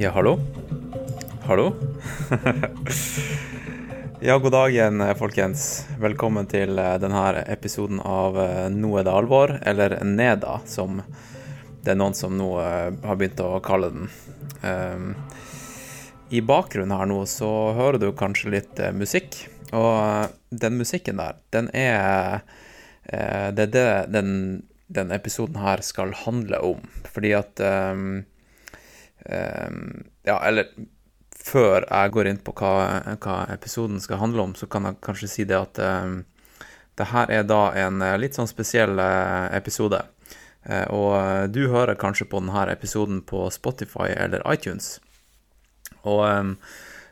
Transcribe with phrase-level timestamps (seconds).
[0.00, 0.38] Ja, hallo?
[1.42, 1.74] Hallo?
[4.20, 5.64] ja, god dag igjen, folkens.
[6.00, 11.02] Velkommen til eh, denne episoden av eh, Nå er det alvor, eller Neda, som
[11.84, 14.08] det er noen som nå eh, har begynt å kalle den.
[14.64, 15.12] Um,
[16.32, 19.36] I bakgrunnen her nå så hører du kanskje litt musikk,
[19.76, 22.40] og den musikken der, den er
[23.04, 24.34] Det er det den,
[24.88, 28.22] den episoden her skal handle om, fordi at um,
[29.28, 30.70] Ja, eller
[31.40, 32.74] før jeg går inn på hva,
[33.22, 36.20] hva, episoden skal handle om, så kan jeg kanskje si det at um,
[37.00, 40.02] det her er da en eh, litt sånn spesiell uh, episode.
[40.68, 44.98] Uh, og du hører kanskje på denne episoden på Spotify eller iTunes.
[46.04, 46.54] Og um,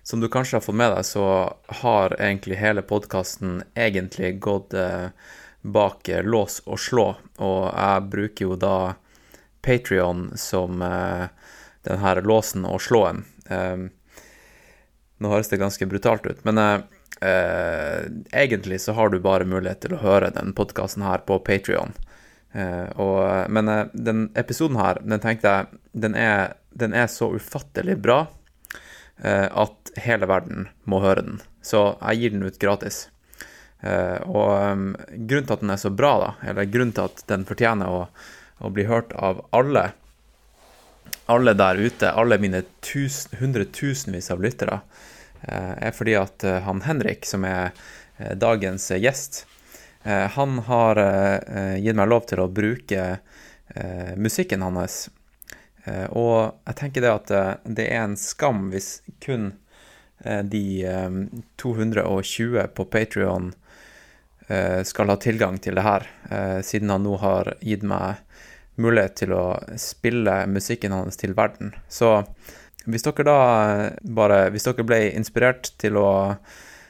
[0.05, 1.25] som du kanskje har fått med deg, så
[1.83, 5.09] har egentlig hele podkasten egentlig gått uh,
[5.65, 7.09] bak lås og slå,
[7.45, 8.77] og jeg bruker jo da
[9.65, 10.79] Patrion som
[11.89, 13.25] den her låsen og slåen.
[13.49, 13.89] Eh,
[15.19, 16.77] nå høres det ganske brutalt ut, men eh,
[17.27, 18.05] eh,
[18.45, 21.97] egentlig så har du bare mulighet til å høre den podkasten her på Patrion.
[22.97, 27.99] Og, men eh, den episoden her, den tenkte jeg, den er, den er så ufattelig
[28.03, 28.23] bra
[29.23, 31.39] eh, at hele verden må høre den.
[31.63, 33.07] Så jeg gir den ut gratis.
[33.81, 34.89] Eh, og um,
[35.29, 38.01] grunnen til at den er så bra, da, eller grunnen til at den fortjener å,
[38.65, 39.91] å bli hørt av alle,
[41.29, 44.81] alle der ute, alle mine tusen, hundretusenvis av lyttere,
[45.43, 47.73] eh, er fordi at eh, han Henrik, som er
[48.17, 49.45] eh, dagens gjest,
[50.09, 50.97] han har
[51.83, 53.19] gitt meg lov til å bruke
[54.17, 55.09] musikken hans.
[56.15, 57.33] Og jeg tenker det at
[57.67, 59.51] det er en skam hvis kun
[60.23, 60.63] de
[61.61, 63.51] 220 på Patrion
[64.87, 66.07] skal ha tilgang til det her,
[66.65, 68.23] siden han nå har gitt meg
[68.79, 69.45] mulighet til å
[69.81, 71.75] spille musikken hans til verden.
[71.91, 72.23] Så
[72.89, 73.39] hvis dere da
[74.03, 76.39] bare Hvis dere ble inspirert til å,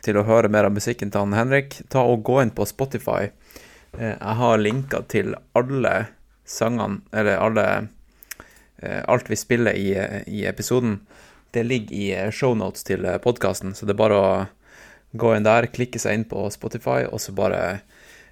[0.04, 3.30] til å høre mer av musikken til han Henrik, ta og gå inn på Spotify.
[3.98, 5.94] Eh, jeg har linker til alle
[6.48, 7.66] sangene, eller alle
[8.78, 9.90] eh, Alt vi spiller i,
[10.26, 11.00] i episoden.
[11.50, 14.30] Det ligger i shownotes til podkasten, så det er bare å
[15.18, 17.80] gå inn der, klikke seg inn på Spotify, og så bare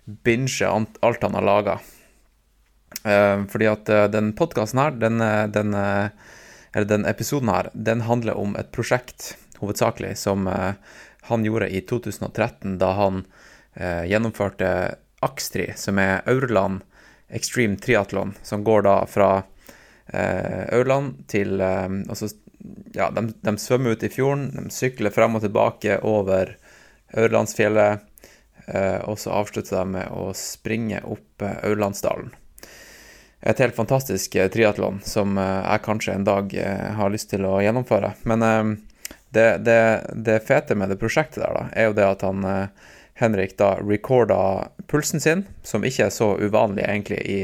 [0.04, 1.78] binge alt han har laga.
[3.04, 8.00] Uh, fordi at uh, den podkasten her, den, eh, den, eller den episoden her, den
[8.00, 10.44] handler om et prosjekt, hovedsakelig, som
[11.26, 13.22] han gjorde i 2013, da han
[14.04, 14.68] gjennomførte
[15.24, 16.82] Akstri, som er Aurland
[17.32, 19.30] Extreme Triathlon, som går da fra
[20.12, 22.28] Aurland til Altså,
[22.92, 26.52] ja, de, de, svømmer ut i fjorden, de sykler frem og tilbake over
[27.16, 28.04] Aurlandsfjellet,
[29.08, 32.34] og så avslutter de med å springe opp Aurlandsdalen
[33.46, 37.46] et helt fantastisk eh, triatlon som eh, jeg kanskje en dag eh, har lyst til
[37.46, 38.12] å gjennomføre.
[38.26, 38.44] Men
[39.30, 39.80] det, det,
[40.26, 42.46] det fete med det prosjektet der, da, er jo det at han
[43.16, 44.38] Henrik da recorda
[44.90, 47.38] pulsen sin, som ikke er så uvanlig egentlig i,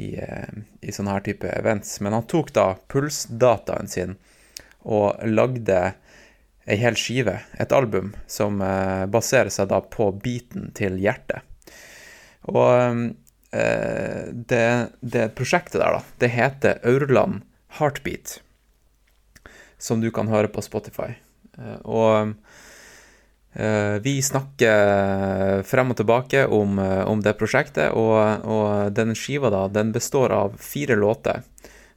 [0.00, 0.12] i,
[0.80, 1.98] i sånne her type events.
[2.00, 4.16] Men han tok da pulsdataen sin
[4.84, 5.80] og lagde
[6.64, 8.60] ei hel skive, et album, som
[9.12, 11.44] baserer seg da på beaten til hjertet.
[12.48, 13.12] Og
[13.54, 14.68] det,
[15.00, 17.42] det, prosjektet der, da, det heter Aurland
[17.78, 18.40] Heartbeat,
[19.78, 21.14] som du kan høre på Spotify.
[21.58, 22.34] Eh, og
[23.52, 29.66] eh, vi snakker frem og tilbake om, om det prosjektet, og, og den skiva da,
[29.68, 31.42] den består av fire låter.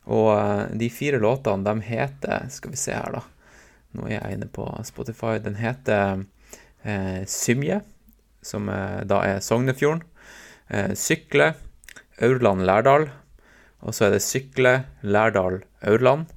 [0.08, 3.26] Og de fire låtene, de heter Skal vi se her, da.
[3.98, 5.34] Nå er jeg inne på Spotify.
[5.44, 6.24] Den heter
[6.88, 7.82] eh, Symje,
[8.46, 10.06] som da er Sognefjorden.
[10.70, 11.54] Eh, sykle,
[12.22, 13.10] Aurland Lærdal.
[13.86, 16.28] Og så er det sykle, Lærdal, Aurland.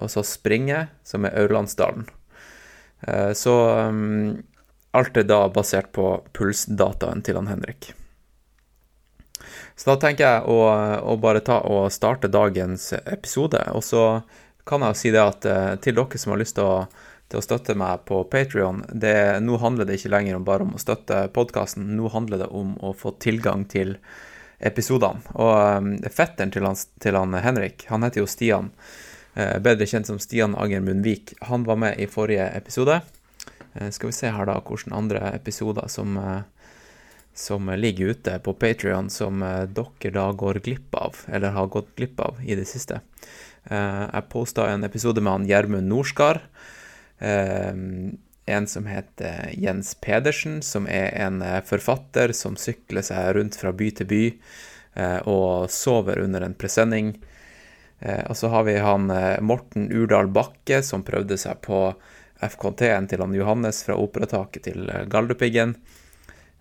[0.00, 2.08] Og så springe, som er Aurlandsdalen.
[3.06, 3.54] Eh, så
[3.88, 4.42] um,
[4.96, 7.92] alt er da basert på pulsdataen til han Henrik.
[9.76, 10.58] Så da tenker jeg å,
[11.00, 13.62] å, bare ta og starte dagens episode.
[13.72, 14.04] Og så
[14.68, 16.82] kan jeg jo si det at eh, til dere som har lyst til å
[17.30, 18.82] til å støtte meg på Patrion.
[18.90, 22.74] Nå handler det ikke lenger om bare om å støtte podkasten, nå handler det om
[22.82, 23.96] å få tilgang til
[24.60, 25.22] episodene.
[25.38, 26.66] Og um, fetteren til,
[27.00, 28.70] til, han Henrik, han heter jo Stian,
[29.38, 33.00] uh, bedre kjent som Stian Anger Munnvik, han var med i forrige episode.
[33.76, 36.42] Uh, skal vi se her da hvilke andre episoder som, uh,
[37.32, 42.20] som ligger ute på Patrion som dere da går glipp av, eller har gått glipp
[42.20, 43.00] av i det siste.
[43.70, 46.40] jeg posta en episode med han Gjermund Norskar.
[47.20, 48.18] Ehm,
[48.50, 53.72] en som heter Jens Pedersen, som er en eh, forfatter som sykler seg rundt fra
[53.76, 54.24] by til by
[54.98, 57.14] eh, og sover under en presenning.
[58.00, 61.84] Eh, og så har vi han eh, Morten Urdal Bakke, som prøvde seg på
[62.40, 65.76] FKT-en til han Johannes fra Operataket til eh, Galdhøpiggen.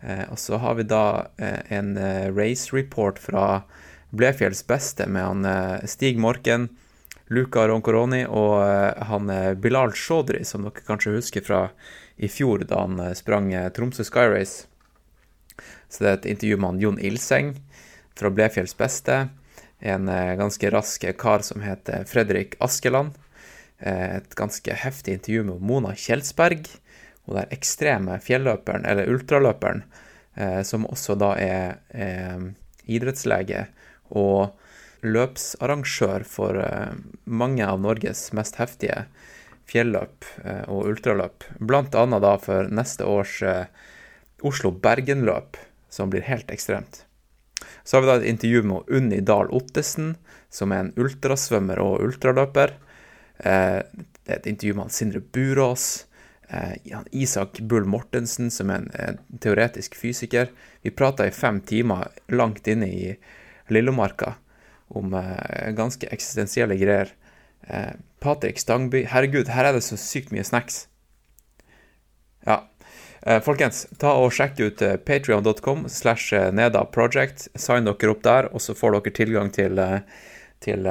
[0.01, 3.63] Eh, og så har vi da eh, en eh, race report fra
[4.09, 6.69] Blefjells beste med han Stig Morken,
[7.29, 8.57] Luca Roncoroni og
[9.05, 9.29] han
[9.61, 11.59] Bilal Shodri, som dere kanskje husker fra
[12.17, 14.65] i fjor, da han sprang Tromsø Sky Race.
[15.89, 17.53] Så det er et intervju med han Jon Ilseng
[18.17, 19.27] fra Blefjells beste
[19.79, 23.15] en eh, ganske rask kar som heter Fredrik Askeland.
[23.79, 26.67] Eh, et ganske heftig intervju med Mona Kjelsberg,
[27.27, 29.83] og den ekstreme fjelløperen, eller ultraløperen,
[30.35, 32.49] eh, som også da er, er
[32.89, 33.67] idrettslege
[34.09, 34.57] og
[35.05, 36.59] løpsarrangør for
[37.23, 39.05] mange av Norges mest heftige
[39.69, 40.25] fjelløp
[40.67, 41.45] og ultraløp.
[41.59, 43.37] Blant annet da for neste års
[44.41, 45.57] Oslo-Bergen-løp,
[45.89, 47.03] som blir helt ekstremt.
[47.83, 50.13] Så har vi da et intervju med Unni Dahl Ottesen,
[50.49, 52.75] som er en ultrasvømmer og ultraløper.
[53.39, 53.79] Eh,
[54.23, 56.05] det er et intervju med Sindre Burås.
[56.49, 56.75] Eh,
[57.11, 60.51] Isak Bull Mortensen, som er en, teoretisk fysiker.
[60.81, 63.15] Vi prata i fem timer langt inne i
[63.69, 64.35] Lillomarka
[64.89, 67.15] om eh, ganske eksistensielle greier.
[68.23, 70.87] Patrick Stangby Herregud, her er det så sykt mye snacks.
[72.47, 72.63] Ja,
[73.27, 77.49] Eh, folkens, ta og sjekk ut eh, patrion.com slash neda project.
[77.59, 79.81] Sign dere opp der, og så får dere tilgang til,
[80.63, 80.87] til,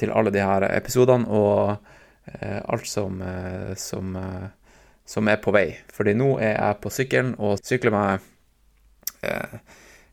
[0.00, 1.76] til alle de her episodene og
[2.42, 3.20] alt som,
[3.78, 4.16] som,
[5.06, 5.68] som, er på vei.
[5.94, 8.32] Fordi nå er jeg på sykkelen og sykler meg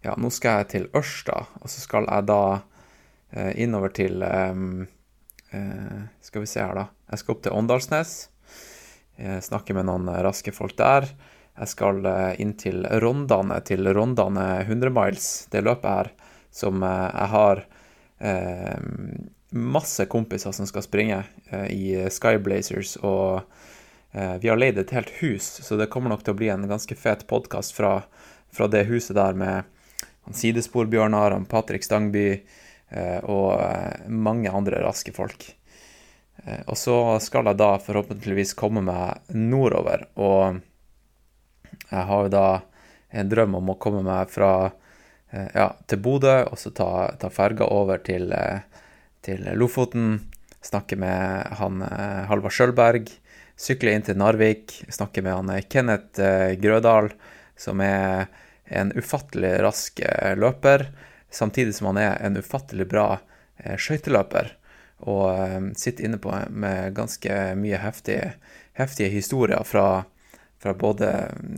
[0.03, 2.43] Ja, nå skal jeg til Ørsta, og så skal jeg da
[3.55, 4.23] innover til
[6.21, 6.85] Skal vi se her, da.
[7.11, 8.11] Jeg skal opp til Åndalsnes.
[9.45, 11.09] Snakke med noen raske folk der.
[11.53, 16.09] Jeg skal eh, inn til Rondane, til Rondane 100 miles, det løpet her,
[16.53, 17.61] som eh, jeg har
[18.25, 18.87] eh,
[19.53, 21.21] masse kompiser som skal springe
[21.51, 23.43] eh, i Skyblazers, og
[24.17, 26.65] eh, vi har leid et helt hus, så det kommer nok til å bli en
[26.69, 27.99] ganske fet podkast fra,
[28.49, 29.69] fra, det huset der med
[30.33, 32.61] Sidesporbjørnar, Patrick Stangby eh,
[33.23, 35.45] og mange andre raske folk.
[36.67, 40.05] Og så skal jeg da forhåpentligvis komme meg nordover.
[40.15, 40.61] og
[41.89, 42.47] jeg har jo da
[43.13, 47.29] en drøm om å komme meg fra eh, ja, til Bodø, og så ta, ta
[47.33, 48.63] ferga over til, eh,
[49.25, 50.15] til, Lofoten.
[50.63, 53.11] Snakke med han eh, Halvard Sjølberg.
[53.59, 54.79] Sykle inn til Narvik.
[54.89, 56.21] Snakke med han Kenneth
[56.61, 57.11] Grødal,
[57.59, 58.31] som er
[58.73, 59.99] en ufattelig rask
[60.39, 60.87] løper,
[61.33, 63.07] samtidig som han er en ufattelig bra
[63.59, 64.53] skøyteløper.
[65.09, 68.35] Og sitter inne på med ganske mye heftige,
[68.79, 70.05] heftige historier fra
[70.63, 71.09] fra både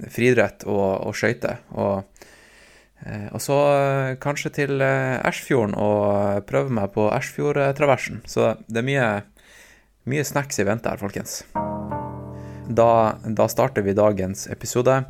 [0.09, 1.61] friidrett og, og skøyter.
[1.77, 2.25] Og,
[3.05, 8.23] eh, og, så eh, kanskje til eh, Ersfjorden og prøve meg på Ersfjordtraversen.
[8.29, 9.09] Så det er mye,
[10.09, 11.43] mye snacks i vente her, folkens.
[12.65, 12.89] Da,
[13.21, 15.03] da, starter vi dagens episode,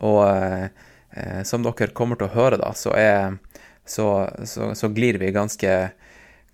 [0.00, 3.36] og eh, som dere kommer til å høre, da, så, er,
[3.84, 5.92] så, så, så glir vi ganske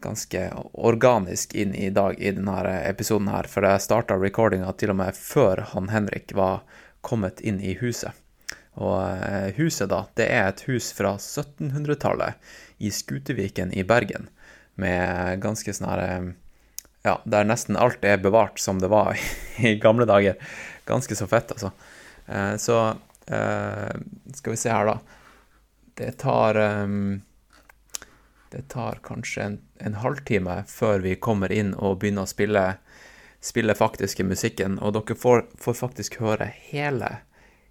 [0.01, 5.01] ganske organisk inn i dag i denne episoden her, for jeg starta recordinga til og
[5.01, 6.63] med før han Henrik var
[7.03, 8.15] kommet inn i huset.
[8.79, 12.39] Og eh, huset, da, det er et hus fra 1700-tallet
[12.79, 14.29] i Skuteviken i Bergen,
[14.79, 16.29] med ganske sånn her eh,
[17.07, 19.19] Ja, der nesten alt er bevart som det var
[19.71, 20.39] i gamle dager.
[20.87, 21.73] Ganske så fett, altså.
[22.27, 22.79] Eh, så
[23.29, 25.18] skal vi se her, da.
[25.99, 26.55] Det tar
[28.49, 32.63] Det tar kanskje en, en halvtime før vi kommer inn og begynner å spille
[33.41, 37.19] spille faktiske musikken, og dere får, får faktisk høre hele,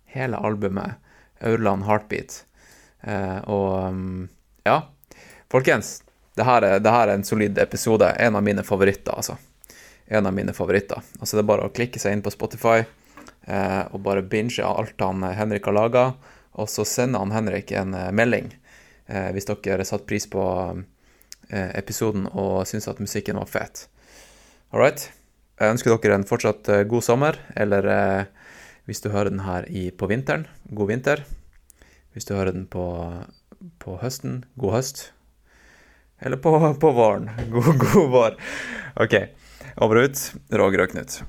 [0.06, 0.98] hele albumet
[1.44, 2.44] Aurland Heartbeat.
[3.08, 4.30] Uh, og um,
[4.66, 4.82] ja,
[5.52, 6.02] folkens,
[6.38, 8.10] det her, er, det her, er, en solid episode.
[8.22, 9.38] En av mine favoritter, altså.
[10.08, 11.04] En av mine favoritter.
[11.20, 15.02] Altså, det er bare å klikke seg inn på Spotify eh, og bare binge alt
[15.04, 16.04] han eh, Henrik har laga,
[16.58, 18.52] og så sender han Henrik en eh, melding
[19.08, 20.44] eh, hvis dere satte pris på
[21.50, 23.88] eh, episoden og syntes at musikken var fet.
[24.74, 25.10] All right?
[25.58, 28.52] Jeg ønsker dere en fortsatt eh, god sommer, eller eh,
[28.86, 31.24] hvis du hører den her i, på vinteren, god vinter.
[32.14, 32.86] Hvis du hører den på,
[33.82, 35.02] på høsten, god høst.
[36.22, 38.38] Eller på, på våren, god, god vår.
[39.02, 39.18] OK.
[39.82, 40.22] Over og ut.
[40.58, 41.20] Roger og Knut.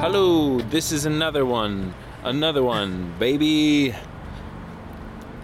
[0.00, 1.92] Hallo, this is another one.
[2.24, 3.92] Another one, baby.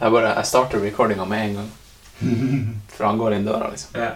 [0.00, 1.70] Jeg bare jeg starter recordinga med en gang.
[2.94, 3.96] For han går inn døra, liksom.
[4.00, 4.10] Ja.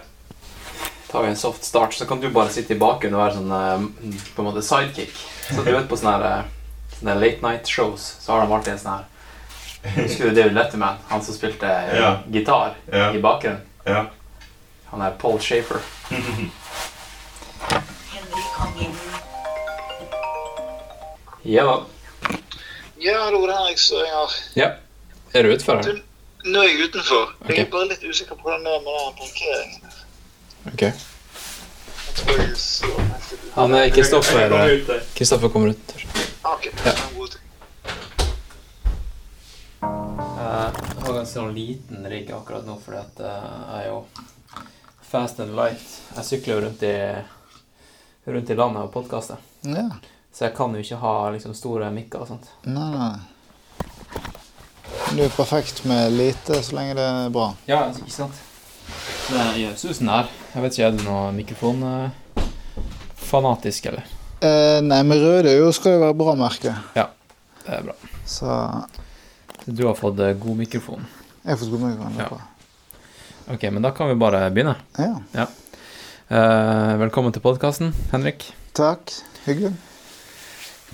[1.09, 3.53] tar vi en soft start, så kan du bare sitte i bakgrunnen og være sånn
[3.55, 5.15] eh, på en måte sidekick.
[5.49, 8.75] Så du vet på sånne, her, eh, sånne late night shows, så har de alltid
[8.75, 9.07] en sånn her
[9.95, 10.97] Husker du David Letterman?
[11.09, 12.11] Han som spilte eh, Ja.
[12.29, 13.09] gitar Ja.
[13.15, 13.61] i bakgrunnen?
[13.87, 14.05] Ja.
[14.91, 15.81] Han er Paul Shafer.
[21.43, 21.85] Ja da.
[22.99, 24.33] Ja, hallo, det er Henrik Søringer.
[24.59, 24.69] Ja.
[25.33, 25.79] Er du utfor?
[26.43, 27.31] Nå er jeg utenfor.
[27.47, 29.81] Jeg er bare litt usikker på hvordan det er med den parkeringen.
[30.73, 30.83] Ok.
[33.55, 34.53] Han er Kristoffer
[35.15, 35.93] Kristoffer kommer ut.
[36.43, 36.71] Ok, Ja.
[36.83, 37.45] det en god ting.
[39.79, 39.87] Jeg
[40.59, 43.99] har ganske sånn liten rigg akkurat nå, fordi at eh, jeg er jo
[45.09, 45.87] fast and light.
[46.17, 46.93] Jeg sykler jo rundt i,
[48.27, 49.37] rundt i landet og podkaster.
[49.63, 49.87] Ja.
[50.39, 52.45] Så jeg kan jo ikke ha liksom store mikker og sånt.
[52.63, 53.19] Nei, nei.
[55.11, 57.49] Du er perfekt med lite så lenge det er bra.
[57.67, 58.31] Ja, ikke sant?
[59.27, 60.29] Det gjør susen her.
[60.53, 64.07] Jeg vet ikke, er du noe mikrofonfanatisk, eller?
[64.39, 66.71] Eh, nei, men røde jo skal jo være bra merke.
[66.95, 67.09] Ja,
[67.65, 67.95] Det er bra.
[68.23, 68.47] Så
[69.67, 71.03] Du har fått eh, god mikrofon.
[71.43, 72.15] jeg har fått god mikrofon.
[72.15, 72.39] Ja.
[73.57, 74.79] Ok, men da kan vi bare begynne.
[74.95, 75.19] Ja.
[76.31, 78.47] Eh, velkommen til podkasten, Henrik.
[78.71, 79.11] Takk.
[79.43, 79.75] Hyggelig.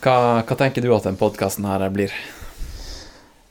[0.03, 2.13] Hva, hva tenker du at den podkasten her blir?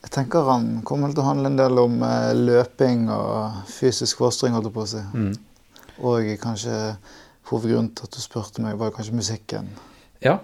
[0.04, 4.54] Jeg tenker han kommer til å handle en del om eh, løping og fysisk fostring,
[4.54, 5.02] holdt jeg på å si.
[5.16, 5.32] Mm.
[6.04, 6.74] Og kanskje
[7.50, 9.70] hovedgrunnen til at du spurte meg, var kanskje musikken.
[10.24, 10.38] Ja,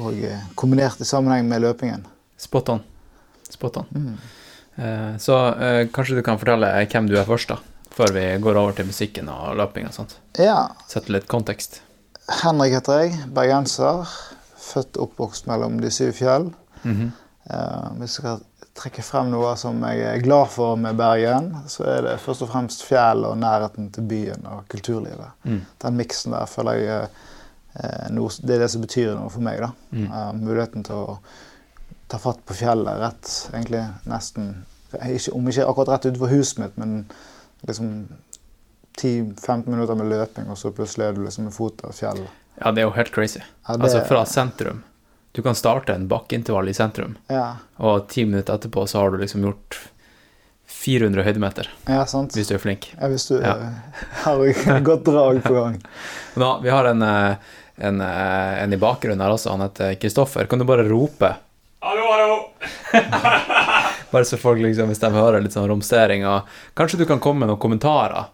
[0.00, 2.06] Og eh, kombinert i sammenheng med løpingen.
[2.40, 2.80] spot on.
[3.50, 3.86] Spot on.
[3.92, 4.16] Mm.
[4.76, 7.58] Eh, så eh, kanskje du kan fortelle hvem du er først, da?
[7.90, 10.14] Før vi går over til musikken og løping og sånt.
[10.38, 10.68] Ja.
[10.88, 11.80] Sette litt kontekst.
[12.44, 13.16] Henrik heter jeg.
[13.34, 14.06] Bergenser.
[14.70, 16.50] Født og oppvokst mellom de syv fjell.
[16.82, 17.10] Mm -hmm.
[17.54, 18.38] uh, hvis jeg skal
[18.74, 22.48] trekke frem noe som jeg er glad for med Bergen, så er det først og
[22.48, 25.30] fremst fjell og nærheten til byen og kulturlivet.
[25.44, 25.60] Mm.
[25.82, 27.08] Den miksen der føler jeg
[27.74, 29.60] uh, noe, det er det som betyr noe for meg.
[29.60, 29.70] da.
[29.92, 31.18] Eh, muligheten til å
[32.08, 36.78] ta fatt på fjellet rett, egentlig nesten ikke, Om ikke akkurat rett utenfor huset mitt,
[36.78, 37.04] men
[37.68, 38.08] liksom
[38.98, 42.38] 10-15 minutter med løping, og så plutselig er du liksom med fot av fjellet.
[42.60, 43.40] Ja, det er jo helt crazy.
[43.68, 44.82] Ja, det- Altså fra sentrum.
[45.32, 49.18] Du kan starte en bakkeintervall i sentrum, Ja, og ti minutter etterpå så har du
[49.18, 49.78] liksom gjort
[50.66, 52.32] 400 høydemeter, ja sant.
[52.34, 52.88] hvis du er flink.
[53.00, 53.54] Ja, hvis du Ja.
[54.24, 55.80] har godt drag på gang.
[56.36, 57.36] Nå, vi har en, eh,
[57.78, 60.46] en, eh, en i bakgrunnen her også, han heter Kristoffer.
[60.50, 61.34] Kan du bare rope?
[61.82, 62.36] Hallo, hallo!
[64.10, 66.42] Bare så folk liksom, hvis de hører litt sånn romstering, og
[66.76, 68.26] kanskje du kan komme med noen kommentarer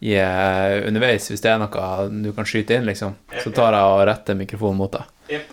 [0.00, 3.14] i, eh, underveis, hvis det er noe du kan skyte inn, liksom.
[3.42, 5.04] Så tar jeg og retter mikrofonen mot deg.
[5.32, 5.52] Jep.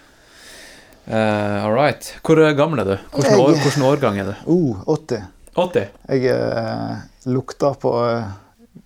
[1.07, 2.13] Eh, all right.
[2.23, 2.95] Hvor gammel er du?
[3.15, 4.35] Hvilken, år, hvilken årgang er du?
[4.51, 5.23] Uh, 80.
[5.55, 5.87] 80?
[6.09, 6.95] Jeg uh,
[7.31, 8.23] lukter på eh,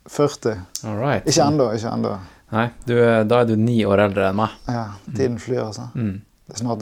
[0.10, 0.58] 40.
[0.86, 1.26] All right.
[1.30, 2.16] Ikke ennå, ikke ennå.
[2.54, 4.50] Nei, du, er- da er du ni år eldre enn meg.
[4.72, 5.90] Ja, tiden flyr, altså.
[5.96, 6.22] Mm.
[6.48, 6.82] Det er snart.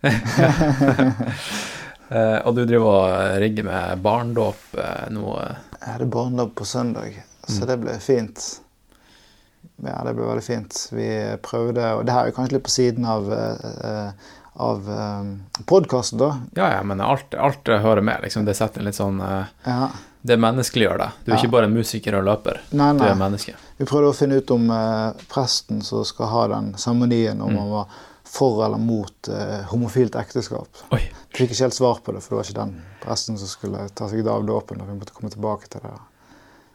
[2.10, 5.28] Eh, og du driver og rigger med barndåp eh, nå.
[5.44, 5.58] eh.
[5.76, 7.12] Jeg hadde barndåp på søndag,
[7.50, 8.60] så det ble fint.
[9.84, 10.76] Ja, det ble veldig fint.
[10.92, 11.08] Vi
[11.44, 14.12] prøvde, og det her er kanskje litt på siden av, eh,
[14.60, 16.30] av eh, podkasten, da.
[16.56, 18.44] Ja, ja, men alt, alt hører med, liksom.
[18.48, 19.88] Det setter en litt sånn eh, Ja.
[20.22, 21.12] Det menneskeliggjør deg.
[21.24, 21.40] Du er Ja.
[21.40, 22.58] ikke bare en musiker og løper.
[22.76, 23.54] Nei, Du er menneske.
[23.78, 27.58] Vi prøvde å finne ut om eh, presten som skal ha den seremonien, om Mm.
[27.58, 27.86] han var
[28.24, 30.68] for eller mot eh, homofilt ekteskap.
[30.92, 31.00] Oi.
[31.32, 33.88] Vi fikk ikke helt svar på det, for det var ikke den presten som skulle
[33.94, 34.80] ta seg av dåpen.
[34.82, 35.96] og Vi måtte komme tilbake til det.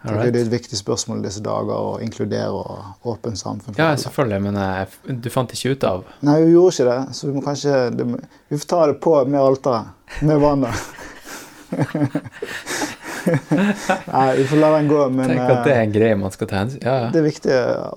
[0.05, 2.59] All Det er et viktig spørsmål i disse dager å inkludere
[3.09, 3.75] åpent samfunn.
[3.79, 4.87] Ja, selvfølgelig, men jeg,
[5.25, 8.05] du fant ikke ut av Nei, vi gjorde ikke det, så vi må kanskje det,
[8.53, 9.85] Vi får ta det på med alteret.
[10.21, 10.75] Med vannet.
[14.05, 16.33] Nei, vi får la den gå, men Tenk at det er eh, en greie man
[16.33, 17.09] skal ta hensyn Ja, ja.
[17.13, 17.55] det er viktig.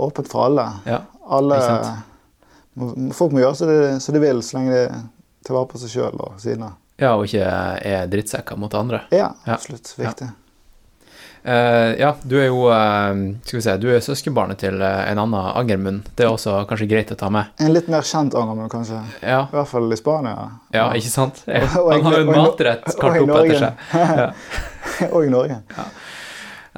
[0.08, 0.64] Åpent for alle.
[0.88, 1.02] ja.
[1.28, 1.58] alle
[2.78, 4.84] må- Folk må gjøre som de, som de vil, så lenge de
[5.44, 6.70] tar vare på seg sjøl og sine.
[7.00, 7.44] ja og ikke
[7.92, 9.02] er drittsekker mot andre.
[9.12, 9.52] Ja, Ja.
[9.58, 9.92] absolutt.
[9.98, 10.28] Viktig.
[11.48, 13.14] Eh, ja, du er jo uh,
[13.46, 16.10] Skal vi se, du er søskenbarnet til uh, en annen Angermund.
[16.18, 17.48] Det er også kanskje greit å ta med.
[17.64, 18.98] En litt mer kjent Angermund, kanskje.
[19.22, 20.34] Ja, I hvert fall i Spania.
[20.74, 21.40] ja ikke sant?
[21.46, 25.08] Og- og Han har jo en matrett kalt opp etter seg.
[25.14, 25.56] Og i Norge.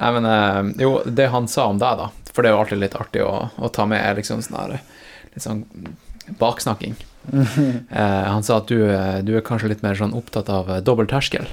[0.01, 2.95] Nei, men jo, det han sa om deg, da, for det er jo alltid litt
[2.95, 4.77] artig å, å ta med, er liksom sånn her
[5.31, 5.65] Litt sånn
[6.39, 6.95] baksnakking.
[8.33, 8.81] Han sa at du,
[9.23, 11.47] du er kanskje litt mer sånn opptatt av dobbel terskel.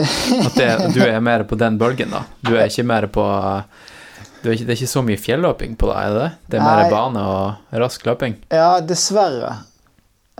[0.00, 2.24] At det, du er mer på den bølgen, da.
[2.46, 3.24] Du er ikke mer på
[4.40, 6.60] du er ikke, Det er ikke så mye fjelløping på deg, er det det?
[6.60, 6.90] Er mer Nei.
[6.92, 8.38] bane og rask løping?
[8.48, 9.52] Ja, dessverre.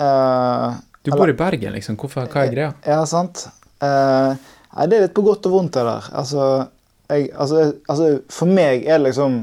[0.01, 1.99] Uh, Du bor i Bergen, liksom.
[2.01, 2.73] Hvorfor, hva er greia?
[2.89, 3.45] Ja, sant.
[3.81, 4.33] Uh,
[4.73, 6.09] nei, det er litt på godt og vondt, det der.
[6.17, 6.49] Altså,
[7.11, 9.41] jeg, altså, altså, for meg er det liksom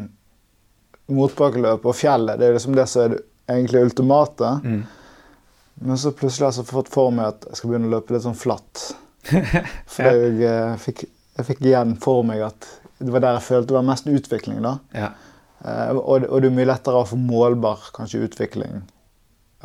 [1.07, 4.53] motbakkeløp og fjellet det er liksom det som er det egentlig ultimate.
[4.63, 4.81] Mm.
[5.87, 8.25] Men så plutselig har jeg fått for meg at jeg skal begynne å løpe litt
[8.25, 8.89] sånn flatt.
[9.93, 11.05] For jeg, eh, fikk,
[11.37, 12.67] jeg fikk igjen for meg at
[12.97, 14.61] det var der jeg følte det var mest utvikling.
[14.65, 14.77] da.
[14.97, 15.11] Ja.
[15.57, 18.81] Uh, og, og det er mye lettere å få målbar kanskje utvikling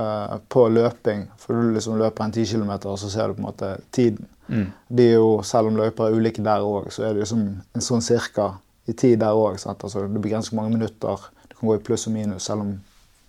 [0.01, 1.27] uh, på løping.
[1.41, 4.29] For du liksom løper en 10 km, og så ser du på en måte tiden.
[4.49, 4.67] Mm.
[4.89, 7.85] De er jo, Selv om løyper er ulike der òg, så er det liksom en
[7.85, 8.55] sånn cirka
[8.89, 9.57] i tid der òg.
[9.57, 11.29] Altså, det begrenser hvor mange minutter.
[11.49, 12.75] Det kan gå i pluss og minus, selv om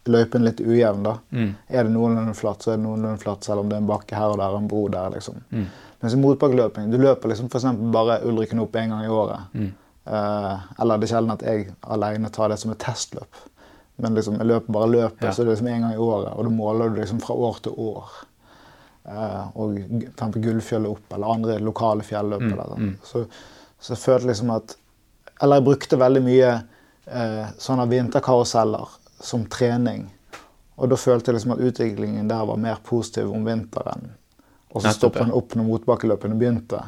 [0.09, 1.03] løypen er litt ujevn.
[1.05, 1.17] da.
[1.31, 1.55] Mm.
[1.69, 4.19] Er det noenlunde flatt, så er det noenlunde flatt, selv om det er en bakke
[4.19, 5.13] her og der og en bro der.
[5.15, 5.39] liksom.
[5.51, 5.67] Mm.
[6.03, 9.53] Mens i motbakkeløping, du løper liksom eksempel bare Ulriken opp én gang i året.
[9.55, 9.69] Mm.
[10.03, 13.37] Uh, eller det er sjelden at jeg alene tar det som et testløp.
[14.03, 15.31] Men liksom, jeg løper bare løpet, Ja.
[15.31, 16.33] så det er liksom én gang i året.
[16.35, 18.09] Og da måler du liksom fra år til år.
[19.07, 19.77] Uh, og
[20.19, 22.41] for Gullfjellet opp, eller andre lokale fjelløp.
[22.41, 22.89] Mm, eller sånn.
[22.89, 22.97] mm.
[23.03, 23.23] Så,
[23.79, 24.75] så jeg følte liksom at
[25.41, 26.49] Eller jeg brukte veldig mye
[27.11, 28.91] uh, sånne vinterkaruseller
[29.23, 30.05] som trening.
[30.77, 34.11] Og da følte jeg liksom at utviklingen der var mer positiv om vinteren.
[34.73, 35.33] Og så stoppet ja.
[35.37, 36.79] opp når motbakkeløpene begynte.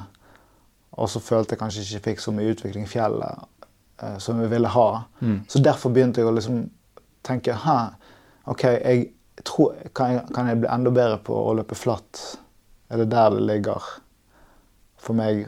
[0.96, 3.44] Og så følte jeg kanskje ikke jeg fikk så mye utvikling i fjellet
[4.02, 4.88] eh, som jeg ville ha.
[5.20, 5.38] Mm.
[5.52, 6.64] Så derfor begynte jeg å liksom
[7.26, 7.78] tenke Hæ,
[8.52, 9.06] OK, jeg
[9.44, 12.24] tror, kan, jeg, kan jeg bli enda bedre på å løpe flatt?
[12.90, 13.92] Er det der det ligger
[15.02, 15.46] for meg?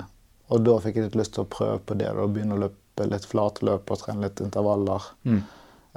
[0.52, 2.12] Og da fikk jeg litt lyst til å prøve på det.
[2.14, 5.10] og begynne å løpe litt flatløp og trene litt intervaller.
[5.28, 5.42] Mm.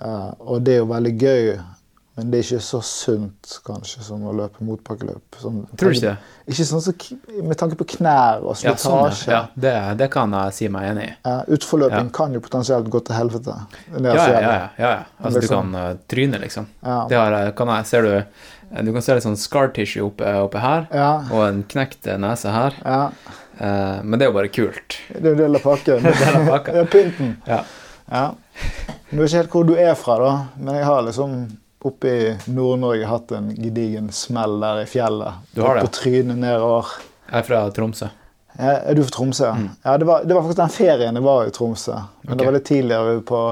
[0.01, 1.51] Uh, og det er jo veldig gøy,
[2.21, 5.39] men det er ikke så sunt kanskje som å løpe motbakkeløp.
[5.41, 6.53] Sånn, Tror du ikke det?
[6.53, 6.93] Ikke sånn så,
[7.47, 9.41] med tanke på knær og Ja, sånn, ja.
[9.55, 11.13] det, det kan jeg si meg enig i.
[11.27, 12.15] Ja, utforløping Ja.
[12.21, 13.57] kan jo potensielt gå til helvete.
[13.97, 14.41] Ja, ja, ja.
[14.41, 14.95] ja, ja.
[15.19, 15.73] Altså, du Liksom.
[15.73, 16.71] kan uh, tryne, liksom.
[17.11, 20.35] Det har, kan jeg, ser du, eh, du kan se litt sånn scar tissue oppe,
[20.45, 20.89] oppe her,
[21.33, 22.77] og en knekt nese her.
[22.85, 23.03] ja.
[23.61, 24.95] Eh, men det er jo bare kult.
[25.13, 25.99] Det er en del av pakken.
[26.07, 26.77] Det er del av pakken.
[26.81, 27.35] Ja, pynten.
[27.45, 27.59] Ja.
[28.11, 28.23] Ja.
[29.11, 31.35] Du vet ikke helt hvor du er fra, da, men jeg har liksom
[31.89, 35.47] oppe i Nord-Norge hatt en gedigen smell der i fjellet.
[35.55, 35.87] Du har det?
[35.89, 36.93] På trynet nedover.
[37.31, 38.11] Jeg er fra Tromsø.
[38.59, 39.49] Ja, er du fra Tromsø?
[39.49, 39.73] ja?
[39.85, 41.97] Ja, det var, det var faktisk den ferien jeg var i Tromsø.
[41.97, 42.39] Men okay.
[42.39, 43.43] det var litt tidligere på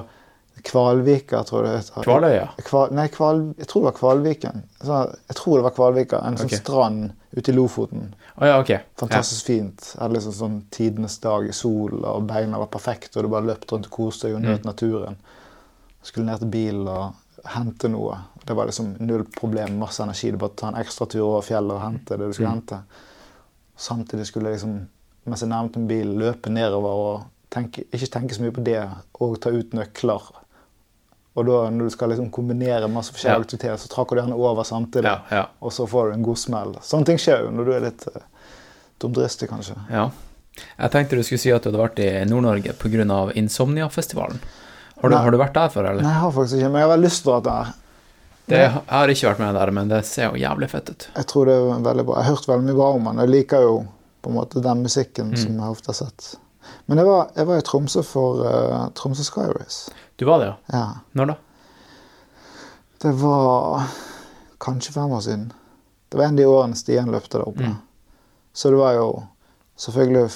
[0.64, 2.02] Kvalvika, tror jeg det heter.
[2.04, 2.46] Kvaløya.
[2.66, 4.64] Kval, nei, Kval, jeg tror det var Kvalviken.
[4.80, 4.98] Så,
[5.30, 6.20] jeg tror det var Kvalvika.
[6.26, 6.60] En sånn okay.
[6.60, 8.10] strand ute i Lofoten.
[8.38, 8.72] Å ja, ok.
[9.00, 9.86] Fantastisk fint.
[9.94, 13.48] Jeg hadde liksom sånn tidenes dag i sol, og beina var perfekte, og du bare
[13.48, 15.18] løp rundt og koste deg og nøt naturen.
[16.02, 18.16] Skulle ned til bilen og hente noe.
[18.44, 20.30] Det var liksom null problem, masse energi.
[20.30, 22.80] Det var bare ta en ekstra tur over fjellet og hente det du skulle hente.
[23.78, 24.78] Samtidig skulle jeg liksom,
[25.28, 28.80] mens jeg nærmet meg bilen, løpe nedover og tenke, ikke tenke så mye på det,
[29.22, 30.30] og ta ut nøkler.
[31.38, 33.44] Og da når du skal liksom kombinere masse forskjellige Ja.
[33.46, 35.04] aktiviteter, så trakker du gjerne over samtidig.
[35.06, 35.44] Ja, ja.
[35.62, 36.74] Og så får du en god smell.
[36.82, 38.22] Sånne ting skjer jo når du er litt uh,
[38.98, 39.76] dumdristig, kanskje.
[39.90, 40.08] Ja.
[40.58, 43.30] Jeg tenkte du skulle si at du hadde vært i Nord-Norge pga.
[43.38, 44.40] Insomnia-festivalen.
[45.02, 46.02] Har, du- har du vært der før, eller?
[46.02, 47.74] Nei, jeg har faktisk ikke, men jeg har lyst til å være der.
[48.48, 51.08] Det, jeg har ikke vært med der, men det ser jo jævlig fett ut.
[51.14, 52.14] Jeg tror det er veldig bra.
[52.16, 53.18] Jeg har hørt veldig mye bra om den.
[53.22, 53.74] Jeg liker jo
[54.22, 55.36] på en måte den musikken Mm.
[55.36, 56.28] som jeg ofte har sett.
[56.88, 59.90] Men jeg var, jeg var i Tromsø for uh, Tromsø Sky Race.
[60.16, 60.56] Du var det, ja?
[60.72, 60.86] Ja.
[61.14, 61.36] Når da?
[63.04, 63.84] Det var
[64.58, 65.52] kanskje fem år siden.
[66.08, 67.68] Det var en av de årene Stian løpte der oppe.
[67.68, 67.76] Mm.
[68.52, 69.08] Så det var jo
[69.78, 70.30] selvfølgelig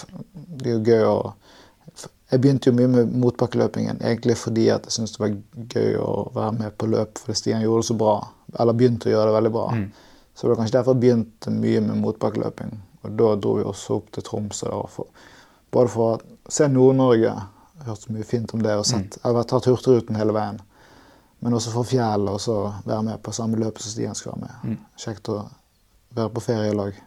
[0.63, 1.33] Det er jo gøy å
[2.33, 5.35] Jeg begynte jo mye med motbakkeløpingen egentlig fordi at jeg syntes det var
[5.75, 8.15] gøy å være med på løp fordi Stian gjorde det så bra.
[8.63, 9.67] Eller begynte å gjøre det veldig bra.
[9.77, 9.85] Mm.
[10.33, 12.73] Så det var kanskje derfor jeg begynte mye med motbakkeløping.
[13.03, 14.71] Og da dro vi også opp til Tromsø.
[14.89, 15.29] for,
[15.71, 17.35] både for å se Nord-Norge,
[17.85, 20.61] hørt så mye fint om det, og sett, jeg har tatt Hurtigruten hele veien.
[21.43, 24.49] Men også for fjellet, og så være med på samme løpet som Stian skal være
[24.63, 24.85] med.
[24.97, 25.41] Kjekt å
[26.15, 27.01] være på ferielag.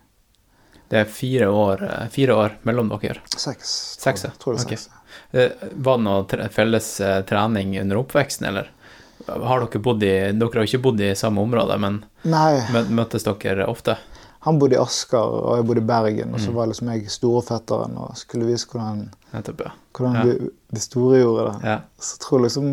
[0.90, 3.22] Det er fire år, eh, fire år mellom dere.
[3.32, 3.98] Seks.
[3.98, 4.30] tror Seks, ja.
[4.40, 4.90] Tror det er seks.
[5.36, 8.69] Var det noe felles eh, trening under oppveksten, eller?
[9.28, 13.24] Har dere bodd i Dere har ikke bodd i samme område, men Nei, mø- møttes
[13.26, 13.98] dere ofte?
[14.45, 16.34] han bodde i Asker, og jeg bodde i Bergen.
[16.36, 16.56] Og så Mm.
[16.60, 19.00] var liksom jeg storefetteren og skulle vise hvordan,
[19.34, 19.71] Nettopp, ja.
[19.98, 20.24] hvordan Ja.
[20.24, 21.63] de, de store gjorde det.
[21.65, 21.80] ja.
[22.00, 22.67] Så jeg tror liksom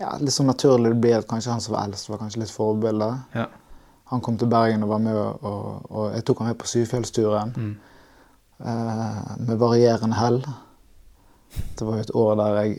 [0.00, 2.50] ja, Litt sånn naturlig det blir at kanskje han som var eldst, var kanskje litt
[2.50, 3.08] forbilde.
[3.34, 3.46] Ja.
[4.10, 7.54] Han kom til Bergen og var med, og, og jeg tok han med på Syfjellsturen.
[7.56, 7.76] Mm.
[8.64, 10.42] Eh, med varierende hell.
[11.78, 12.78] Det var jo et år der jeg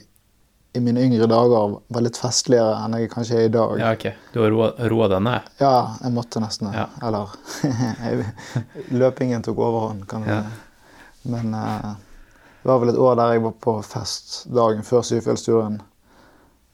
[0.77, 3.71] i mine yngre dager var litt festligere enn jeg kanskje er i dag.
[3.81, 4.03] Ja, ok.
[4.35, 5.47] Du har roa, deg ned?
[5.59, 5.71] Ja,
[6.03, 6.75] jeg måtte nesten det.
[6.77, 6.85] Ja.
[7.07, 7.33] Eller
[9.01, 10.43] Løpingen tok overhånd, kan du Ja.
[10.43, 11.29] si.
[11.29, 11.95] Men uh,
[12.63, 15.81] det var vel et år der jeg var på fest dagen før Syfjellsturen.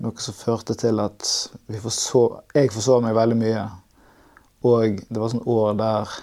[0.03, 1.29] Noe som førte til at
[1.71, 3.63] vi forså, jeg forsov meg veldig mye.
[4.67, 6.15] Og det var sånn år der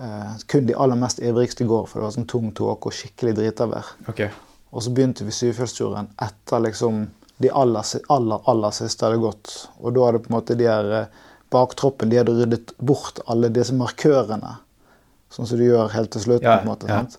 [0.00, 3.36] eh, kun de aller mest ivrigste går, for det var sånn tung tåke og skikkelig
[3.38, 3.94] dritavær.
[4.12, 4.30] Okay.
[4.70, 7.06] Og så begynte vi Syvfjellsturen etter liksom
[7.40, 9.52] de aller, aller, aller siste hadde gått.
[9.80, 13.48] Og da hadde på en måte de her eh, baktroppen de hadde ryddet bort alle
[13.54, 14.58] disse markørene.
[15.32, 16.46] Sånn som du gjør helt til slutten.
[16.46, 17.00] Ja, på en måte, ja.
[17.00, 17.16] sant?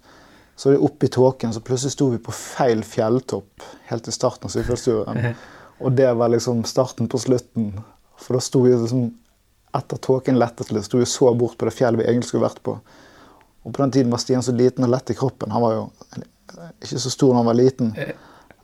[0.61, 4.53] Så det oppi tåken, så plutselig sto vi på feil fjelltopp helt til starten av
[4.53, 5.31] Syvfjellsturen.
[5.81, 7.71] Og det var liksom starten på slutten.
[8.21, 9.07] For da sto vi liksom
[9.77, 12.59] Etter tåken lettet litt, sto vi så bort på det fjellet vi egentlig skulle vært
[12.65, 12.73] på.
[13.63, 15.51] Og på den tiden var Stian så liten og lett i kroppen.
[15.53, 15.83] Han var jo
[16.81, 17.93] ikke så stor da han var liten.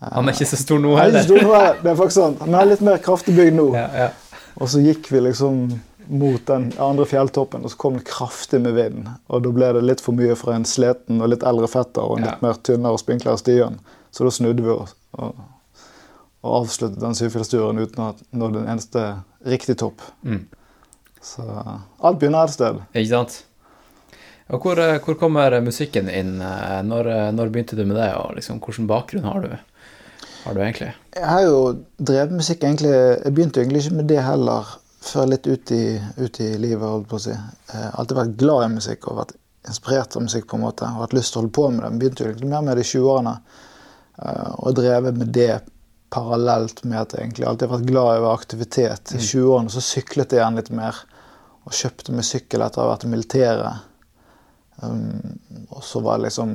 [0.01, 1.27] Han er ikke så stor nå Han er ikke heller.
[1.27, 2.41] stor nå, det er faktisk sant.
[2.43, 3.67] Han er litt mer kraftig bygd nå.
[3.77, 4.09] Ja, ja.
[4.57, 5.61] Og så gikk vi liksom
[6.07, 9.07] mot den andre fjelltoppen, og så kom det kraftig med vind.
[9.27, 12.17] Og da ble det litt for mye for en sliten og litt eldre fetter og
[12.19, 12.31] en Ja.
[12.31, 13.79] litt mer tynnere og spinklere Stian.
[14.11, 15.35] Så da snudde vi oss og,
[16.43, 19.03] og avsluttet den syvfjellsturen uten å nå den eneste
[19.45, 20.01] riktig topp.
[20.23, 20.45] Mm.
[21.27, 22.79] Så alt begynner et sted.
[22.95, 23.37] Ikke sant?
[24.47, 26.37] Og hvor, eh, hvor kommer musikken inn?
[26.41, 29.49] eh, Når, eh, når begynte du med det, og liksom, hvilken bakgrunn har du,
[30.45, 30.93] har du egentlig?
[31.17, 31.57] Jeg har jo
[31.99, 34.69] drevet musikk egentlig Jeg begynte egentlig ikke med det heller
[35.07, 35.81] før litt ut i,
[36.17, 37.31] ut i livet, holdt på å si.
[37.35, 39.35] Jeg har alltid vært glad i musikk og vært
[39.67, 40.87] inspirert av musikk på en måte.
[40.95, 41.89] Og hatt lyst til å holde på med det.
[41.91, 43.35] Jeg begynte jo egentlig mer med det i 20-årene.
[44.23, 45.61] eh, Og drevet med det
[46.09, 49.13] parallelt med at jeg egentlig alltid har vært glad i aktivitet.
[49.15, 51.03] I 20-årene så syklet jeg igjen litt mer.
[51.67, 53.83] Og kjøpte meg sykkel etter å ha vært i militæret.
[54.81, 55.37] Um,
[55.73, 56.51] og så var det liksom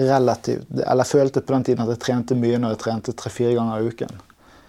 [0.00, 3.54] relativt Eller jeg følte på den tiden at jeg trente mye når jeg trente tre-fire
[3.58, 4.14] ganger i uken.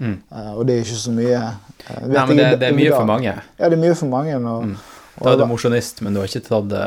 [0.03, 0.15] Mm.
[0.31, 1.39] Uh, og det er ikke så mye.
[1.39, 3.33] uh, Nei, men det, det er mye for mange.
[3.59, 4.37] Ja, det er mye for mange.
[4.41, 4.77] Og, Mm.
[5.21, 6.85] Da er du jeg mosjonist, men du har ikke tatt det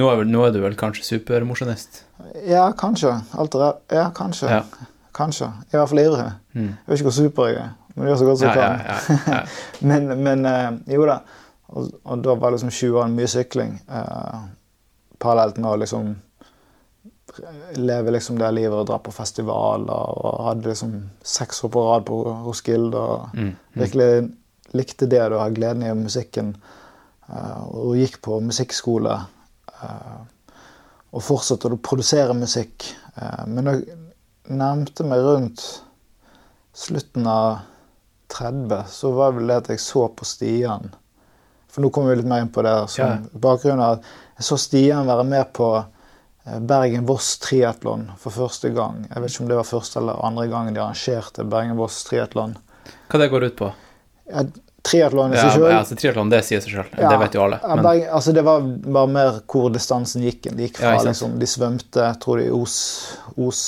[0.00, 1.98] nå er, vel- nå er du vel kanskje supermosjonist?
[2.48, 3.10] Ja, kanskje.
[3.36, 4.48] Alt er, ja, kanskje.
[4.48, 4.62] Ja.
[5.12, 5.50] Kanskje.
[5.68, 6.30] Jeg i hvert fall ivrig.
[6.56, 6.70] Mm.
[6.70, 8.70] Jeg vet ikke hvor super jeg er, men jeg gjør så godt som jeg ja,
[8.70, 8.80] kan.
[8.88, 9.42] ja, ja.
[9.92, 11.18] Men, men eh, jo da.
[11.72, 13.80] Og, og da var liksom 20 år mye sykling.
[13.88, 14.40] eh,
[15.22, 16.12] parallelt med å liksom
[17.80, 19.92] leve liksom det livet og dra på festivaler.
[20.26, 22.98] Og hadde liksom seks år på rad på Roskilde.
[22.98, 23.44] og Mm.
[23.44, 23.56] Mm.
[23.74, 24.32] Virkelig
[24.74, 26.56] likte det og hadde gleden i musikken.
[27.28, 29.20] eh, og gikk på musikkskole.
[29.82, 30.20] eh,
[31.12, 32.94] og fortsatte å produsere musikk.
[33.16, 33.72] Eh, men da
[34.48, 35.82] nærmte meg rundt
[36.74, 37.58] slutten av
[38.28, 40.94] 30, så var det vel det at jeg så på Stian.
[41.72, 42.74] For nå kommer vi litt mer inn på det.
[42.92, 43.18] Som Ja.
[43.32, 44.02] bakgrunnen av at
[44.38, 45.68] Jeg så Stian være med på
[46.46, 49.06] eh, Bergen-Voss triatlon for første gang.
[49.14, 52.56] Jeg vet ikke om det var første eller andre gangen de arrangerte Bergen-Voss triatlon.
[53.08, 53.68] Hva det går ut på?
[54.32, 54.42] Ja,
[54.82, 55.68] triatlon i seg sjøl.
[55.70, 56.88] ja, altså, Triatlon, det sier seg sjøl.
[56.98, 57.60] Ja, Det vet jo alle.
[57.62, 60.48] Men, Bergen, altså det var bare mer hvor distansen gikk.
[60.50, 62.76] De gikk fra ja, liksom, De svømte jeg tror de i Os,
[63.38, 63.62] Os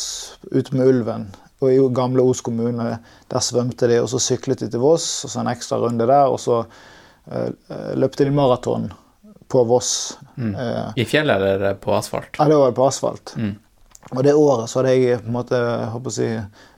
[0.50, 1.28] ute med ulven.
[1.62, 2.98] Og i gamle Os kommune,
[3.30, 6.26] der svømte de, og så syklet de til Voss, og så en ekstra runde der,
[6.26, 6.64] og så
[7.30, 8.90] eh, løpte de maraton
[9.48, 10.18] på Voss.
[10.36, 10.54] Mm.
[10.54, 12.36] Eh, I fjellet eller på asfalt?
[12.38, 13.34] ja, det var på asfalt.
[13.36, 13.54] Mm.
[14.10, 15.60] Og det året så hadde jeg på en måte,
[15.94, 16.28] håper å si,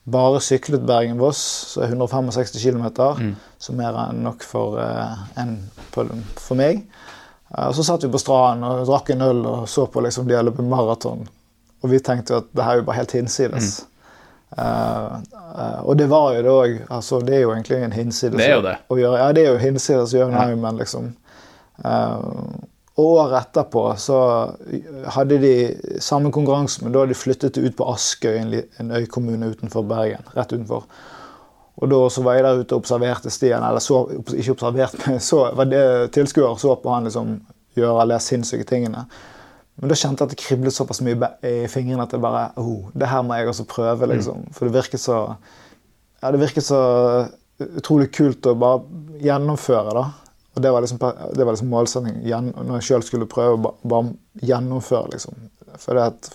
[0.07, 1.41] bare syklet Bergen-Voss,
[1.73, 2.87] så 165 km.
[3.19, 3.33] Mm.
[3.59, 5.59] Så mer enn nok for, eh, en,
[5.91, 6.85] for meg.
[7.57, 10.35] Og så satt vi på stranden og drakk en øl og så på liksom de
[10.35, 11.27] hadde løpt maraton.
[11.83, 13.69] Og vi tenkte jo at det her er jo bare helt hinsides.
[13.81, 13.93] Mm.
[14.59, 15.13] Eh,
[15.59, 16.79] uh, og det var jo òg.
[16.91, 18.77] Altså, det er jo egentlig en hinsides Det er jo det.
[18.89, 19.19] å gjøre.
[19.19, 20.57] Ja, det er jo hinsides å gjøre Ja.
[20.57, 21.13] men liksom.
[21.85, 22.21] uh,
[22.97, 24.19] året etterpå så
[25.13, 29.51] hadde de samme konkurranse, men da hadde de flyttet det ut på Askøy, en, øykommune
[29.53, 30.25] utenfor Bergen.
[30.33, 30.87] Rett utenfor.
[31.77, 35.21] Og da så var jeg der ute og observerte Stian, eller så, ikke observert, men
[35.31, 37.41] så var det tilskuer så på han liksom
[37.77, 39.05] gjøre alle de sinnssyke tingene.
[39.77, 42.87] Men da kjente jeg at det kriblet såpass mye i fingrene at jeg bare oh,
[42.97, 44.47] Det her må jeg også prøve, liksom.
[44.57, 45.19] For det virket så
[46.23, 46.79] Ja, det virket så
[47.61, 50.07] utrolig kult å bare gjennomføre, da.
[50.57, 50.99] Og det var liksom,
[51.37, 54.15] det var liksom målsettingen når jeg sjøl skulle prøve å ba- bare
[54.49, 55.37] gjennomføre, liksom.
[55.77, 56.31] For det, at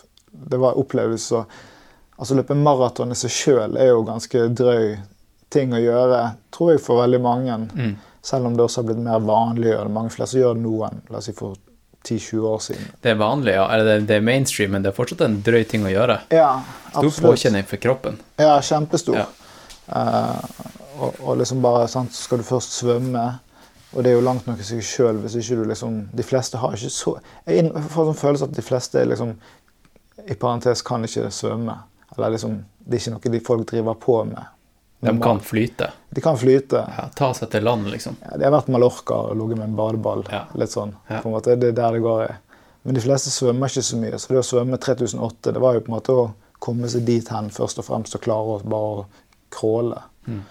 [0.52, 1.46] det var opplevelse så
[2.22, 4.92] Altså løpe maraton i seg sjøl er jo ganske drøy
[5.50, 6.20] ting å gjøre,
[6.54, 7.56] tror jeg, for veldig mange.
[7.74, 7.96] Mm.
[8.22, 9.94] Selv om det også har blitt mer vanlig å gjøre det.
[9.96, 11.56] Mange flere som gjør det nå enn la oss si, for
[12.08, 12.88] 10-20 år siden.
[13.02, 13.68] Det er vanlig, ja.
[13.74, 16.18] Eller det, er mainstream, men det er fortsatt en drøy ting å gjøre.
[16.34, 16.50] Ja,
[16.94, 17.18] absolutt.
[17.18, 18.18] Stor påkjenning for kroppen.
[18.42, 19.20] Ja, kjempestor.
[19.22, 19.28] Ja.
[19.92, 20.68] Uh,
[21.02, 23.26] og, og liksom bare sant, skal du først svømme.
[23.92, 26.56] Og det er jo langt nok i seg sjøl hvis ikke du liksom De fleste
[26.62, 27.12] har ikke så
[27.44, 29.34] Jeg får sånn følelse at de fleste liksom
[30.32, 31.74] i parentes kan ikke svømme.
[32.14, 34.52] Eller liksom, det er ikke noe de folk driver på med.
[35.02, 35.88] De kan flyte.
[36.10, 36.84] De kan flyte.
[36.98, 38.20] Ja, ta seg til land, liksom.
[38.22, 40.22] Ja, de har vært Mallorca og ligget med en badeball.
[40.30, 40.44] Ja.
[40.62, 40.94] Litt sånn.
[41.08, 41.24] Ja.
[41.24, 42.32] på en måte, Det er der det går i.
[42.84, 44.20] Men de fleste svømmer ikke så mye.
[44.20, 46.28] Så det å svømme 3008, det var jo på en måte å
[46.62, 49.08] komme seg dit hen først og fremst og klare å bare
[49.50, 49.98] crawle.
[50.28, 50.44] Mm.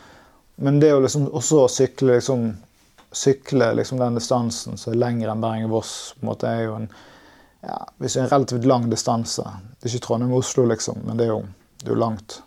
[0.66, 2.50] Men det å liksom også sykle liksom
[3.12, 6.90] sykle liksom den distansen som er lengre enn Bergen-Voss, på en måte er jo en
[7.62, 9.42] ja, hvis det er en relativt lang distanse.
[9.78, 11.42] Det er ikke Trondheim-Oslo, liksom, men det er jo,
[11.82, 12.38] det er jo langt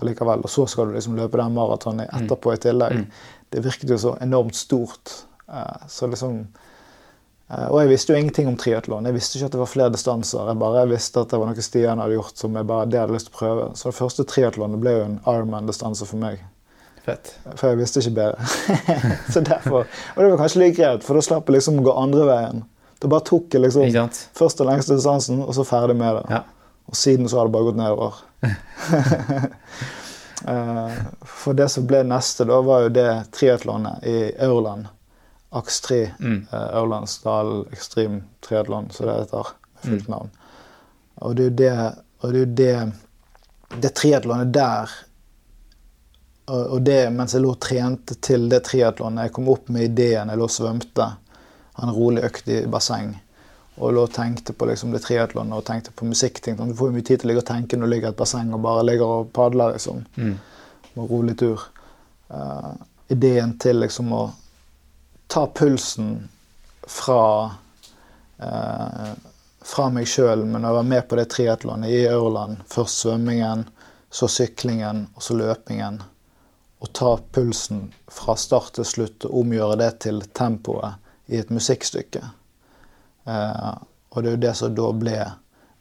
[0.00, 0.44] allikevel.
[0.46, 3.04] Og så skal du liksom løpe den maratonen etterpå i tillegg.
[3.50, 5.14] Det virket jo så enormt stort.
[5.50, 6.36] Eh, så liksom
[7.48, 9.08] eh, Og jeg visste jo ingenting om triatlon.
[9.08, 10.52] Jeg visste ikke at det var flere distanser.
[10.52, 13.16] Jeg bare visste at det var noe Stian hadde gjort som jeg bare det hadde
[13.16, 13.68] lyst til å prøve.
[13.74, 16.44] Så det første triatlonet ble jo en Ironman-distanse for meg.
[17.04, 17.32] Fett.
[17.56, 18.50] For jeg visste ikke bedre.
[19.32, 21.96] så derfor, Og det var kanskje like greit, for da slapp jeg liksom å gå
[21.96, 22.64] andre veien.
[23.00, 26.24] Da bare tok jeg liksom først den lengste distansen, og så ferdig med det.
[26.36, 26.42] Ja.
[26.90, 28.18] Og siden så har det bare gått nedover.
[30.48, 34.86] Eh, For det som ble neste, da var jo det triatlonet i Aurland.
[35.52, 35.98] Aks 3.
[36.18, 36.46] Mm.
[36.52, 39.46] eh, Aurlandsdal Extreme Triatlon, som det heter.
[39.74, 40.30] Med fullt navn.
[41.20, 41.74] Og det er jo det
[42.22, 44.90] Og det er det Det triatlonet der
[46.50, 50.32] og det mens jeg lå og trente til det triatlonet Jeg kom opp med ideen,
[50.32, 51.04] jeg lå og svømte.
[51.76, 53.12] han en rolig økt i basseng.
[53.78, 56.58] Og lå og tenkte på liksom det triatlonet og tenkte på musikkting.
[56.58, 58.18] Du får jo mye tid til å ligge og tenke når du ligger i et
[58.18, 59.76] basseng og bare ligger og padler.
[59.76, 60.04] liksom.
[60.16, 60.36] Mm.
[60.94, 61.64] Med rolig tur.
[62.28, 62.74] Uh,
[63.08, 64.22] ideen til liksom å
[65.30, 66.28] ta pulsen
[66.86, 67.22] fra
[68.42, 69.14] uh,
[69.62, 72.62] fra meg sjøl, men å være med på det triatlonet i Aurland.
[72.70, 73.66] Først svømmingen,
[74.10, 76.00] så syklingen, og så løpingen.
[76.80, 80.96] Og ta pulsen fra start til slutt og omgjøre det til tempoet
[81.30, 82.24] i et musikkstykke.
[83.26, 83.74] Eh,
[84.10, 85.18] og det er jo det som da ble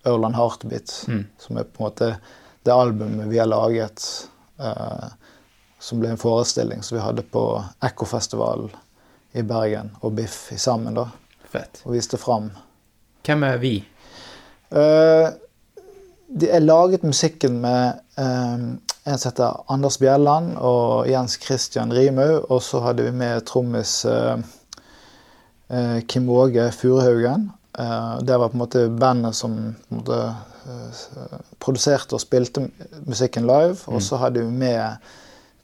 [0.07, 1.25] Ørland Heartbeat, Mm.
[1.37, 2.17] som er på en måte
[2.65, 4.27] det albumet vi har laget,
[4.59, 5.09] eh,
[5.79, 8.69] som ble en forestilling som vi hadde på Ekkofestivalen
[9.33, 11.07] i Bergen og Biff i sammen, da,
[11.49, 11.81] Fett.
[11.85, 12.51] og viste fram.
[13.25, 13.73] Hvem er vi?
[14.71, 15.29] Eh,
[16.29, 18.53] de er laget musikken med eh,
[19.09, 22.45] en som heter Anders Bjelland og Jens Christian Rimau.
[22.49, 24.37] Og så hadde vi med trommis eh,
[26.07, 27.51] Kim Åge Furehaugen.
[27.79, 29.55] Eh, det var på en måte bandet som
[29.89, 30.19] på en måte,
[30.65, 32.67] eh, produserte og spilte
[33.05, 33.77] musikken live.
[33.87, 34.97] Og så hadde vi med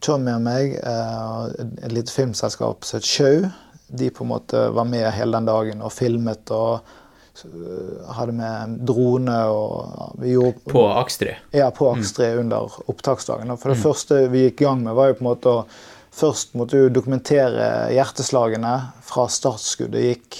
[0.05, 1.47] Tommy og meg, eh,
[1.85, 3.49] et lite filmselskap som het Sjau.
[3.89, 6.79] De på en måte var med hele den dagen og filmet og
[7.43, 11.33] eh, hadde med drone og vi gjorde, På Akstri?
[11.53, 13.57] ja, på Akstri under opptaksdagen.
[13.57, 15.65] For det første vi gikk i gang med, var jo på en måte å
[16.15, 20.37] Først måtte du dokumentere hjerteslagene fra startskuddet gikk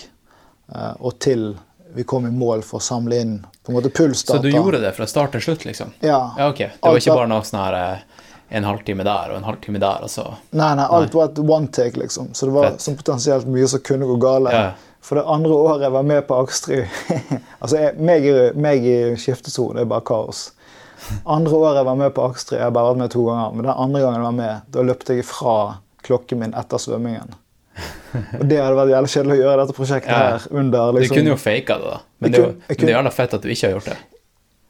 [0.72, 1.50] eh, og til
[1.96, 4.92] vi kom i mål for å samle inn på en måte Så du gjorde det
[4.96, 5.94] fra start til slutt, liksom?
[6.00, 6.34] Ja.
[6.38, 6.58] Ja, ok.
[6.58, 8.26] Det var ikke bare noe sånn her eh,
[8.58, 11.72] en halvtime der og en halvtime der, og så Nei, nei, alt var et one
[11.74, 12.34] take, liksom.
[12.34, 12.84] Så det var Fett.
[12.84, 14.52] sånn potensielt mye som kunne gå galt.
[14.54, 14.74] Ja.
[15.06, 16.80] For det andre året jeg var med på Akstry
[17.62, 18.26] Altså, jeg, meg,
[18.58, 20.48] meg i skiftesone er bare kaos.
[21.26, 23.66] Andre året jeg var med på Akstri jeg har bare vært med to ganger, men
[23.68, 25.56] den andre gangen jeg var med, da løpte jeg fra
[26.06, 27.34] klokken min etter svømmingen.
[28.40, 30.38] Og det hadde vært jævlig kjedelig å gjøre dette prosjektet Ja.
[30.38, 31.98] her under Du liksom kunne jo faka det, da.
[32.20, 33.86] Men det er jo kunne- det er kunne- jævla fett at du ikke har gjort
[33.86, 33.98] det.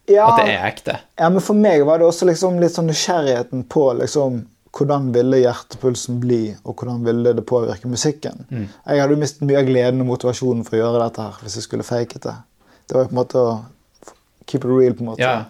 [0.08, 1.00] ja, At det er ekte.
[1.19, 4.45] Ja, men for meg var det også liksom litt sånn nysgjerrigheten på liksom
[4.76, 8.45] hvordan ville hjertepulsen bli, og hvordan ville det påvirke musikken.
[8.52, 8.67] Mm.
[8.88, 11.56] Jeg hadde jo mistet mye av gleden og motivasjonen for å gjøre dette her hvis
[11.56, 12.36] jeg skulle faket det.
[12.88, 13.65] Det var jo på en måte å
[14.48, 15.19] keep it real, på en måte.
[15.19, 15.45] Ja.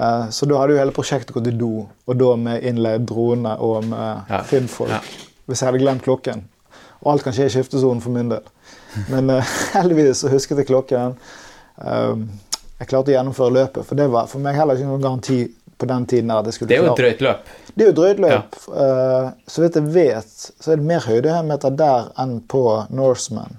[0.00, 3.56] Eh, Så da hadde jo hele prosjektet gått i do, og da med innleid drone
[3.58, 4.42] og med Ja.
[4.42, 4.90] filmfolk.
[4.90, 5.00] Ja.
[5.48, 6.44] Hvis jeg hadde glemt klokken.
[7.02, 8.42] Og alt kan skje i skiftesonen for min del.
[9.08, 9.42] Men eh,
[9.76, 11.16] heldigvis så husket jeg klokken.
[11.82, 12.28] Um,
[12.78, 15.40] jeg klarte å gjennomføre løpet, for det var for meg heller ikke noen garanti
[15.78, 16.30] på den tiden.
[16.30, 17.44] at jeg skulle Det er jo et drøyt løp.
[17.74, 18.56] Det er jo et drøyt løp.
[18.76, 23.58] Eh, så vidt jeg vet, så er det mer høydemeter der enn på Norseman.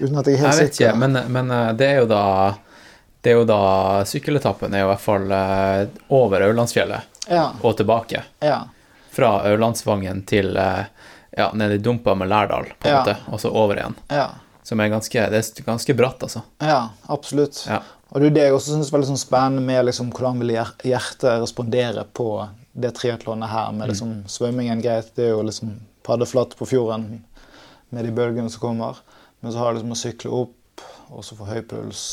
[0.00, 0.92] Uten at jeg er helt Jeg vet sikker.
[0.94, 2.22] ikke, men, men det er jo da
[3.22, 3.58] det er jo da
[4.08, 5.82] Sykkeletappen er jo i hvert fall eh,
[6.18, 8.24] over Aurlandsfjellet Ja, og tilbake.
[8.42, 8.60] ja,
[9.14, 10.84] Fra Aurlandsvangen til eh,
[11.38, 13.94] ja, nede i dumpa med Lærdal, på en måte, og så over igjen.
[14.10, 14.26] ja,
[14.66, 16.42] Som er ganske, det er ganske bratt, altså.
[16.60, 17.62] ja, absolutt.
[17.68, 17.78] Ja.
[18.12, 20.50] Og det er det jeg også syns er veldig sånn spennende med liksom, hvordan vil
[20.84, 22.26] hjertet respondere på
[22.72, 23.70] det triatlonet her.
[23.72, 23.78] Mm.
[23.80, 27.22] Med liksom, svømmingen greit, det er jo liksom paddeflatt på fjorden
[27.88, 29.00] med de bølgene som kommer.
[29.40, 32.04] Men så har jeg liksom å sykle opp, og så få høy puls,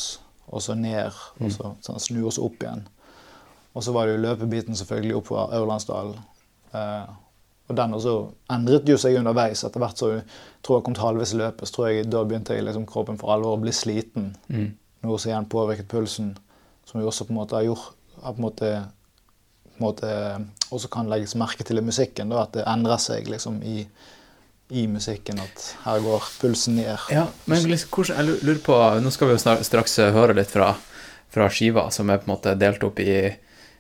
[0.50, 1.46] og så ned, Mm.
[1.46, 2.88] og så sånn, snu oss opp igjen.
[3.76, 6.16] Og så var det jo løpebiten selvfølgelig oppover Aurlandsdalen.
[6.74, 7.06] Eh,
[7.70, 8.14] og den også
[8.50, 9.64] endret jo seg underveis.
[9.64, 10.10] Etter hvert så
[10.64, 13.18] tror jeg kom til halvveis i løpet, så tror jeg da begynte jeg liksom kroppen
[13.22, 14.32] for alvor å bli sliten.
[14.50, 14.72] Mm.
[15.04, 16.32] Noe som igjen påvirket pulsen,
[16.86, 18.72] som jo også på en måte har gjort har på en måte
[19.78, 20.10] på en måte
[20.76, 22.30] også kan legges merke til i musikken.
[22.30, 23.86] Da, at det endrer seg liksom i,
[24.70, 25.40] i musikken.
[25.42, 26.98] At her går pulsen ned.
[27.12, 30.74] Ja, men liksom, hvordan, jeg lurer på Nå skal vi jo straks høre litt fra,
[31.34, 33.16] fra skiva, som er på en måte delt opp i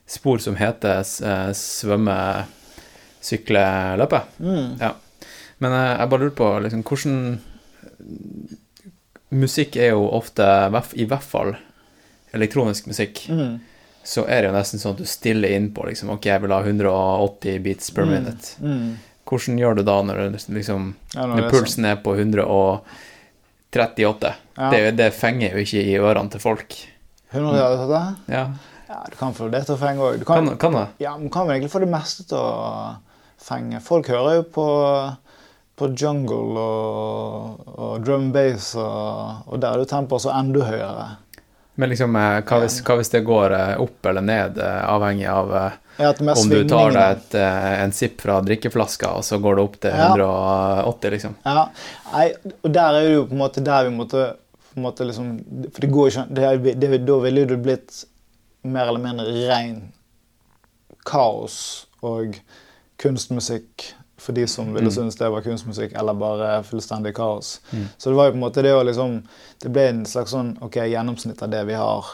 [0.09, 2.15] spor som heter eh, svømme,
[3.21, 3.65] sykle,
[4.01, 4.23] løpe.
[4.41, 4.79] Mm.
[4.81, 4.95] Ja.
[5.61, 7.19] Men eh, jeg bare lurer på liksom, hvordan
[9.29, 10.45] Musikk er jo ofte,
[10.97, 11.51] i hvert fall
[12.33, 13.59] elektronisk musikk, Mm.
[14.03, 16.53] så er det jo nesten sånn at du stiller inn på liksom, OK, jeg vil
[16.55, 18.55] ha 180 beats per minute.
[18.61, 18.97] Mm.
[19.29, 21.53] Hvordan gjør du da når, liksom, Ja, når når det sånn.
[21.53, 24.31] pulsen er på 138?
[24.57, 24.69] Ja.
[24.73, 26.73] Det, det fenger jo ikke i ørene til folk.
[27.31, 28.05] 100 har du tatt det?
[28.33, 28.45] Ja,
[28.89, 30.23] Ja, du kan få det til å fenge òg.
[30.25, 30.87] kan, kan det?
[31.03, 32.95] Ja, men kan vel egentlig få det meste til å
[33.37, 33.77] fenge.
[33.85, 34.65] Folk hører jo på,
[35.77, 41.05] på jungle og, og drum bass, og, og der er jo tempoet så enda høyere.
[41.79, 45.29] Men liksom, eh, hva hvis, hva hvis det går eh, opp eller ned, eh, avhengig
[45.31, 45.53] av
[45.99, 49.63] Ja, om du tar deg et, eh, en sipp fra drikkeflaska, og så går det
[49.63, 50.07] opp til Ja.
[50.15, 51.35] 180, liksom?
[51.45, 51.65] Ja,
[52.13, 52.33] nei,
[52.63, 54.35] og der er det jo på en måte der vi måtte,
[54.73, 55.33] på en måte liksom
[55.73, 58.05] For det går ikke det det, Da ville det blitt
[58.63, 59.91] mer eller mindre ren
[61.05, 62.35] kaos og
[62.99, 64.93] kunstmusikk for de som ville Mm.
[64.93, 67.59] synes det var kunstmusikk, eller bare fullstendig kaos.
[67.97, 69.23] Så det var jo på en måte det å liksom
[69.61, 72.05] Det ble en slags sånn ok, gjennomsnitt av det vi har,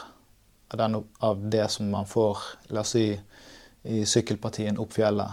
[0.72, 2.36] av, den, av det som man får,
[2.70, 3.20] la oss si,
[3.86, 5.30] i sykkelpartien opp fjellet,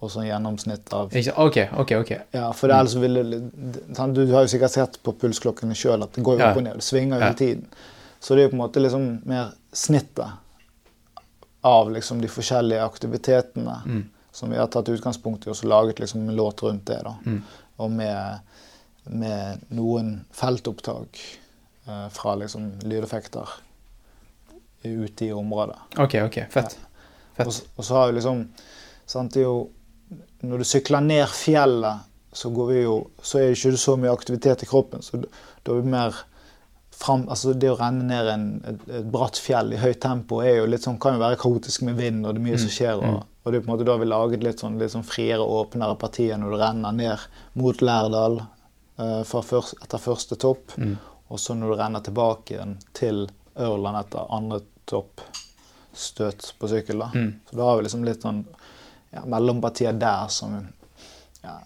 [0.00, 1.92] og sånn gjennomsnitt av Ikke, OK, OK.
[2.00, 2.10] ok.
[2.34, 3.42] ja, for det ellers ville du,
[4.12, 6.50] Du har jo sikkert sett på pulsklokkene sjøl at det går jo Ja.
[6.50, 6.74] opp og ned.
[6.74, 7.32] Det svinger jo Ja.
[7.32, 7.66] tiden.
[8.20, 10.32] Så det er jo på en måte liksom mer snittet
[11.64, 14.04] av liksom de forskjellige aktivitetene Mm.
[14.32, 17.00] som vi har tatt utgangspunkt i, og så laget liksom en låt rundt det.
[17.04, 17.14] da.
[17.24, 17.42] Mm.
[17.78, 18.40] Og med,
[19.06, 21.18] med noen feltopptak
[21.88, 23.48] eh, fra liksom lydeffekter
[24.82, 25.76] ute i området.
[25.98, 26.78] OK, ok, fett.
[27.34, 27.48] Fett.
[27.48, 28.44] Og, og så har vi liksom
[29.06, 29.70] sant, jo,
[30.44, 34.12] Når du sykler ned fjellet, så, går vi jo, så er det ikke så mye
[34.12, 35.02] aktivitet i kroppen.
[35.02, 36.16] Så da er vi mer
[36.94, 40.66] fram, altså Det å renne ned en, et, et bratt fjell i høyt tempo jo
[40.78, 43.02] sånn, kan jo være kaotisk med vind, og det er mye som skjer.
[43.02, 45.42] Og, og det er på en måte da vi laget litt sånn, litt sånn friere,
[45.42, 47.26] åpnere partier når du renner ned
[47.60, 50.76] mot Lærdal uh, først, etter første topp.
[51.32, 55.22] Og så når du renner tilbake igjen til Ørland etter andre topp
[55.96, 56.98] støt på sykkel.
[56.98, 57.10] da.
[57.14, 57.40] Mm.
[57.50, 58.44] Så da har vi liksom litt sånn
[59.14, 60.56] ja, mellompartier der som
[61.42, 61.58] ja,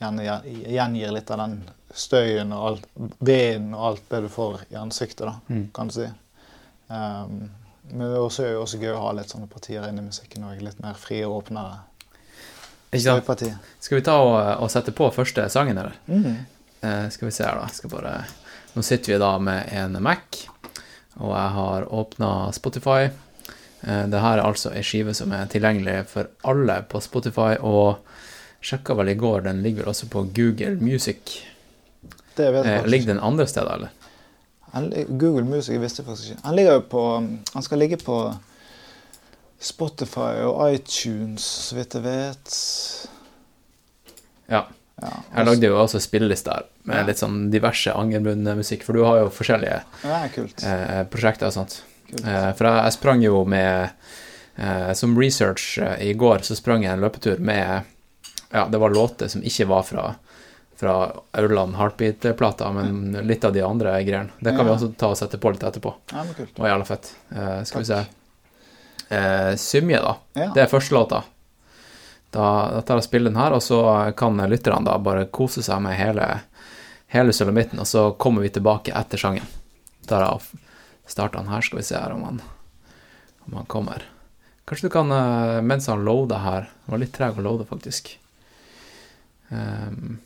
[0.00, 1.58] gjengir litt av den
[1.96, 2.86] støyen og alt,
[3.18, 5.68] veden og alt det du får i ansiktet, da, Mm.
[5.74, 6.08] kan du si.
[6.88, 7.50] Um,
[7.90, 10.60] men det er jo også gøy å ha litt sånne partier inn i musikken òg.
[10.62, 11.78] Litt mer frie og åpnere?
[13.80, 15.94] Skal vi ta og, og sette på første sangen, eller?
[16.06, 16.36] Mm.
[16.82, 17.88] Uh, skal vi se her, da.
[17.92, 18.24] Bare...
[18.76, 20.42] Nå sitter vi da med en Mac,
[21.16, 23.08] og jeg har åpna Spotify.
[23.86, 27.98] Eh, det her er altså ei skive som er tilgjengelig for alle på Spotify, og
[28.66, 31.42] sjekka vel i går, den ligger vel også på Google Music.
[32.36, 33.88] Det vet jeg Eh, ligger den andre steder, eller?
[35.18, 36.42] Google Music jeg visste faktisk ikke.
[36.44, 37.02] Han ligger jo på
[37.54, 38.34] Han skal ligge på
[39.58, 42.56] Spotify og iTunes, så vidt jeg vet.
[44.50, 44.64] Ja.
[45.02, 47.02] Ja, Jeg lagde jo også spilleliste her, med Ja.
[47.04, 51.82] litt sånn diverse Angermund-musikk, for du har jo forskjellige Ja, eh, prosjekter og sånt.
[52.12, 53.88] Eh, for jeg, jeg sprang jo med
[54.56, 57.82] eh, Som research eh, i går, så sprang jeg en løpetur med
[58.52, 60.14] Ja, det var låter som ikke var fra
[60.76, 64.28] fra Aurland Heartbeat-plata, men litt av de andre greiene.
[64.38, 65.94] Det kan vi også ta og sette på litt etterpå.
[66.12, 66.52] Ja, kult.
[66.52, 67.14] Det var jævla fett.
[67.32, 68.00] Eh, skal vi se
[69.08, 70.12] eh, Symje, da.
[70.36, 70.50] Ja.
[70.54, 71.22] Det er første låta.
[72.30, 73.80] Da, da tar jeg og spiller den her, og så
[74.20, 76.28] kan lytterne da bare kose seg med hele,
[77.14, 79.48] hele sulamitten, og så kommer vi tilbake etter sangen.
[80.04, 80.65] Da tar jeg
[81.06, 82.40] og han her, skal vi se her om han,
[83.46, 84.04] om han kommer.
[84.66, 88.16] Kanskje du kan, eh, mens han loader her Han var litt treg å loade, faktisk.
[89.48, 90.18] Um,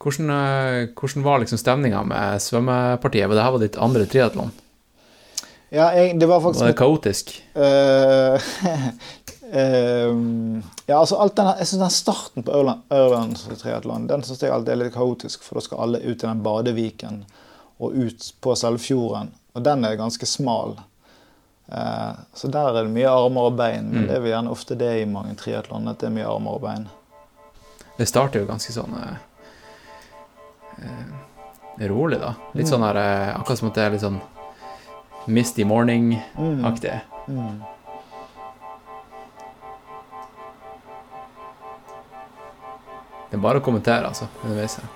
[0.00, 3.28] hvordan, eh, hvordan var liksom stemninga med svømmepartiet?
[3.28, 4.52] Det her var ditt andre triatlon.
[5.68, 7.32] Ja, jeg, det var faktisk Var det kaotisk?
[7.56, 8.38] Uh,
[9.52, 14.44] uh, ja, altså alt den, jeg synes den starten på Ørland, Ørlands triatlon den synes
[14.44, 17.24] jeg alltid er litt kaotisk, for da skal alle ut i den badeviken
[17.82, 19.34] og ut på selve fjorden.
[19.56, 20.76] Og den er ganske smal.
[21.72, 23.88] Eh, så der er det mye armer og bein.
[23.90, 24.08] Men Mm.
[24.10, 26.88] det er gjerne ofte det i mange triatlon, at det er mye armer og bein.
[27.96, 29.16] Det starter jo ganske sånn eh,
[30.84, 32.34] eh, rolig, da.
[32.54, 34.20] Litt sånn her eh, Akkurat som at det er litt sånn
[35.26, 37.00] Misty Morning-aktig.
[37.28, 37.62] Mm.
[43.30, 44.86] Det er bare å kommentere, altså, underveis her.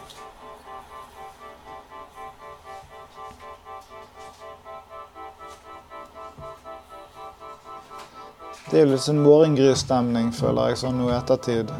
[8.70, 11.72] Det er jo litt sånn morgengrysstemning, føler jeg, sånn nå i ettertid.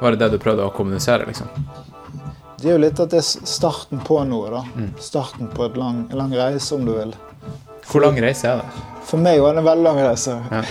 [0.00, 1.50] Var det det du prøvde å kommunisere, liksom?
[2.58, 4.88] Det er jo litt at det er starten på noe, da.
[5.02, 7.14] Starten på en lang, lang reise, om du vil.
[7.86, 8.82] Hvor lang reise er det?
[9.06, 10.36] For meg var det en veldig lang reise.
[10.50, 10.64] Ja.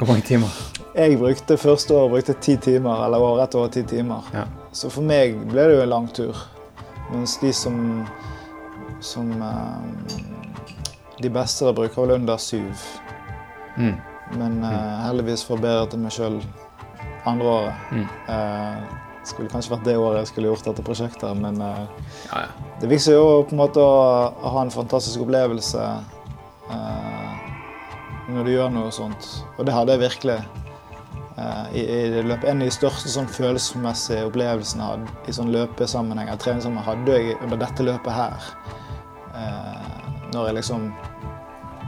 [0.00, 0.56] Hvor mange timer?
[0.94, 4.28] Jeg brukte første året brukte ti timer, eller var rett over ti timer.
[4.32, 4.44] Ja.
[4.72, 6.38] Så for meg ble det jo en lang tur.
[7.10, 8.04] Mens de som,
[9.04, 10.20] som eh,
[11.20, 12.86] De beste bruker vel under syv.
[13.76, 13.94] Mm.
[14.38, 16.38] Men uh, heldigvis forbedret jeg meg sjøl
[17.28, 17.92] andre året.
[17.92, 18.06] Mm.
[18.28, 21.84] Uh, skulle kanskje vært det året jeg skulle gjort dette prosjektet, men uh,
[22.28, 22.72] Ja, ja.
[22.82, 23.94] det viktigste er jo på en måte å,
[24.34, 25.86] å ha en fantastisk opplevelse
[28.24, 29.26] når du gjør noe sånt.
[29.58, 30.36] Og det hadde jeg virkelig.
[31.76, 32.46] i, i løpet.
[32.48, 37.36] En av de største sånn, følelsesmessige opplevelsene jeg hadde i sånn løpesammenheng, treningssammenheng, hadde jeg
[37.44, 38.48] under dette løpet her.
[40.32, 40.88] Når jeg liksom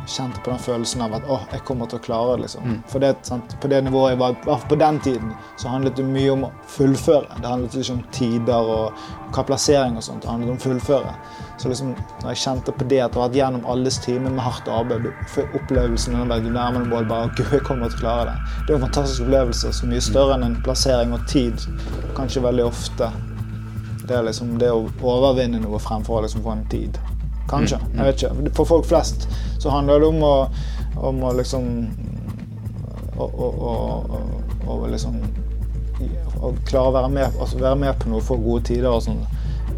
[0.07, 2.51] kjente på den følelsen av at å, jeg kommer til å klare det.
[2.63, 2.79] mm.
[2.91, 6.33] For det, sant, på det nivået jeg var, på den tiden, så handlet det mye
[6.35, 7.41] om å fullføre.
[7.41, 10.23] Det handlet ikke om tider og hva plassering og sånt.
[10.23, 11.15] Det handlet om fullføre.
[11.59, 14.45] Så liksom, når jeg kjente på det at jeg har vært gjennom alles timer med
[14.45, 18.05] hardt arbeid, du opplevelsen når du nærmer deg mål, bare gud, jeg kommer til å
[18.05, 18.55] klare det.
[18.67, 21.67] Det er en fantastisk opplevelse, så mye større enn en plassering og tid.
[22.19, 23.11] Kanskje veldig ofte.
[24.07, 27.01] Det er liksom det å overvinne noe fremfor å liksom få en tid.
[27.51, 27.79] Kanskje.
[27.95, 28.53] Jeg vet ikke.
[28.59, 29.29] For folk flest
[29.59, 30.35] så handler det om å,
[31.09, 31.69] om å liksom
[33.17, 33.27] å,
[34.69, 35.19] å, liksom
[36.43, 39.23] å klare å være med, altså være med på noe, få gode tider og sånn.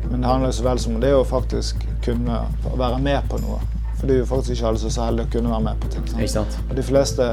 [0.08, 2.40] Men det handler så vel som det å faktisk kunne
[2.80, 3.60] være med på noe.
[3.98, 5.80] For det er jo faktisk ikke alle som er så heldige å kunne være med
[5.82, 6.04] på ting.
[6.06, 6.20] sant?
[6.22, 6.58] Ikke sant?
[6.70, 7.24] Og de fleste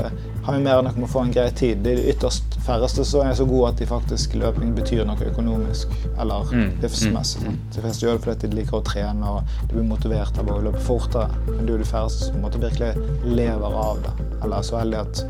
[0.46, 1.84] har jo mer enn nok med å få en grei tid.
[1.86, 6.50] De ytterst færreste som er så gode at de faktisk løping betyr noe økonomisk eller
[6.56, 7.44] Mm, livsmessig.
[7.46, 7.60] Mm.
[7.76, 10.58] De fleste gjør det fordi de liker å trene og de blir motivert av å
[10.66, 11.30] løpe fortere.
[11.48, 12.94] Men det er jo de færreste som måte virkelig
[13.26, 14.14] lever av det.
[14.44, 15.26] Eller er så heldige at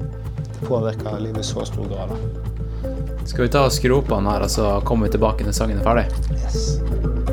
[0.55, 2.09] det påvirker livet i så stor grad.
[2.15, 2.95] da.
[3.25, 5.79] Skal vi ta og skru opp han her, og så kommer vi tilbake når sangen
[5.79, 6.05] er ferdig?
[6.39, 7.24] Yes.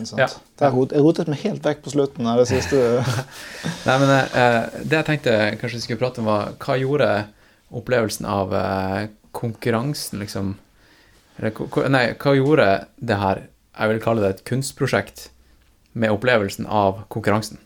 [0.00, 0.08] Inn.
[0.08, 0.20] sant?
[0.22, 0.28] Ja.
[0.58, 2.80] Det har rot, jeg rotet meg helt vekk på slutten av det siste.
[3.86, 7.10] Nei, men eh, det jeg tenkte kanskje vi skulle prate om, var hva gjorde
[7.70, 10.56] opplevelsen av eh, konkurransen, liksom
[11.38, 13.44] Eller ko- Nei, hva gjorde det her,
[13.78, 15.28] jeg vil kalle det et kunstprosjekt,
[15.92, 17.58] med opplevelsen av konkurransen?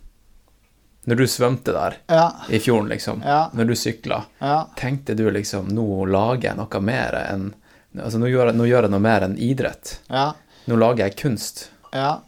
[1.05, 3.51] Når du svømte der ja, i fjorden, liksom, Ja.
[3.53, 4.55] når du sykla, ja.
[4.80, 7.51] tenkte du liksom nå lager jeg noe mer enn
[7.95, 10.01] Altså, nå gjør, jeg, nå gjør jeg noe mer enn idrett.
[10.11, 10.32] ja.
[10.66, 11.61] Nå lager jeg kunst.
[11.95, 12.20] Ja.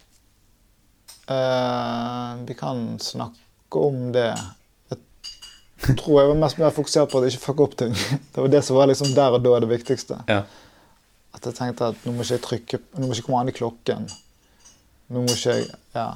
[1.31, 4.29] Uh, vi kan snakke om det.
[5.87, 7.93] Jeg tror jeg var mest mer fokusert på at jeg ikke fucke opp ting.
[8.33, 10.21] Det var det som var liksom der og da det viktigste.
[10.31, 10.45] Ja.
[11.37, 13.55] At jeg tenkte at nå må ikke jeg trykke Nå må ikke komme an i
[13.57, 14.07] klokken.
[15.13, 16.07] Nå må ikke jeg Ja.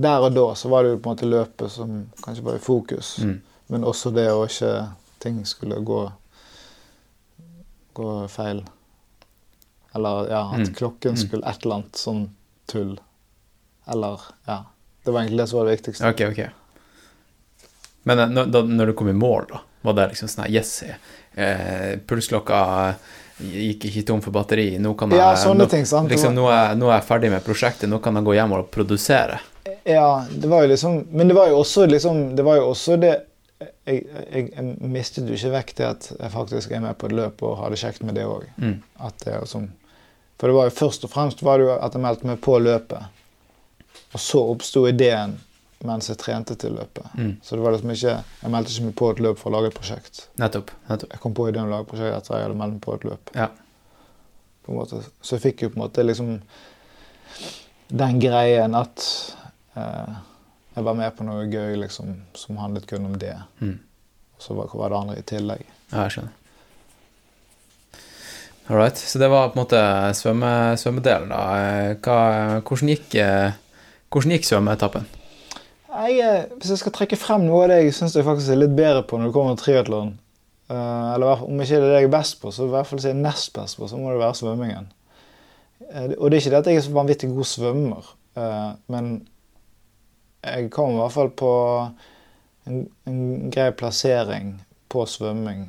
[0.00, 2.62] Der og da så var det jo på en måte løpet som kanskje var i
[2.62, 3.18] fokus.
[3.24, 3.34] Mm.
[3.74, 4.70] Men også det å ikke
[5.20, 5.98] ting skulle gå
[7.98, 8.62] gå feil.
[9.94, 10.74] Eller ja, at Mm.
[10.78, 12.28] klokken skulle et eller annet sånn
[12.70, 12.94] tull.
[13.90, 14.62] Eller ja.
[15.04, 16.10] Det var egentlig det som var det viktigste.
[16.10, 16.40] Ok, ok.
[18.02, 20.82] Men eh, når, da, når du kom i mål, da, var det liksom sånn Yes,
[21.34, 22.60] eh, pulsklokka
[23.40, 24.74] gikk ikke tom for batteri.
[24.78, 26.10] Nå kan jeg, Ja, sånne nå, ting, sant?
[26.12, 28.68] Liksom, nå, er, nå er jeg ferdig med prosjektet, nå kan jeg gå hjem og
[28.72, 29.40] produsere.
[29.88, 32.96] Ja, det var jo liksom Men det var jo også liksom Det var jo også
[32.96, 33.10] det
[33.60, 37.14] jeg, jeg, jeg mistet jo ikke vekk det at jeg faktisk er med på et
[37.18, 38.46] løp og har det kjekt med det òg.
[38.56, 38.78] Mm.
[39.04, 39.66] At det er liksom
[40.40, 42.56] For det var jo først og fremst var det jo at jeg meldte meg på
[42.64, 43.18] løpet.
[44.14, 45.36] Og så oppsto ideen
[45.84, 47.06] mens jeg trente til løpet.
[47.16, 47.34] Mm.
[47.44, 49.70] Så det var liksom ikke Jeg meldte ikke meg på et løp for å lage
[49.70, 50.22] et prosjekt.
[50.40, 50.72] Nettopp.
[50.88, 51.12] nettopp.
[51.12, 53.06] Jeg kom på ideen å lage et prosjekt etter jeg hadde meldt meg på et
[53.08, 53.32] løp.
[53.36, 53.50] Ja.
[54.64, 55.02] På en måte.
[55.20, 56.34] Så jeg fikk jo på en måte liksom
[57.90, 59.06] den greien at
[59.76, 60.18] eh,
[60.76, 63.36] jeg var med på noe gøy liksom, som handlet kun om det.
[63.60, 63.78] Mm.
[64.36, 65.64] Og så var, var det andre i tillegg.
[65.90, 66.36] ja, jeg skjønner.
[68.70, 68.96] All right.
[68.96, 69.78] Så det var på en måte
[70.14, 71.38] svømme, svømmedelen, da.
[71.58, 72.18] Eh, Hva,
[72.62, 73.56] hvordan gikk, eh,
[74.14, 75.08] hvordan gikk svømmeetappen?
[75.90, 78.60] Jeg, eh, hvis jeg skal trekke frem noe av det jeg syns jeg faktisk er
[78.60, 80.12] litt bedre på når det kommer til triatlon,
[80.70, 83.10] eller om ikke det er det jeg er best på, så i hvert fall sier
[83.10, 84.86] jeg nest best på, så må det være svømmingen.
[86.14, 88.12] Og det er ikke det at jeg er så vanvittig god svømmer,
[88.94, 89.08] men
[90.46, 91.50] jeg kom i hvert fall på
[92.70, 94.60] en, en grei plassering
[94.94, 95.66] på svømming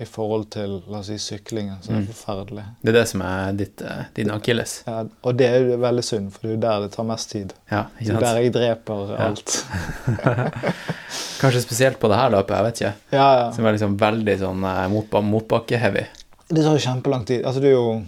[0.00, 2.06] i forhold til la oss si, syklingen, det er Mm.
[2.08, 2.64] forferdelig.
[2.82, 4.82] Det er det som er ditt, eh, din akilles.
[4.86, 7.30] Ja, og det er jo veldig synd, for det er jo der det tar mest
[7.30, 7.52] tid.
[7.70, 9.26] Ja, ikke er der jeg dreper Ja.
[9.26, 9.66] alt.
[11.40, 12.92] Kanskje spesielt på det her løpet, jeg vet ikke.
[13.16, 13.46] Ja, ja.
[13.52, 16.06] Som er liksom veldig sånn eh, motba motbakke-heavy.
[16.50, 17.44] Det tar jo kjempelang tid.
[17.46, 18.02] Altså, det er jo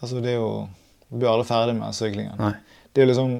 [0.00, 0.68] Altså, det er jo
[1.10, 2.36] Du blir aldri ferdig med syklingen.
[2.38, 2.52] Nei.
[2.94, 3.30] Det er jo liksom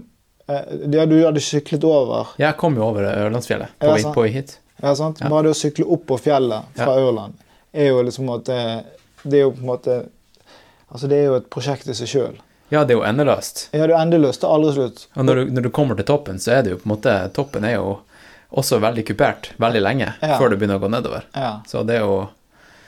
[0.48, 2.26] eh, Ja, du hadde syklet over.
[2.40, 4.32] Jeg kom jo over Ørlandsfjellet på, Ja, vei- sant.
[4.34, 4.58] hit.
[4.82, 5.18] Ja, sant?
[5.20, 6.94] Bare det å sykle opp på fjellet fra.
[6.96, 7.34] Ørland
[7.84, 8.60] er jo liksom at det,
[9.24, 9.98] det er jo på en måte
[10.88, 12.36] Altså, det er jo et prosjekt i seg sjøl.
[12.72, 13.66] Ja, det er jo endeløst.
[13.76, 14.40] Ja, det er endeløst.
[14.40, 15.02] Det er aldri slutt.
[15.20, 17.12] Og når du, når du kommer til toppen, så er det jo på en måte
[17.36, 17.90] Toppen er jo
[18.56, 20.38] også veldig kupert veldig lenge Ja.
[20.40, 21.26] før du begynner å gå nedover.
[21.36, 21.50] Ja.
[21.68, 22.14] Så det er jo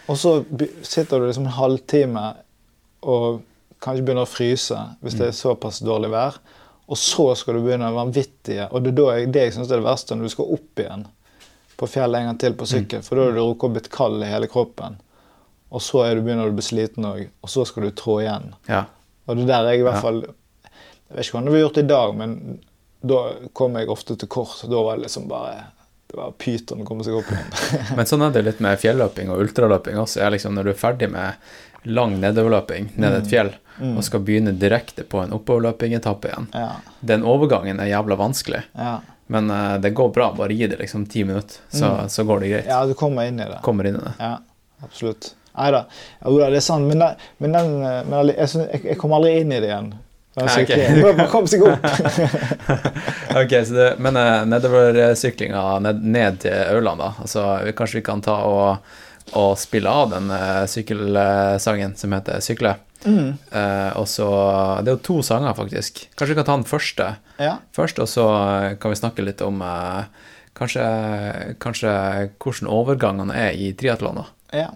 [0.09, 0.33] Og så
[0.83, 2.25] sitter du liksom en halvtime
[3.03, 3.43] og
[3.85, 6.41] kanskje begynner å fryse hvis det er såpass dårlig vær.
[6.89, 9.79] Og så skal du begynne vanvittige Og det er da jeg, det jeg syns er
[9.79, 11.05] det verste, når du skal opp igjen
[11.81, 13.05] på fjellet en gang til på sykkel.
[13.07, 14.99] For da har du rukket å blitt kald i hele kroppen.
[15.71, 17.23] Og så er du begynner du å bli sliten òg.
[17.41, 18.51] Og så skal du trå igjen.
[18.69, 18.85] Ja.
[19.25, 21.79] Og det der er jeg i hvert fall Jeg vet ikke hvordan det blir gjort
[21.79, 22.33] i dag, men
[23.01, 23.21] da
[23.57, 24.61] kom jeg ofte til kort.
[24.69, 25.55] Da var det liksom bare
[26.11, 27.53] Det var pyton å komme seg opp igjen.
[27.99, 30.25] Men sånn er det litt med fjelløping og ultraløping også.
[30.27, 31.53] Er liksom når du er ferdig med
[31.87, 36.75] lang nedoverløping ned et fjell og skal begynne direkte på en oppoverløpingetappe igjen, ja.
[37.01, 38.65] den overgangen er jævla vanskelig.
[38.77, 38.99] ja.
[39.31, 40.33] Men eh, det går bra.
[40.35, 42.67] Bare gi det liksom ti minutter, så, så går det greit.
[42.69, 43.61] ja, du kommer inn i det.
[43.63, 44.15] Kommer inn i det.
[44.19, 44.39] Ja,
[44.83, 45.35] absolutt.
[45.55, 45.85] Nei da.
[46.23, 49.55] Det er sant, men, den, men, den, eh, men jeg, jeg, jeg kommer aldri inn
[49.55, 49.93] i det igjen.
[50.35, 50.51] Nei, ok.
[50.57, 51.01] syklingen.
[51.05, 51.87] Må bare komme seg opp.
[53.41, 57.13] Ok, så det, Men uh, nedoversyklinga ned, ned til Aurland, da.
[57.23, 58.95] Altså, vi, kanskje vi kan ta og,
[59.39, 62.75] og spille av den uh, sykkelsangen som heter 'Sykle'.
[63.07, 63.31] Mm.
[63.53, 64.27] Uh, og så
[64.85, 66.03] Det er jo to sanger, faktisk.
[66.17, 67.07] Kanskje vi kan ta den første
[67.41, 67.55] Ja.
[67.73, 70.05] først, og så eh, kan vi snakke litt om uh,
[70.55, 70.85] kanskje,
[71.59, 71.93] kanskje
[72.39, 74.25] hvordan overgangene er i triatlon.
[74.53, 74.69] ja.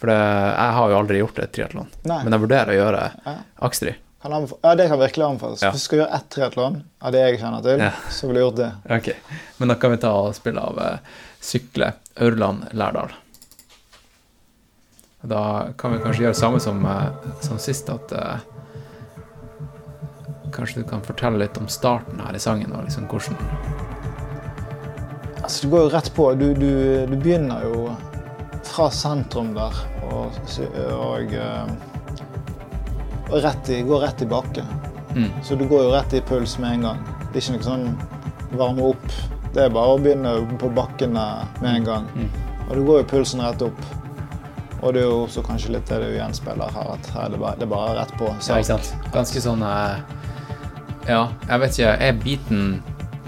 [0.00, 3.34] For det, jeg har jo aldri gjort et triatlon, men jeg vurderer å gjøre Ja.
[3.68, 3.92] Akstri.
[4.22, 4.32] Kan
[4.62, 5.60] ja, det kan virkelig anbefales.
[5.62, 5.70] Ja.
[5.74, 7.90] Hvis du skal gjøre ett triatlon av det jeg kjenner til, Ja.
[8.08, 8.70] så ville du gjort det.
[8.96, 9.14] Okay.
[9.58, 10.96] men da kan vi ta og spille av uh,
[11.40, 13.12] Sykle Aurland Lærdal.
[15.22, 18.38] Da kan vi kanskje gjøre det samme som, eh, som sist, at uh,
[20.50, 23.36] Kanskje du kan fortelle litt om starten her i sangen, og liksom hvordan
[25.44, 26.24] Altså, du går jo rett på.
[26.34, 26.72] Du, du,
[27.06, 27.92] du begynner jo
[28.66, 29.78] fra sentrum der
[30.10, 30.36] og,
[30.94, 31.70] og, eh,
[33.30, 34.64] og rett i, går rett i bakke.
[35.14, 35.30] Mm.
[35.42, 37.00] Så du går jo rett i puls med en gang.
[37.30, 37.86] Det er ikke noe sånn
[38.58, 39.16] varme opp.
[39.54, 41.26] Det er bare å begynne på bakkene
[41.62, 42.10] med en gang.
[42.14, 42.30] Mm.
[42.68, 43.80] Og du går jo pulsen rett opp.
[44.82, 47.40] Og det er jo også kanskje litt det du gjenspeiler her, at her er det
[47.42, 48.30] bare, det er rett på.
[48.32, 49.10] Ja, ikke sant?
[49.12, 49.98] Ganske sånn eh,
[51.08, 51.92] Ja, jeg vet ikke.
[52.06, 52.64] Er biten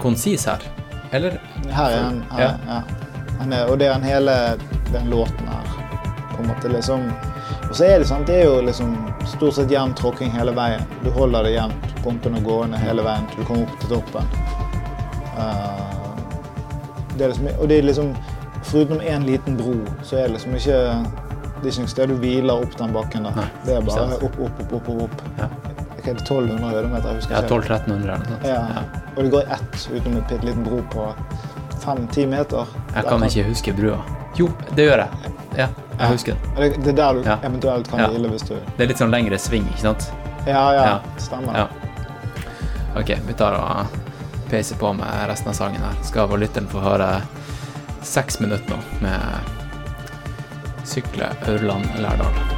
[0.01, 0.65] konsis her?
[1.13, 1.37] Eller?
[1.69, 2.23] Her er han.
[2.33, 2.81] Her, ja.
[3.39, 4.37] Han er, og det er han hele
[4.89, 5.69] den låten her.
[6.33, 7.05] På en måte liksom
[7.69, 8.93] Og så er det sant, det er jo liksom
[9.29, 10.81] stort sett jevn tråkking hele veien.
[11.03, 14.29] Du holder det jevnt, pumpende og gående hele veien til du kommer opp til toppen.
[15.33, 15.93] Uh,
[17.17, 18.15] det liksom, og det er liksom
[18.63, 19.73] Foruten én liten bro,
[20.07, 20.77] så er det liksom ikke
[21.63, 23.23] Det er ikke noe sted du hviler opp den bakken.
[23.23, 23.35] der.
[23.39, 24.89] Nei, det er bare opp, opp, opp, opp.
[25.05, 25.21] opp.
[25.39, 25.47] Ja.
[25.97, 27.07] Okay, det er 1200 høydemeter.
[27.07, 28.19] jeg husker Ja, 1200-1300 eller.
[28.43, 28.83] Ja.
[29.15, 31.05] Og det går i ett utenom en bitte liten bro på
[31.85, 32.67] fem-ti meter.
[32.95, 34.01] Jeg kan ikke huske brua.
[34.35, 35.31] Jo, det gjør jeg.
[35.55, 36.07] Ja, jeg Ja.
[36.11, 36.83] husker det.
[36.83, 37.37] Det, er der du Ja.
[37.43, 38.07] eventuelt kan Ja.
[38.09, 40.11] hvile hvis du Det er litt sånn lengre sving, ikke sant?
[40.47, 40.83] Ja, ja.
[40.83, 40.99] Ja.
[41.17, 41.53] Stemmer.
[41.55, 41.67] Ja.
[42.99, 43.87] Ok, vi tar og
[44.49, 45.93] peiser på med resten av sangen her.
[46.03, 47.21] Skal lytteren få høre
[48.01, 49.19] seks minutter nå med
[50.83, 52.52] Sykle Aurland Lærdal.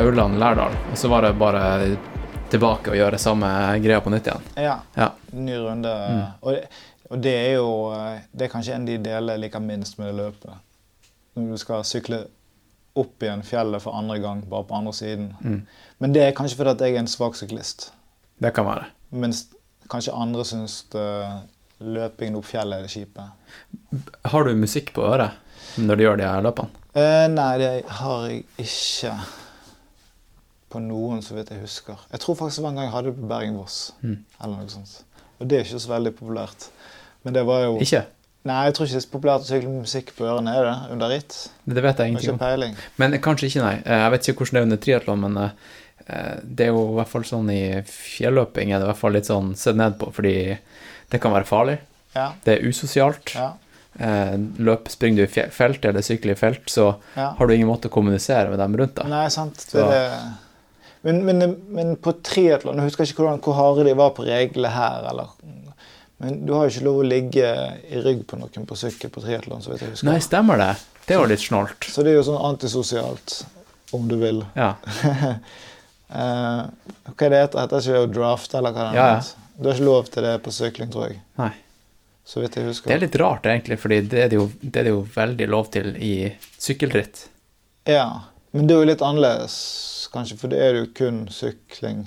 [0.00, 0.72] Var eh, Auland Lærdal.
[0.92, 1.96] Og så var det bare
[2.50, 4.48] tilbake og gjøre samme greia på nytt igjen.
[4.56, 4.80] Ja.
[4.94, 5.12] Ja.
[5.32, 5.92] Ny runde.
[6.40, 6.64] Og, det,
[7.10, 10.10] og det er jo eh, Det er kanskje en de deler jeg liker minst med
[10.10, 10.52] det løpet.
[11.34, 12.24] Når du skal sykle
[12.98, 15.30] opp igjen fjellet for andre gang, bare på andre siden.
[15.40, 15.60] Mm.
[15.98, 17.92] Men det er kanskje fordi at jeg er en svak syklist.
[18.40, 18.88] Det kan være.
[19.10, 19.44] Mens
[19.90, 21.36] kanskje andre syns eh,
[21.80, 23.28] løpingen opp fjellet er det kjipe.
[24.32, 26.82] Har du musikk på øret når du gjør de her løpene?
[26.98, 27.70] Eh, nei, det
[28.00, 29.14] har jeg ikke
[30.70, 31.98] på noen, så vidt jeg husker.
[32.12, 33.78] Jeg tror faktisk det var en gang jeg hadde det på Bergen-Voss.
[34.04, 34.16] Mm.
[34.40, 34.96] eller noe sånt.
[35.40, 36.68] Og det er ikke så veldig populært.
[37.24, 38.04] Men det var jo Ikke?
[38.48, 40.52] Nei, jeg tror ikke det er så populært å sykle med musikk på ørene.
[40.56, 41.34] Er det under ritt?
[41.68, 42.40] Det vet jeg ingenting ikke om.
[42.40, 42.76] peiling.
[43.02, 43.74] Men kanskje ikke, nei.
[43.84, 46.94] Eh, Jeg vet ikke hvordan det er under triatlon, men eh, det er jo i
[46.96, 50.08] hvert fall sånn i fjelløping er det i hvert fall litt sånn sett ned på,
[50.16, 50.34] fordi
[51.12, 51.76] det kan være farlig.
[52.14, 52.30] Ja.
[52.46, 53.34] Det er usosialt.
[53.36, 53.50] Ja.
[54.00, 57.34] Eh, Løp, springer du i felt eller sykler i felt, så ja.
[57.36, 59.10] har du ingen måte å kommunisere med dem rundt deg.
[59.12, 59.66] Nei, sant.
[59.68, 60.22] Det er det.
[61.06, 64.72] Men, men, men på triatlon Jeg husker ikke hvordan, hvor harde de var på reglene
[64.74, 65.06] her.
[65.10, 65.36] eller...
[66.20, 67.50] Men du har jo ikke lov å ligge
[67.88, 69.62] i rygg på noen på sykkel på triatlon.
[70.04, 70.74] Nei, stemmer det?
[71.06, 71.86] Det var litt snålt.
[71.88, 73.38] så det er jo sånn antisosialt,
[73.96, 74.42] om du vil.
[74.52, 74.74] Ja.
[76.12, 76.68] uh,
[77.14, 77.62] hva er det heter?
[77.64, 79.48] Heter ikke det å drafte, eller hva det Ja, ja.
[79.56, 81.18] Du har ikke lov til det på sykling, tror jeg.
[81.40, 81.50] Nei.
[82.24, 82.92] Så vidt jeg husker.
[82.92, 85.48] Det er litt rart, egentlig, fordi det er det jo, det er det jo veldig
[85.50, 86.14] lov til i
[86.60, 87.24] sykkelritt.
[87.88, 88.06] Ja,
[88.52, 89.56] men det er jo litt annerledes,
[90.12, 92.06] kanskje, for det er jo kun sykling.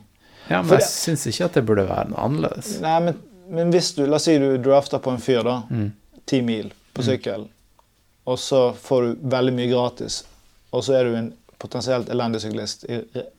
[0.49, 2.79] Ja, men For jeg det- syns ikke at det burde være noe annerledes.
[2.81, 5.91] Nei, men, men hvis du, la oss si du drafter på en fyr, da, Mm.
[6.25, 7.47] ti mil på sykkel,
[8.25, 10.23] og så får du veldig mye gratis,
[10.71, 12.85] og så er du en potensielt elendig syklist,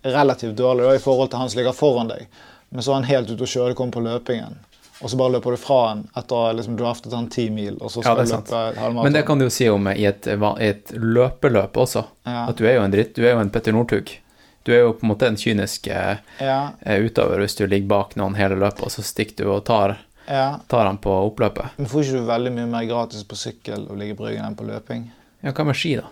[0.04, 2.26] relativt dårlig da, i forhold til han som ligger foran deg,
[2.70, 4.56] men så er han helt ute å kjøre, kommer på løpingen,
[5.02, 7.76] og så bare løper du fra han etter å ha liksom draftet han ti mil,
[7.80, 8.46] og så Ja, skal sant.
[8.48, 9.02] løpe halvmaraton.
[9.04, 12.04] Men det kan du jo si om i et, et løpeløp også.
[12.24, 12.46] Ja.
[12.48, 13.14] At du er jo en dritt.
[13.14, 14.14] Du er jo en Petter Northug.
[14.64, 17.88] Du er jo på en måte en kynisk eh, Ja, eh, utøver hvis du ligger
[17.90, 20.54] bak noen hele løpet, og så stikker du og tar, ja.
[20.72, 21.76] tar han på oppløpet.
[21.76, 24.64] Men får ikke du veldig mye mer gratis på sykkel og ligge bryggen enn på
[24.64, 25.10] løping?
[25.44, 26.08] Ja, hva med ski, da?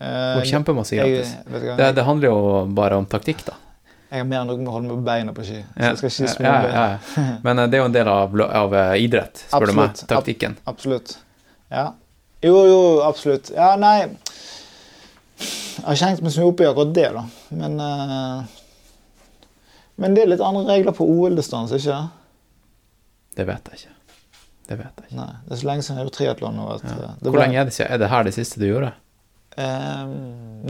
[0.00, 1.36] Uh, kjempemasse gratis.
[1.46, 2.40] Det, det handler jo
[2.74, 3.54] bare om taktikk, da.
[4.08, 5.62] jeg har mer enn nok med å holde på beina på ski.
[5.76, 6.74] Så jeg skal ikke ja, smugle.
[6.74, 7.26] ja, ja.
[7.46, 9.94] Men det er jo en del av, av idrett, spør du meg.
[10.08, 10.50] Absolutt.
[10.50, 11.14] Ab Absolutt.
[11.70, 11.86] Ja.
[12.42, 13.54] Jo, jo, absolutt.
[13.54, 14.08] Ja, nei
[15.40, 17.22] Jeg har ikke hengt meg så mye opp i akkurat det, da.
[17.56, 18.56] Men uh,
[20.00, 22.00] Men det er litt andre regler på OL-distanse, ikke
[23.36, 23.94] Det vet jeg ikke.
[24.70, 25.16] Det vet jeg ikke.
[25.18, 26.66] Nei, Det er så lenge siden jeg har gjort triatlon nå.
[26.74, 26.96] at, Ja.
[27.08, 27.90] eh, Hvor ble- lenge er det siden?
[27.92, 28.92] Er det her det siste du gjorde?
[29.58, 30.12] Um,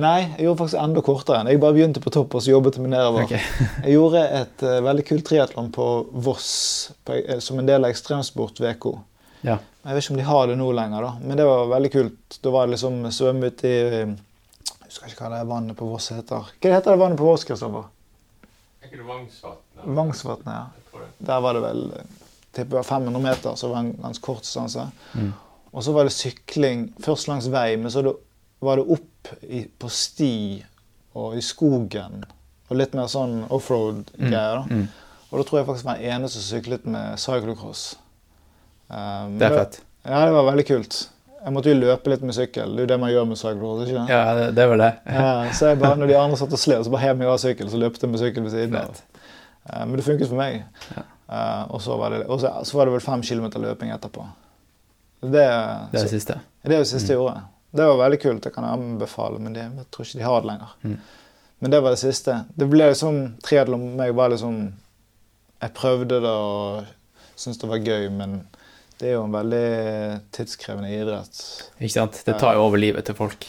[0.01, 1.41] nei, jeg gjorde faktisk enda kortere.
[1.41, 1.51] enn.
[1.53, 3.27] Jeg bare begynte på topp og så jobbet jeg meg nedover.
[3.27, 3.41] Okay.
[3.85, 8.59] jeg gjorde et uh, veldig kult triatlon på Voss på, som en del av Ekstremsport
[8.65, 8.87] VK.
[9.45, 9.59] Ja.
[9.85, 11.13] Jeg vet ikke om de har det nå lenger, da.
[11.23, 12.39] men det var veldig kult.
[12.45, 14.17] Da var det liksom svømme uti Jeg
[14.91, 16.51] husker ikke hva det vannet på Voss heter.
[16.61, 17.87] Hva heter det vannet på Voss, Kristoffer?
[19.85, 21.05] Vangsvatnet, ja.
[21.31, 21.85] Der var det vel
[22.57, 24.89] tipper 500 meter, så det var en ganske kort distanse.
[25.15, 25.31] Mm.
[25.71, 28.03] Og så var det sykling først langs vei, men så
[28.61, 30.35] var det opp i, på sti
[31.21, 32.25] og i skogen.
[32.71, 34.65] Og litt mer sånn offroad-greier.
[34.65, 34.65] da.
[34.67, 34.89] Mm.
[35.31, 37.85] Og da tror jeg faktisk var den eneste som syklet med cyclocross.
[38.91, 39.81] Um, Det er fett.
[40.03, 40.99] Ja, det var veldig kult.
[41.41, 42.75] Jeg måtte jo løpe litt med sykkel.
[42.77, 43.87] Det er jo det man gjør med cyclocross.
[43.87, 44.13] ikke det?
[44.13, 44.91] Ja, det, var er vel det.
[45.07, 47.39] Ja, så jeg bare, når de andre satt og slet, så bare hev meg av
[47.41, 49.01] sykkel, så løpte jeg med sykkel ved siden av.
[49.71, 50.61] Eh, Men det funket for meg.
[50.97, 51.07] Ja.
[51.31, 54.27] Eh, og så var, det, og så, så var det vel fem kilometer løping etterpå.
[55.21, 56.39] Det, Det er det siste.
[56.65, 57.41] det er det siste jeg gjorde.
[57.71, 60.41] Det var veldig kult, det kan jeg anbefale, men det, jeg tror ikke de har
[60.41, 60.77] det lenger.
[60.83, 60.97] Mm.
[61.61, 62.39] Men det var det siste.
[62.57, 64.57] Det ble liksom Triatlon for meg var liksom
[65.61, 66.89] Jeg prøvde det og
[67.37, 68.41] syntes det var gøy, men
[69.01, 69.67] det er jo en veldig
[70.37, 71.39] tidskrevende idrett.
[71.81, 72.21] Ikke sant?
[72.27, 73.47] Det tar jo over livet til folk.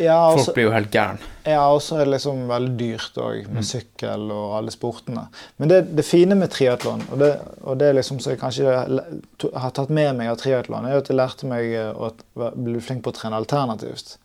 [0.00, 1.18] Ja, også, Folk blir jo helt gæren.
[1.44, 5.26] Ja, og så er det liksom veldig dyrt òg, med sykkel og alle sportene.
[5.60, 7.30] Men det, det fine med triatlon, og, det,
[7.60, 11.12] og det liksom som jeg kanskje har tatt med meg av triatlon, er jo at
[11.12, 14.16] jeg lærte meg eh, å bli flink på å trene alternativt.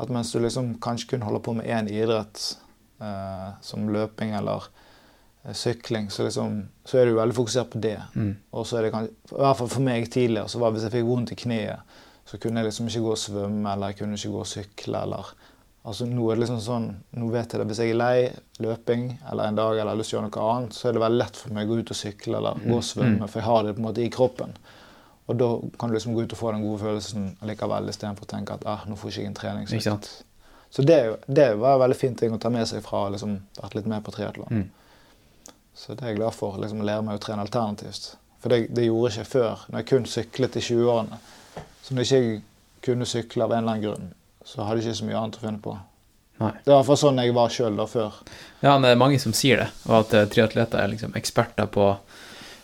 [0.00, 2.44] At mens du liksom kanskje kun holder på med én idrett,
[3.02, 4.70] eh, som løping eller
[5.56, 7.96] sykling, så, liksom, så er du veldig fokusert på det.
[8.14, 8.34] Mm.
[8.52, 10.94] Og så er det kanskje, i hvert fall for meg tidligere, så var hvis jeg
[10.98, 11.96] fikk vondt i kneet,
[12.28, 15.06] så kunne jeg liksom ikke gå og svømme, eller jeg kunne ikke gå og sykle,
[15.06, 15.32] eller
[15.80, 16.86] Altså nå er det liksom sånn,
[17.16, 18.16] nå vet jeg det, Hvis jeg er lei
[18.60, 21.00] løping eller en dag eller har lyst til å gjøre noe annet, så er det
[21.00, 23.46] veldig lett for meg å gå ut og sykle eller gå og svømme, for jeg
[23.46, 24.52] har det på en måte i kroppen.
[25.30, 25.48] Og da
[25.80, 28.66] kan du liksom gå ut og få den gode følelsen likevel, istedenfor å tenke at
[28.68, 30.10] ah, nå får jeg ikke en treningsøkt.
[30.70, 33.38] Så det, det var en veldig fin ting å ta med seg fra å liksom,
[33.56, 34.52] vært litt med på triatlon.
[34.52, 34.66] Mm.
[35.74, 36.58] Så det er jeg glad for.
[36.60, 38.14] liksom Å lære meg å trene alternativt.
[38.40, 41.20] For det, det gjorde ikke før, når jeg kun syklet i 20-årene.
[41.84, 44.10] Så når jeg ikke kunne sykle av en eller annen grunn,
[44.46, 45.76] så hadde jeg ikke så mye annet å finne på.
[46.40, 46.52] Nei.
[46.64, 48.14] Det var iallfall sånn jeg var sjøl da før.
[48.62, 51.68] Ja, men det er mange som sier det, og at eh, triatleter er liksom eksperter
[51.68, 51.90] på,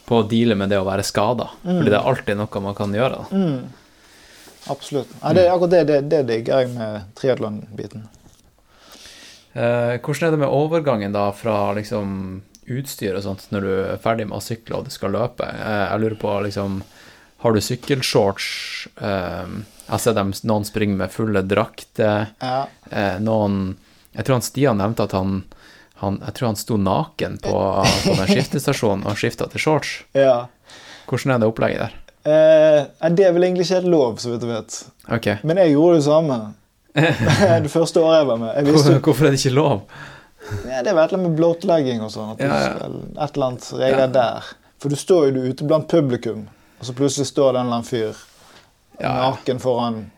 [0.08, 1.50] på å deale med det å være skada.
[1.60, 3.26] Fordi det er alltid noe man kan gjøre.
[3.26, 3.44] Da.
[4.72, 5.12] Absolutt.
[5.20, 8.08] Ja, det, akkurat det, det, det digger jeg med triatlon-biten.
[9.52, 12.16] Eh, hvordan er det med overgangen da fra liksom
[12.66, 15.46] utstyr og sånt når du er ferdig med å sykle og du skal løpe?
[15.46, 16.82] Eh, jeg lurer på liksom
[17.44, 18.46] Har du sykkelshorts?
[18.96, 19.56] Eh,
[19.86, 22.32] jeg sett dem, noen springer med fulle drakter.
[22.42, 22.66] Ja.
[22.90, 23.76] Eh, noen
[24.16, 25.44] Jeg tror han Stian nevnte at han,
[26.02, 27.54] han Jeg tror han sto naken på,
[28.06, 30.00] på den skiftestasjonen og skifta til shorts.
[30.26, 30.46] ja.
[31.06, 32.02] Hvordan er det opplegget der?
[32.26, 34.78] Eh, det er vel egentlig ikke helt lov, så vidt jeg vet.
[35.18, 35.36] Okay.
[35.46, 36.38] Men jeg gjorde det samme.
[37.66, 38.52] det første året jeg var med.
[38.56, 39.80] Jeg Hvorfor er det ikke lov?
[40.68, 42.34] Ja, det var et eller annet med blottlegging og sånn.
[42.42, 42.90] Ja, ja.
[43.24, 44.50] Et eller annet regler der.
[44.82, 46.44] For du står jo du ute blant publikum,
[46.80, 48.18] og så plutselig står det en eller annen fyr
[49.00, 49.12] Ja.
[49.30, 50.10] naken foran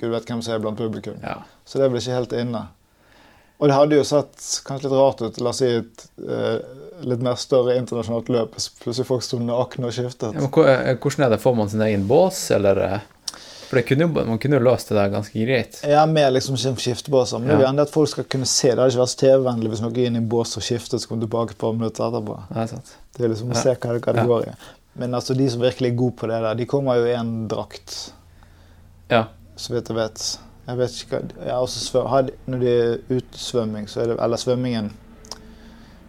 [0.00, 1.20] Gud vet hvem som er blant publikum.
[1.64, 2.66] Så det ble ikke helt inne.
[3.56, 5.38] Og det hadde jo sett kanskje litt rart ut.
[5.40, 6.58] La oss si et eh,
[7.08, 8.58] litt mer større internasjonalt løp.
[8.82, 10.36] Plutselig folk sto nakne og skiftet.
[10.36, 11.38] Ja, men eh, hvordan er det?
[11.40, 13.06] Får man sin egen bås, eller eh?
[13.66, 15.80] For det kunne man kunne jo løst det der ganske greit.
[15.90, 17.40] Ja, med liksom som skiftebåser.
[17.42, 18.70] Men det er gjerne at folk skal kunne se.
[18.70, 21.02] Det hadde ikke vært så TV-vennlig hvis noen gikk inn i en bås og skiftet,
[21.02, 22.36] så kom tilbake et par minutter etterpå.
[22.70, 22.92] Sant.
[23.16, 24.54] Det er liksom å se hva det, går i.
[25.02, 27.32] Men altså, de som virkelig er gode på det der, de kommer jo i en
[27.50, 27.96] drakt,
[29.10, 29.24] Ja.
[29.56, 30.38] så vidt jeg vet.
[30.66, 34.92] Jeg vet ikke hva svøm, Når de er utsvømming, så er det Eller svømmingen,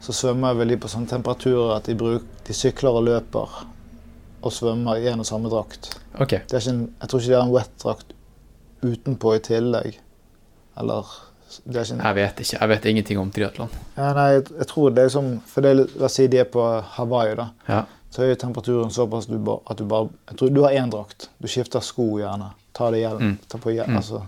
[0.01, 3.49] så svømmer vel de på sånne temperaturer at de, bruk, de sykler og løper
[4.48, 5.93] og svømmer i en og samme drakt.
[6.16, 6.41] Okay.
[6.48, 8.14] En, jeg tror ikke de har en wet-drakt
[8.86, 10.00] utenpå i tillegg.
[10.78, 11.14] Eller
[11.66, 12.58] er en, Jeg vet ikke.
[12.60, 13.70] Jeg vet ingenting om triatlon.
[13.98, 16.50] ja, Nei, jeg, jeg tror det er som For det la oss si de er
[16.52, 16.64] på
[16.98, 17.48] Hawaii, da.
[17.68, 17.84] Ja.
[18.14, 21.30] Så er temperaturen såpass du, bare, at du bare Jeg tror du har én drakt.
[21.38, 22.52] Du skifter sko gjerne.
[22.74, 23.22] Ta det hjelm.
[23.22, 23.38] Mm.
[23.48, 23.91] Ta på hjelm.
[23.91, 23.98] Mm.
[23.98, 24.24] Altså.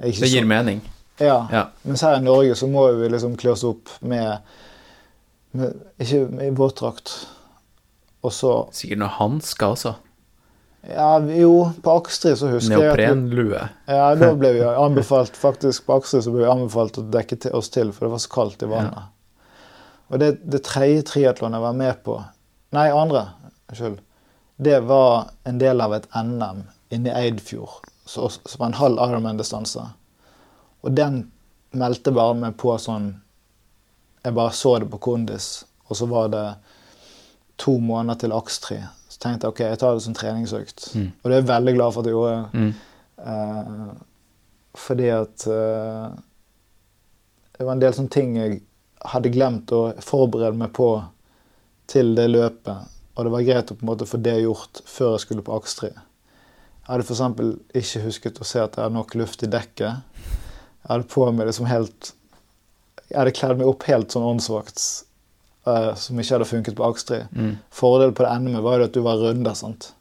[0.00, 0.80] Det gir så, mening.
[1.20, 1.48] Ja.
[1.52, 1.64] Ja.
[1.82, 4.38] Mens her i Norge så må vi liksom kle oss opp med,
[5.52, 7.12] med Ikke med våtdrakt.
[8.26, 9.94] Og så Sikkert noe hansker også.
[10.88, 13.62] Ja, jo, på Akstri så husker jeg Neoprenlue.
[13.88, 17.56] ja, da ble vi anbefalt Faktisk på Akstri så ble vi anbefalt å dekke til
[17.56, 19.10] oss til, for det var så kaldt i vannet.
[20.08, 22.16] Og det, det tredje triatlonet jeg var med på
[22.76, 23.24] Nei, andre.
[23.68, 23.98] Unnskyld.
[24.62, 26.64] Det var en del av et NM
[26.94, 29.82] inne i Eidfjord, som var en halv Ironman-distanse.
[30.86, 31.24] Og den
[31.74, 33.12] meldte bare meg på sånn
[34.24, 36.44] Jeg bare så det på kondis, og så var det
[37.60, 38.78] to måneder til Akstri.
[39.10, 40.86] Så tenkte jeg ok, jeg tar det som treningsøkt.
[40.96, 41.10] Mm.
[41.12, 42.48] Og det er jeg veldig glad for at jeg gjorde.
[42.54, 42.72] Mm.
[43.30, 43.88] Eh,
[44.80, 46.10] fordi at eh,
[47.58, 48.60] det var en del sånne ting jeg
[49.12, 50.92] hadde glemt å forberede meg på
[51.90, 52.86] til det løpet.
[53.16, 55.56] Og det var greit å på en måte få det gjort før jeg skulle på
[55.58, 55.90] Akstri.
[55.90, 57.20] Jeg hadde f.eks.
[57.82, 60.00] ikke husket å se at jeg hadde nok luft i dekket.
[60.80, 62.14] Jeg hadde på meg det som helt
[63.10, 64.80] Jeg hadde kledd meg opp helt sånn åndssvakt.
[65.66, 67.22] Eh, som ikke hadde funket på Akstri.
[67.36, 67.56] Mm.
[67.74, 69.54] Fordelen på det NM var jo at du var runder.
[69.54, 69.92] sant?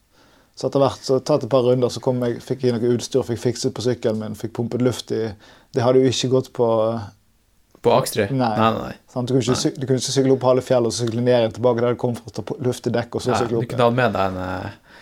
[0.60, 3.24] Så etter hvert, så tatt et par runder, så kom jeg, fikk jeg noe utstyr,
[3.24, 5.30] fikk fikset på sykkelen min, fikk pumpet luft i
[5.72, 6.68] Det hadde jo ikke gått på
[7.82, 8.26] På Akstri?
[8.32, 8.50] Nei.
[8.60, 8.94] nei, nei.
[9.08, 9.30] sant?
[9.30, 9.72] Du, kunne ikke, nei.
[9.80, 12.00] du kunne ikke sykle opp halve fjellet og så sykle ned igjen tilbake der du
[12.02, 14.18] kom for å ta luft i dekk og så Ja, sykle du kunne hatt med
[14.18, 14.98] deg en, eh,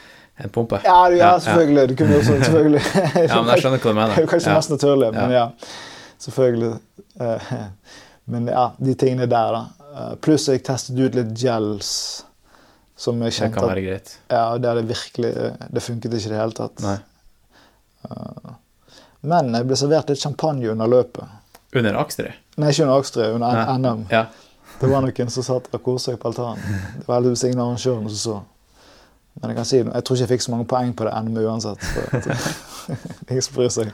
[0.45, 0.77] en pumpe?
[0.85, 1.87] Ja, du, ja, selvfølgelig.
[1.89, 2.83] Du kunne også, selvfølgelig.
[3.31, 4.13] Ja, men jeg skjønner hva du mener.
[4.13, 4.59] Det er jo kanskje Ja.
[4.61, 5.47] mest naturlig, men Ja.
[6.27, 6.75] Selvfølgelig.
[7.21, 7.53] Eh,
[8.27, 9.59] Men ja, de tingene der, da.
[9.97, 11.91] Eh, Pluss jeg testet ut litt gels
[12.97, 14.15] som jeg Det kjente kan at være greit.
[14.29, 15.33] Ja, det virkelig
[15.73, 16.81] Det funket ikke i det hele tatt.
[16.85, 16.97] Nei.
[19.27, 21.25] Men jeg ble servert litt champagne under løpet.
[21.75, 22.29] Under Akstri?
[22.57, 23.77] Nei, ikke under Akstri, under Nei.
[23.77, 24.05] NM.
[24.13, 24.25] Ja.
[24.77, 26.61] Det var noen som satt og koste seg på altanen.
[26.99, 28.37] Det var heldigvis ingen arrangører som så.
[29.41, 31.39] Men jeg kan si, jeg tror ikke jeg fikk så mange poeng på det NM
[31.43, 31.83] uansett.
[33.29, 33.91] Ingen som bryr seg.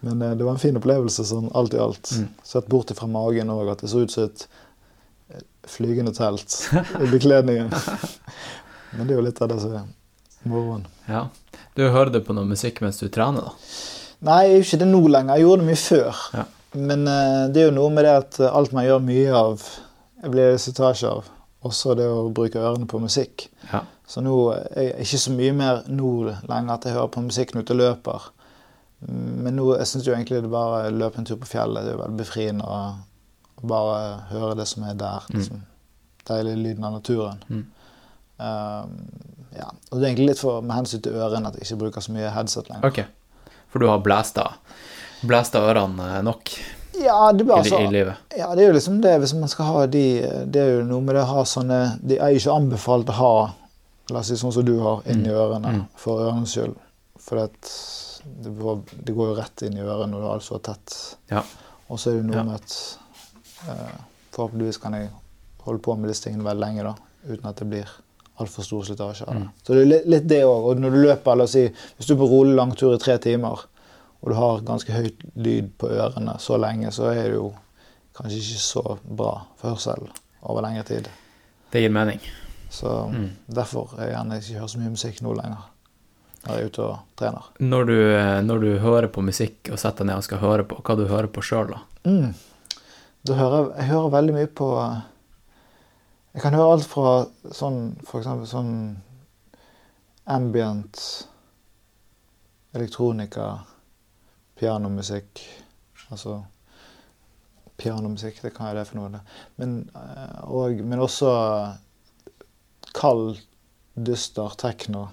[0.00, 2.12] Men eh, det var en fin opplevelse sånn alt i alt.
[2.16, 2.30] Mm.
[2.46, 4.62] Sett bort ifra magen òg, at det så ut som et eh,
[5.68, 6.56] flygende telt
[7.00, 7.72] i bekledningen.
[8.96, 9.86] Men det er jo litt av det som er
[10.48, 10.86] moroen.
[11.08, 11.28] ja.
[11.72, 13.52] Du hører det på noe musikk mens du trener, da?
[14.28, 15.38] Nei, jeg gjør ikke det nå lenger.
[15.38, 16.18] Jeg gjorde det mye før.
[16.36, 16.42] Ja.
[16.90, 19.64] Men eh, det er jo noe med det at eh, alt man gjør mye av,
[20.22, 21.30] jeg blir slitasje av.
[21.64, 23.46] Også det å bruke ørene på musikk.
[23.70, 23.80] Ja.
[24.08, 26.12] Så nå er jeg ikke så mye mer nå
[26.50, 28.28] lenger at jeg hører på musikk når jeg løper.
[29.08, 32.02] Men nå jeg syns egentlig det bare løpe en tur på fjellet det er jo
[32.04, 32.82] veldig befriende å
[33.68, 35.24] bare høre det som er der.
[35.34, 35.62] Liksom.
[36.28, 37.40] Deilig lyden av naturen.
[37.48, 37.64] Mm.
[38.42, 38.92] Um,
[39.56, 39.68] ja.
[39.90, 42.14] Og det er egentlig litt for, med hensyn til ørene at jeg ikke bruker så
[42.14, 42.88] mye headset lenger.
[42.88, 43.58] Ok.
[43.72, 44.46] For du har blæsta,
[45.24, 46.50] blæsta ørene nok
[47.00, 48.02] Ja, det blir i, altså i?
[48.36, 50.02] Ja, det er jo liksom det hvis man skal ha de
[50.52, 53.16] Det er jo noe med det å ha sånne De er jo ikke anbefalt å
[53.16, 53.30] ha
[54.12, 55.84] La oss si sånn som du har inni ørene Mm.
[55.96, 56.74] for ørenes skyld.
[57.22, 57.70] For det,
[59.06, 60.96] det går jo rett inn i ørene når det er så tett.
[61.30, 61.40] Ja.
[61.88, 62.42] Og så er det noe Ja.
[62.42, 62.98] med at
[64.32, 65.10] forhåpentligvis kan jeg
[65.66, 66.94] holde på med disse tingene veldig lenge da,
[67.28, 67.90] uten at det blir
[68.42, 69.42] altfor stor slitasje av det.
[69.42, 69.48] Mm.
[69.62, 70.64] Så det er litt, det òg.
[70.72, 73.18] Og når du løper, la oss si, hvis du er på rolig langtur i tre
[73.22, 73.66] timer,
[74.22, 77.50] og du har ganske høyt lyd på ørene så lenge, så er det jo
[78.16, 80.10] kanskje ikke så bra for hørselen
[80.42, 81.08] over lengre tid.
[81.72, 82.20] Det gir mening.
[82.72, 83.30] Så Mm.
[83.52, 85.62] derfor er jeg gjerne ikke hører så mye musikk nå lenger.
[86.46, 87.42] Når jeg er ute og trener.
[87.60, 90.64] Når du, eh, når du hører på musikk og setter deg ned og skal høre
[90.64, 91.78] på, hva du hører på sjøl, da?
[92.10, 92.34] Mm.
[93.28, 94.68] Hører jeg, hører veldig mye på
[96.32, 97.10] Jeg kan høre alt fra
[97.54, 98.72] sånn eksempel sånn
[100.32, 100.98] ambient,
[102.74, 103.46] elektronika,
[104.58, 105.42] pianomusikk
[106.12, 106.40] Altså
[107.78, 109.20] Pianomusikk, det kan jeg det for noe.
[109.58, 111.30] Men, eh, og, men også
[112.94, 113.40] kald,
[113.96, 115.06] dyster tekno.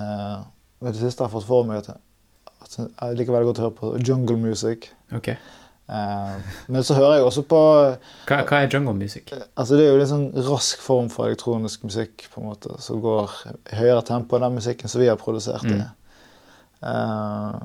[0.00, 0.40] Eh,
[0.82, 3.92] det siste jeg har fått for meg, at jeg liker veldig godt å høre på
[4.00, 4.88] jungle music.
[5.14, 5.30] Ok.
[5.88, 7.58] Eh, men så hører jeg også på
[8.28, 9.30] Hva, hva er jungle music?
[9.56, 13.00] Altså Det er jo en sånn rask form for elektronisk musikk på en måte, som
[13.00, 13.32] går
[13.72, 15.64] i høyere tempo enn den musikken som vi har produsert.
[15.64, 15.80] i.
[16.88, 17.60] Eh,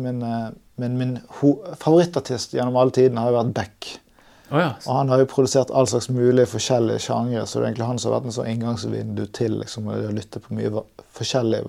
[0.00, 0.50] men, eh,
[0.82, 1.16] men min
[1.78, 3.90] favorittartist gjennom alle tidene har jo vært Beck.
[4.50, 4.70] Oh, ja.
[4.88, 8.00] Og han har jo produsert all slags mulige forskjellige sjangre, så det er egentlig han
[8.02, 10.82] som har vært en sånn inngangsvindu til liksom, å lytte på mye va
[11.14, 11.60] forskjellig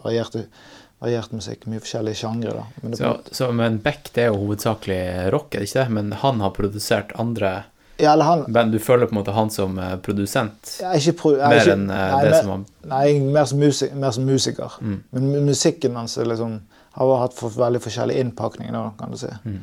[1.02, 1.66] variert, musikk.
[1.72, 2.64] Mye forskjellige sjangre.
[2.84, 5.00] Men Så, så, men Beck det er jo hovedsakelig
[5.34, 5.90] rock, er det ikke det?
[5.98, 7.64] Men han har produsert andre
[8.02, 8.72] ja, eller han, band.
[8.74, 11.90] Du føler på en måte han som eh, produsent ikke pro, er mer ikke- enn
[11.90, 14.78] eh, nei, det mer- som han Nei, mer som, musik, mer som musiker.
[14.82, 14.96] Mm.
[15.12, 16.56] Men musikken hans liksom,
[16.98, 19.30] har hatt for veldig forskjellig innpakning, da, kan du si.
[19.46, 19.60] Mm.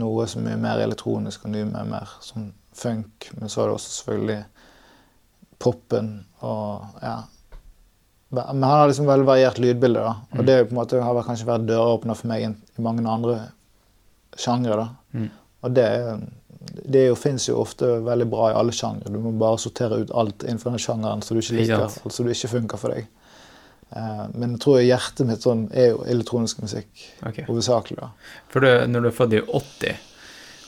[0.00, 3.30] Noe som er mer elektronisk, og noe mer, mer sånn funk.
[3.38, 4.42] Men så er det også selvfølgelig
[5.58, 6.10] poppen
[6.44, 7.16] og ja.
[8.34, 10.14] Men han har liksom veldig variert lydbilde, da.
[10.32, 10.46] Og Mm.
[10.46, 13.36] det på en måte har kanskje vært døråpner for meg i mange andre
[14.36, 14.88] sjangre, da.
[15.14, 15.30] Mm.
[15.64, 15.88] Og det,
[16.84, 19.12] det fins jo, ofte veldig bra i alle sjangre.
[19.12, 22.04] Du må bare sortere ut alt innenfor den sjangeren som du ikke liker, sant.
[22.04, 23.06] altså du ikke funker for deg.
[23.94, 26.88] Uh, men jeg tror hjertet mitt sånn er jo elektronisk musikk,
[27.22, 27.44] okay.
[27.46, 28.00] hovedsakelig.
[28.00, 28.08] da.
[28.50, 30.00] For du, når du er født i 80,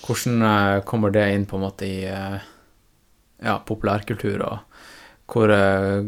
[0.06, 2.36] hvordan eh, kommer det inn på en måte i eh,
[3.42, 4.38] ja, populærkultur?
[4.46, 4.65] og
[5.26, 6.04] hvor eh,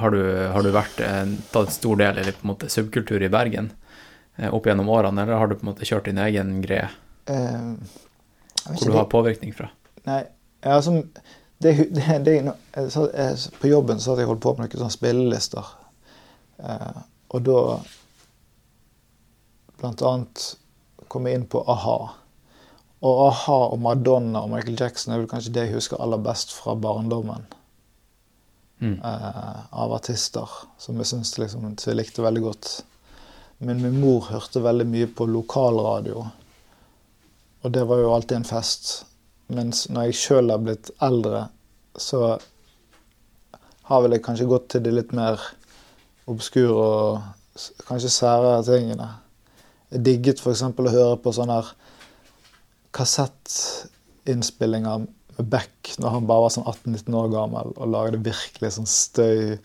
[0.00, 0.20] har, du,
[0.52, 3.70] har du vært eh, tatt stor del i på en måte subkultur i Bergen
[4.36, 6.88] eh, opp gjennom årene, eller har du på en måte kjørt din egen greie
[7.28, 7.72] Eh,
[8.64, 9.66] hvor du har påvirkning fra?
[10.08, 10.22] Nei,
[10.64, 10.94] altså,
[11.60, 12.36] det, det, det,
[12.92, 15.68] sa- jeg- På jobben så hadde jeg holdt på med noen sånne spillelister.
[16.56, 17.02] Uh,
[17.36, 17.58] og da
[19.80, 20.46] blant annet
[21.12, 21.98] kom jeg inn på a-ha.
[23.04, 26.52] Og a-ha og Madonna og Michael Jackson er vel kanskje det jeg husker aller best
[26.56, 27.44] fra barndommen.
[28.80, 30.48] Eh, av artister
[30.78, 32.84] som jeg syns liksom, som jeg likte veldig godt.
[33.58, 36.26] Men min mor hørte veldig mye på lokalradio.
[37.66, 39.04] Og det var jo alltid en fest.
[39.50, 41.50] Mens når jeg sjøl er blitt eldre,
[41.98, 42.38] så
[43.88, 45.36] har vel jeg kanskje gått til de litt mer
[46.30, 47.18] obskure og
[47.88, 49.08] kanskje sære tingene.
[49.90, 50.62] Jeg digget f.eks.
[50.62, 51.68] å høre på sånne her
[52.94, 54.98] kassettinnspillinger
[55.38, 59.58] Beck når han bare var sånn 18-19 år gammel og lagde virkelig sånn støy,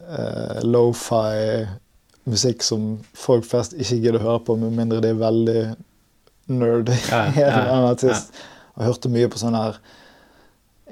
[0.00, 1.68] eh, lofi
[2.28, 5.62] musikk som folk flest ikke gidder å høre på, med mindre de er veldig
[6.48, 6.98] nerdy.
[7.12, 8.18] Ja, ja, ja.
[8.78, 9.78] Og hørte mye på sånn her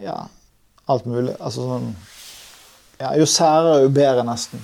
[0.02, 0.16] Ja,
[0.90, 1.36] alt mulig.
[1.38, 1.92] Altså sånn
[3.00, 4.62] ja, Jo særere, jo bedre, nesten.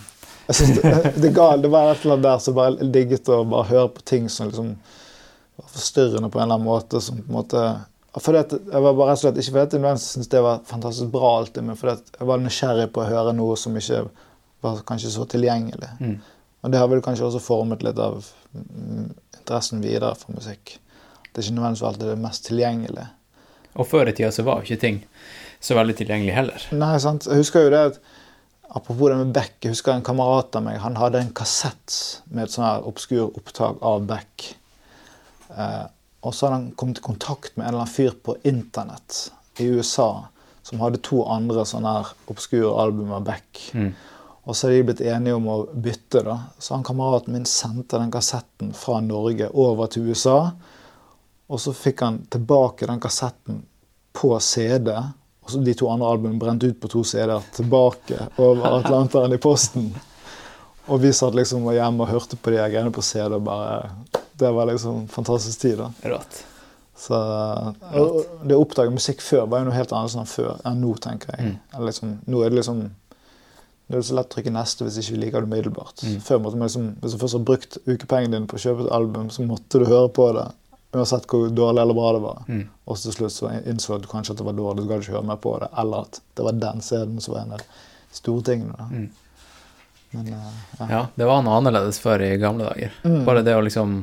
[0.48, 3.42] Jeg synes det, det, ga, det var et eller annet der som bare digget å
[3.48, 4.74] bare høre på ting som liksom
[5.60, 7.00] var forstyrrende på en eller annen måte.
[7.00, 7.64] som på en måte
[8.20, 10.60] fordi at jeg var bare rett og slett, Ikke fordi at jeg syntes det var
[10.68, 14.02] fantastisk bra, alltid, men fordi at jeg var nysgjerrig på å høre noe som ikke
[14.62, 15.88] var kanskje så tilgjengelig.
[16.00, 16.18] Mm.
[16.62, 18.20] Og det har vel kanskje også formet litt av
[18.52, 19.08] mm,
[19.40, 20.76] interessen videre for musikk.
[21.32, 23.08] Det er ikke nødvendigvis alltid det mest tilgjengelige.
[23.80, 25.00] Og før i tida så var jo ikke ting
[25.62, 26.66] så veldig tilgjengelig heller.
[26.76, 27.26] Nei, sant.
[27.30, 28.02] Jeg husker jo det at
[28.72, 29.58] Apropos det med Beck.
[29.60, 33.26] Jeg husker en kamerat av meg han hadde en kassett med et sånn her obskur
[33.26, 34.46] opptak av Beck.
[35.52, 35.82] Eh,
[36.22, 39.24] og så hadde han kommet i kontakt med en eller annen fyr på internett
[39.58, 40.24] i USA
[40.62, 43.62] som hadde to andre sånne her obskure album av Beck.
[43.74, 43.90] Mm.
[44.42, 46.36] Og så hadde de blitt enige om å bytte, da.
[46.58, 50.52] Så han kameraten min sendte den kassetten fra Norge over til USA.
[51.50, 53.60] Og så fikk han tilbake den kassetten
[54.14, 54.94] på CD.
[55.42, 59.42] Og så de to andre albumene brent ut på to CD-er tilbake over Atlanteren i
[59.42, 59.90] posten.
[60.90, 63.34] Og vi satt liksom hjemme og hørte på de greiene på CD.
[63.34, 63.90] og bare,
[64.42, 65.78] Det var liksom fantastisk tid.
[65.78, 65.92] da.
[66.12, 66.42] Rått.
[67.02, 67.18] Så
[67.98, 70.92] og Det å oppdage musikk før var jo noe helt annet enn før enn nå,
[71.02, 71.52] tenker jeg.
[71.52, 71.54] Mm.
[71.74, 72.82] Eller Liksom, nå er det liksom
[73.88, 76.02] Det er så lett å trykke neste hvis ikke vi liker det umiddelbart.
[76.06, 76.18] Mm.
[76.24, 78.92] Før måtte man liksom, Hvis du først har brukt ukepengene dine på å kjøpe et
[78.98, 80.46] album, så måtte du høre på det.
[80.92, 82.44] Uansett hvor dårlig eller bra det var.
[82.48, 82.62] Mm.
[82.84, 85.30] Og til slutt så innså du kanskje at det var dårlig, du gadd ikke høre
[85.32, 85.70] mer på det.
[85.82, 88.88] Eller at det var den scenen som var en av de store tingene.
[88.92, 89.06] Mm.
[90.12, 90.48] Men uh,
[90.78, 90.88] ja.
[90.90, 92.92] Ja, det var noe annerledes før i gamle dager.
[93.08, 93.22] Mm.
[93.24, 94.02] Bare det å liksom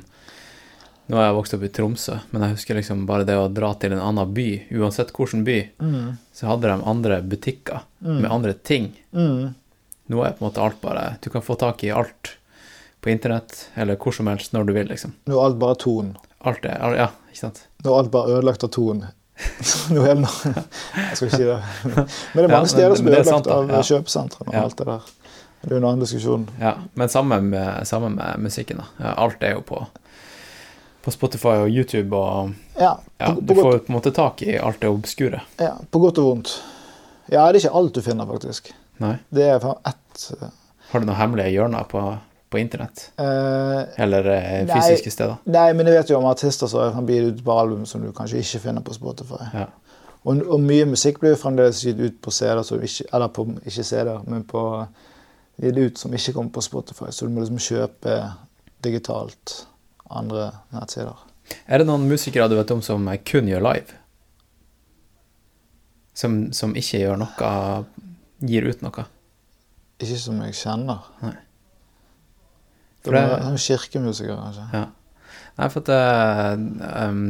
[1.09, 3.71] Nå har jeg vokst opp i Tromsø, men jeg husker liksom bare det å dra
[3.81, 6.17] til en annen by, uansett hvilken by, Mm.
[6.33, 8.21] så hadde de andre butikker Mm.
[8.21, 8.91] med andre ting.
[9.13, 9.55] Mm.
[10.09, 12.35] Nå er på en måte alt bare Du kan få tak i alt
[13.01, 15.13] på internett, eller hvor som helst når du vil, liksom.
[15.27, 16.15] Nå er alt bare ton.
[16.45, 17.67] Alt er al- Ja, ikke sant?
[17.83, 19.07] Nå er alt bare ødelagt av ton.
[19.89, 20.53] Nå er det noe
[20.95, 21.63] Jeg skal ikke si det.
[21.85, 22.05] Men
[22.35, 23.81] det er Ja, mange steder som er ødelagt av Ja.
[23.81, 24.63] kjøpesentrene og Ja.
[24.63, 25.01] alt det der.
[25.61, 26.47] Det er jo en annen diskusjon.
[26.59, 29.13] Ja, men sammen med, sammen med musikken, da.
[29.17, 29.87] Alt er jo på,
[31.03, 34.57] på Spotify og YouTube, og Ja, ja, du på, får på en måte tak i
[34.57, 35.41] alt det obskure.
[35.59, 36.55] ja, på godt og vondt.
[37.29, 38.71] Ja, det er ikke alt du finner, faktisk.
[38.99, 39.15] Nei?
[39.29, 39.55] Det er
[39.87, 40.31] ett
[40.91, 42.01] Har du noen hemmelige hjørner på,
[42.49, 43.11] på internett?
[43.19, 44.25] Uh, Eller
[44.67, 45.13] fysiske Nei.
[45.13, 45.35] steder?
[45.45, 48.11] Nei, men jeg vet jo om artister som kan bli ut på album som du
[48.11, 49.43] kanskje ikke finner på Spotify.
[49.53, 49.67] Ja.
[50.25, 52.59] Og, og mye musikk blir jo fremdeles gitt ut på CD-er,
[53.13, 54.63] eller på ikke CD-er, men på
[55.61, 57.11] gitt ut som ikke kommer på Spotify.
[57.11, 58.17] Så du må liksom kjøpe
[58.83, 59.61] digitalt
[60.09, 61.25] andre nettsider.
[61.65, 63.97] Er det noen musikere du vet om som kun gjør live?
[66.17, 67.51] Som, som ikke gjør noe
[68.39, 69.03] Gir ut noe?
[69.99, 71.07] Ikke som jeg kjenner.
[71.19, 71.33] Nei.
[73.03, 74.67] For det er noen kirkemusikere, kanskje.
[74.75, 74.85] Ja.
[75.59, 76.77] Nei, for at det,
[77.09, 77.25] um,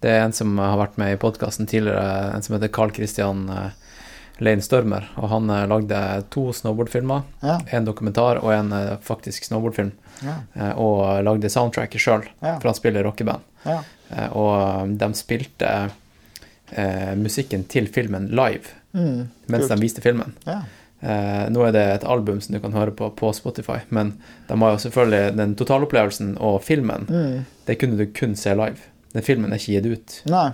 [0.00, 3.44] det er en som har vært med i podkasten tidligere, en som heter Carl Christian
[3.52, 3.76] uh,
[4.40, 5.08] Lane Stormer.
[5.16, 6.00] Og han eh, lagde
[6.30, 7.22] to snowboardfilmer.
[7.42, 7.58] Ja.
[7.74, 9.92] En dokumentar og en eh, faktisk snowboardfilm.
[10.22, 10.34] Ja.
[10.54, 12.56] eh, og lagde soundtracket sjøl, Ja.
[12.58, 13.40] for han spiller rockeband.
[13.64, 13.80] ja.
[14.32, 15.68] Og um, de spilte
[16.72, 19.74] eh, musikken til filmen live Mm, mens kult.
[19.74, 20.32] de viste filmen.
[20.46, 20.62] ja.
[21.00, 24.14] Eh, nå er det et album som du kan høre på på Spotify, men
[24.48, 27.04] de har jo selvfølgelig den totalopplevelsen og filmen.
[27.06, 27.44] Mm.
[27.66, 28.80] Det kunne du kun se live.
[29.12, 30.16] Den filmen er ikke gitt ut.
[30.32, 30.48] Nei.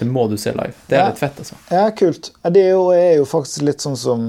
[0.00, 0.74] Den må du se live.
[0.88, 1.08] Det er Ja.
[1.08, 1.54] litt fett, altså.
[1.70, 2.30] Ja, kult.
[2.42, 4.24] Det er jo, er jo faktisk litt sånn som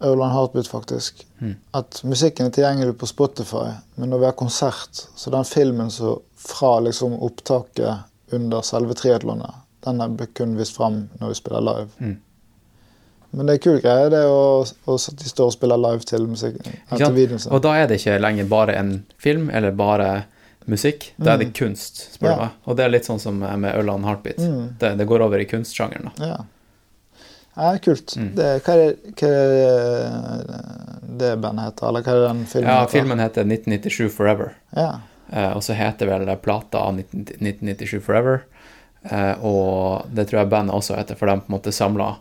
[0.00, 1.24] Ørland Heartbeat, faktisk.
[1.40, 1.56] Mm.
[1.74, 6.20] At musikken er tilgjengelig på Spotify, men når vi har konsert, så den filmen så
[6.40, 7.98] fra liksom opptaket
[8.32, 9.54] under selve triatlonet,
[9.84, 11.88] den er kun vist fram når vi spiller live.
[12.00, 12.16] Mm.
[13.32, 16.80] Men det er kul greie, det å, at de står og spiller live til musikken.
[17.50, 20.08] Og da er det ikke lenger bare en film eller bare
[20.66, 21.12] musikk.
[21.16, 22.36] Da er det kunst, spør du Ja.
[22.36, 22.50] meg.
[22.66, 24.38] Og det er litt sånn som med Ørland Heartbeat.
[24.38, 24.74] Mm.
[24.78, 26.10] Det, det går over i kunstsjangeren.
[26.16, 26.26] da.
[26.26, 26.44] Ja.
[27.56, 28.14] ja, kult.
[28.16, 28.34] Mm.
[28.36, 31.88] Det, hva er det, hva er det, det bandet heter?
[31.88, 34.54] Eller hva er den filmen Ja, filmen heter 1997 Forever.
[34.76, 35.00] Ja.
[35.32, 38.42] Eh, og så heter vel plata 1997 Forever.
[39.02, 42.16] Eh, og det tror jeg bandet også heter, for de på en måte samla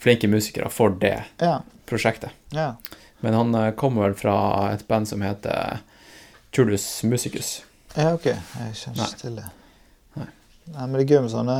[0.00, 1.60] flinke musikere for det Ja.
[1.86, 2.30] prosjektet.
[2.52, 2.74] ja.
[3.20, 5.78] Men han eh, kommer vel fra et band som heter
[6.52, 7.62] Tulus Musicus.
[7.94, 8.26] Ja, ok.
[8.26, 9.44] Jeg kjenner ikke til det.
[10.18, 10.26] Nei.
[10.74, 11.58] Nei, men det er gøy med sånne,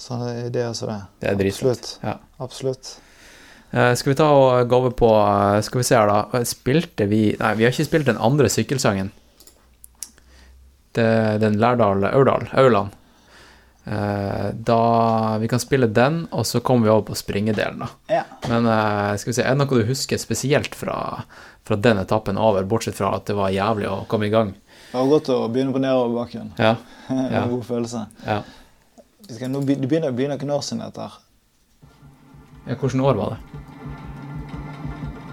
[0.00, 0.98] sånne ideer som det.
[1.22, 1.70] Det er dritfett.
[1.70, 1.92] Absolutt.
[2.02, 2.16] Ja.
[2.42, 2.92] Absolutt.
[3.70, 6.40] Uh, skal vi ta og gå over på uh, Skal vi se her, da.
[6.48, 9.12] Spilte vi Nei, vi har ikke spilt den andre sykkelsangen.
[10.98, 11.06] Det,
[11.38, 12.48] den Lærdal Aurdal.
[12.58, 12.96] Auland.
[13.86, 17.88] Uh, da Vi kan spille den, og så kommer vi over på springedelen, da.
[18.10, 18.24] Ja.
[18.50, 20.96] Men eh, skal vi se, er det noe du husker spesielt fra,
[21.66, 24.52] fra den etappen over, bortsett fra at det var jævlig å komme i gang?
[24.90, 26.52] Det var godt å begynne på nedoverbakken.
[26.58, 26.74] Ja.
[27.08, 27.42] Det var Ja.
[27.44, 28.06] en god følelse.
[28.26, 28.42] ja.
[29.48, 31.00] Nå det begynner å bli noen år siden dette.
[31.00, 31.12] her.
[32.66, 33.36] ja Hvilket år var det?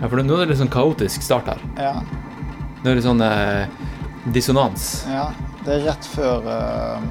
[0.01, 1.61] Ja, for nå er det litt sånn kaotisk start her.
[1.81, 1.93] Ja.
[2.83, 3.67] Nå er det sånn eh,
[4.33, 5.05] dissonans.
[5.09, 5.31] ja.
[5.65, 7.01] Det er rett før eh,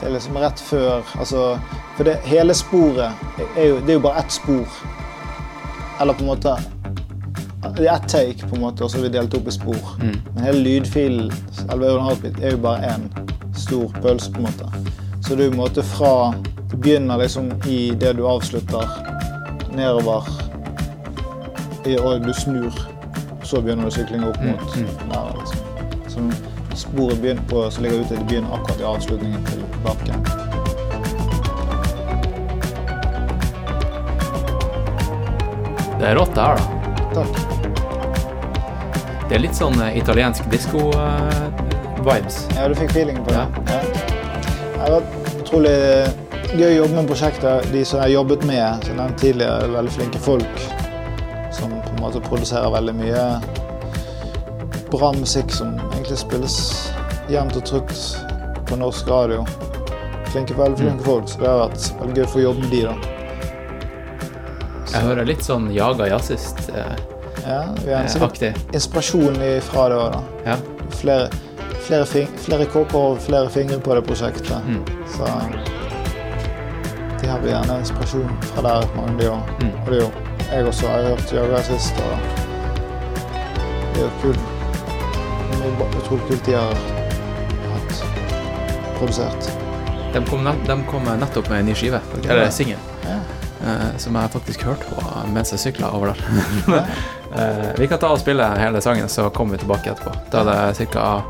[0.00, 1.42] Det er liksom rett før Altså
[1.96, 3.12] For det, hele sporet
[3.56, 4.68] er jo, det er jo bare ett spor.
[6.00, 6.52] Eller på en måte
[7.62, 9.94] Det er ett take, på en måte, og så er vi delt opp i spor.
[10.00, 10.16] Mm.
[10.34, 11.32] Men hele lydfilen
[11.70, 13.08] er jo bare én
[13.56, 14.70] stor pølse, på en måte.
[15.24, 16.34] Så du måte fra
[16.70, 18.88] Du begynner liksom i det du avslutter,
[19.76, 20.26] nedover
[22.02, 22.74] og du snur.
[23.44, 25.58] Så begynner du syklinga opp mot der, liksom.
[26.08, 26.18] Så
[26.74, 30.26] sporet begynner på, så ligger ute, det begynner akkurat i avslutningen til bakken.
[36.00, 36.75] Det er rått, det her, da.
[37.16, 37.36] Takk.
[39.26, 42.36] Det er litt sånn eh, italiensk disko-vibes.
[42.52, 43.44] Ja, du fikk feelingen på det?
[43.72, 43.78] Ja.
[44.76, 45.72] Det har vært utrolig
[46.52, 47.70] gøy å jobbe med prosjektet.
[47.72, 50.62] De som jeg har jobbet med, som nevnt tidligere, er veldig flinke folk.
[51.56, 53.24] Som på en måte produserer veldig mye
[54.92, 56.60] bra musikk som egentlig spilles
[57.32, 57.96] jevnt og trutt
[58.68, 59.42] på norsk radio.
[60.34, 62.88] Flinke, veldig flinke folk, så det har vært veldig gøy å få jobbe med de
[62.92, 63.15] da.
[64.96, 66.94] Jeg hører litt sånn Jaga jazzist eh,
[67.44, 68.52] Ja, vi har en aktig.
[68.72, 69.36] inspirasjon
[69.68, 70.22] fra det òg, da.
[70.46, 70.56] Ja.
[70.96, 71.26] Flere,
[71.84, 74.56] flere, flere kåper og flere fingre på det prosjektet.
[74.64, 74.80] Mm.
[75.12, 75.28] Så
[77.20, 79.52] de har vi gjerne inspirasjon fra der, mange de òg.
[79.60, 79.74] Mm.
[79.84, 80.10] Og det er jo
[80.46, 80.86] jeg også.
[80.86, 82.18] Jeg har hørt Jaga sist, og
[83.92, 84.42] det er jo kult.
[85.52, 86.74] Det er utrolig kult de har
[87.76, 88.04] hatt
[88.98, 89.48] produsert.
[90.14, 92.95] De kom, nett, de kom nettopp med en ny skive, eller singel, eh,
[93.98, 96.86] som jeg faktisk hørte på mens jeg sykla over der.
[97.36, 100.14] Eh, vi kan ta og spille hele sangen, så kommer vi tilbake etterpå.
[100.32, 101.22] Da er det ca.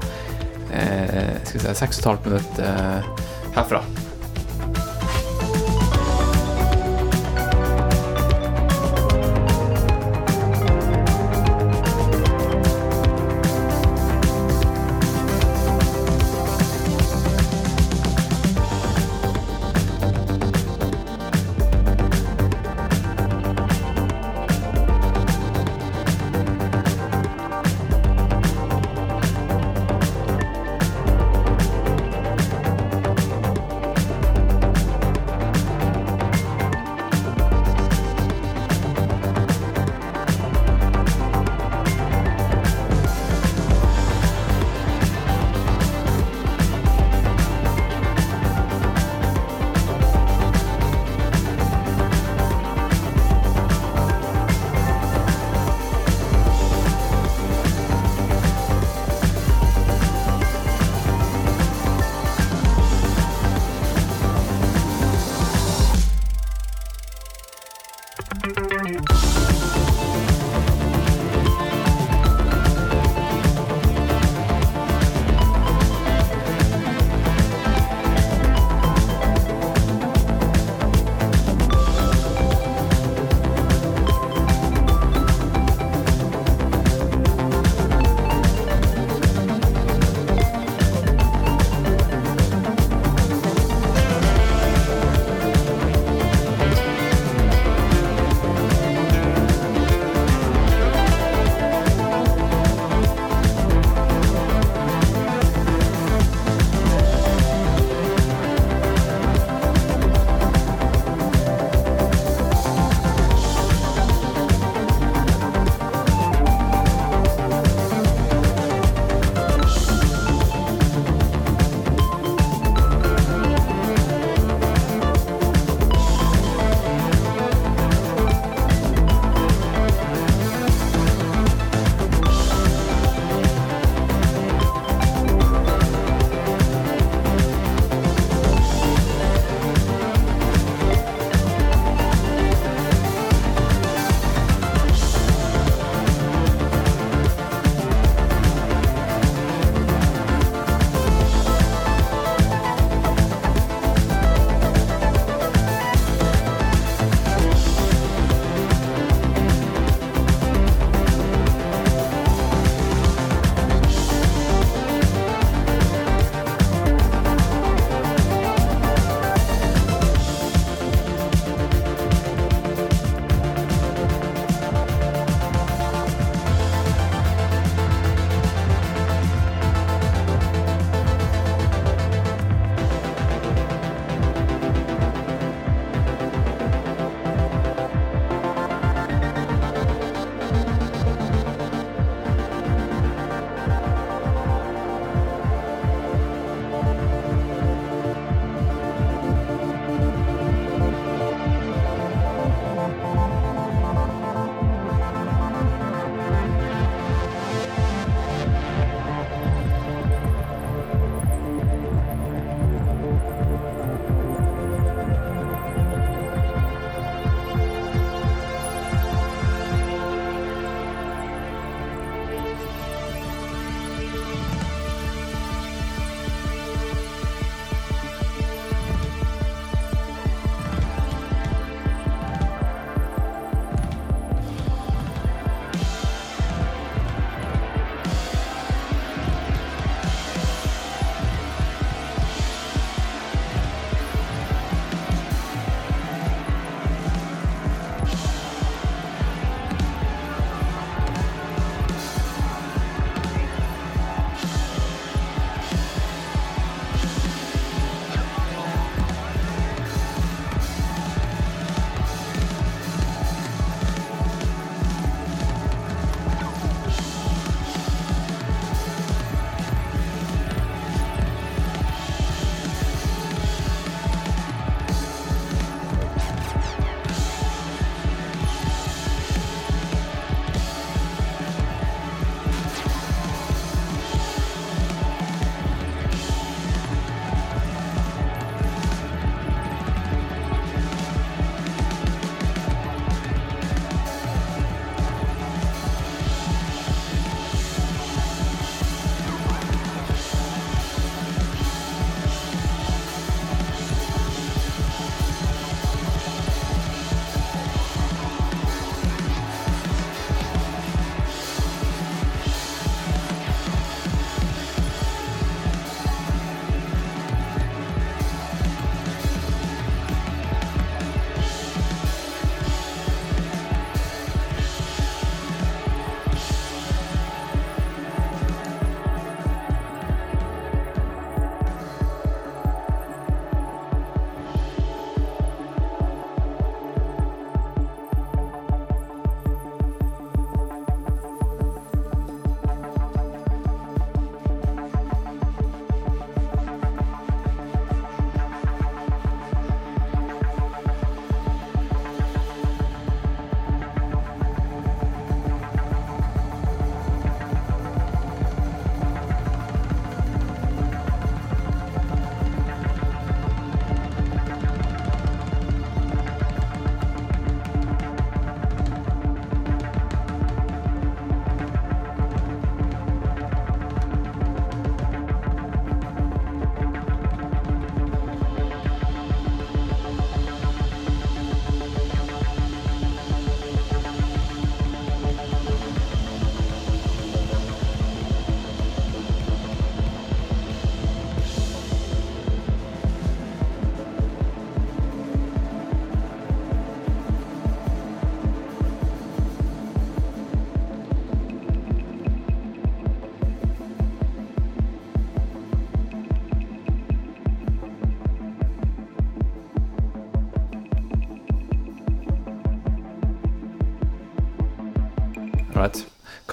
[0.70, 3.24] Eh, si, 6,5 minutter eh,
[3.56, 3.80] herfra.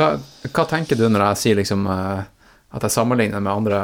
[0.04, 2.24] Hva, hva tenker du når jeg sier liksom eh,
[2.76, 3.80] at jeg sammenligner med andre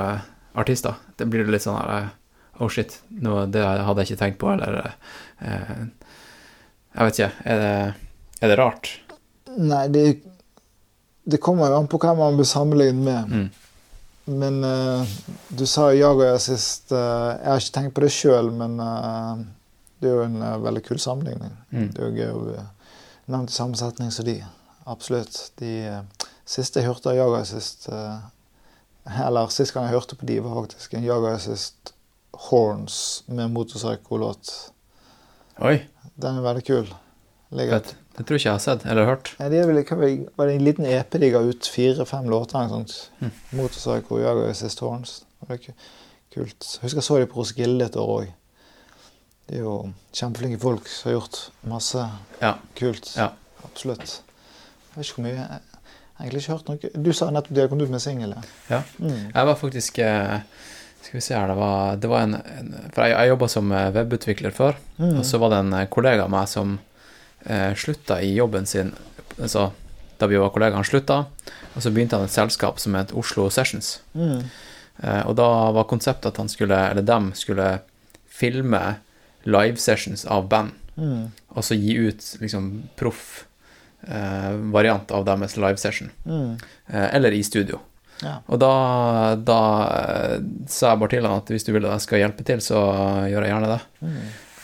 [0.59, 0.97] artister?
[1.15, 2.15] Det blir litt sånn her eh,
[2.59, 5.69] Oh shit, no, det hadde jeg ikke tenkt på, eller eh,
[6.91, 7.29] Jeg vet ikke.
[7.47, 7.75] Er det,
[8.41, 8.89] er det rart?
[9.55, 10.03] Nei, det,
[11.23, 13.31] det kommer jo an på hvem man blir sammenlignet med.
[13.31, 13.69] Mm.
[14.29, 15.15] Men eh,
[15.55, 19.45] du sa Jaga sist eh, Jeg har ikke tenkt på det sjøl, men eh,
[20.03, 21.55] det er jo en veldig kul sammenligning.
[21.71, 21.87] Mm.
[21.95, 22.59] Det er jo gøy å bli
[23.33, 24.37] nevnt i samme setning som de.
[24.89, 25.51] Absolutt.
[25.61, 30.39] De eh, siste jeg hørte jeg Jaga sist Eller sist gang jeg hørte på de,
[30.43, 31.93] var faktisk en Jaga sist
[32.49, 34.51] Horns med motorpsycho-låt.
[35.65, 35.79] Oi,
[36.15, 36.91] Den er veldig kul.
[37.51, 37.81] Ligger.
[38.15, 39.31] Det tror ikke jeg har sett eller hørt.
[39.39, 41.65] Nei, det vel, var det- det en liten EP de ga ut?
[41.67, 43.09] Fire-fem låter eller noe sånt.
[43.21, 43.31] Mm.
[43.57, 45.23] Motorpsycho, Jaga sist Horns.
[45.41, 45.75] Det var kult.
[46.33, 48.31] Jeg husker jeg så de på Roskilde et år òg.
[49.49, 52.09] De er jo kjempeflinke folk som har gjort masse
[52.41, 52.53] Ja.
[52.75, 53.15] kult.
[53.17, 53.31] Ja.
[53.65, 54.21] Absolutt.
[54.89, 57.69] Jeg vet ikke hvor mye Jeg egentlig ikke hørt noe Du sa nettopp de har
[57.71, 58.33] kommet ut med singel.
[58.69, 58.81] ja.
[58.99, 59.31] Mm.
[59.35, 60.39] Jeg var faktisk eh,
[61.01, 63.71] Skal vi se her, det var, det var en, en For jeg, jeg jobba som
[63.71, 65.19] eh, webutvikler før, Mm.
[65.19, 66.73] og så var det en eh, kollega av meg som
[67.45, 68.89] eh, slutta i jobben sin
[69.39, 69.69] altså,
[70.19, 71.21] Da vi var kollegaer, han slutta,
[71.75, 74.01] og så begynte han et selskap som het Oslo Sessions.
[74.13, 74.41] Mm.
[75.03, 77.79] Eh, og da var konseptet at han skulle, eller dem skulle
[78.27, 78.81] filme
[79.45, 81.31] live-sessions av band, Mm.
[81.55, 83.45] og så gi ut liksom proff
[84.71, 86.11] variant av deres live-session.
[86.25, 86.57] Mm.
[86.87, 87.79] Eh, eller i studio.
[88.23, 88.37] Ja.
[88.51, 88.69] Og da,
[89.35, 89.59] da
[89.95, 92.59] eh, sa jeg bare til han at hvis du vil at jeg skal hjelpe til,
[92.63, 92.79] så
[93.31, 93.79] gjør jeg gjerne det.
[94.03, 94.17] Mm.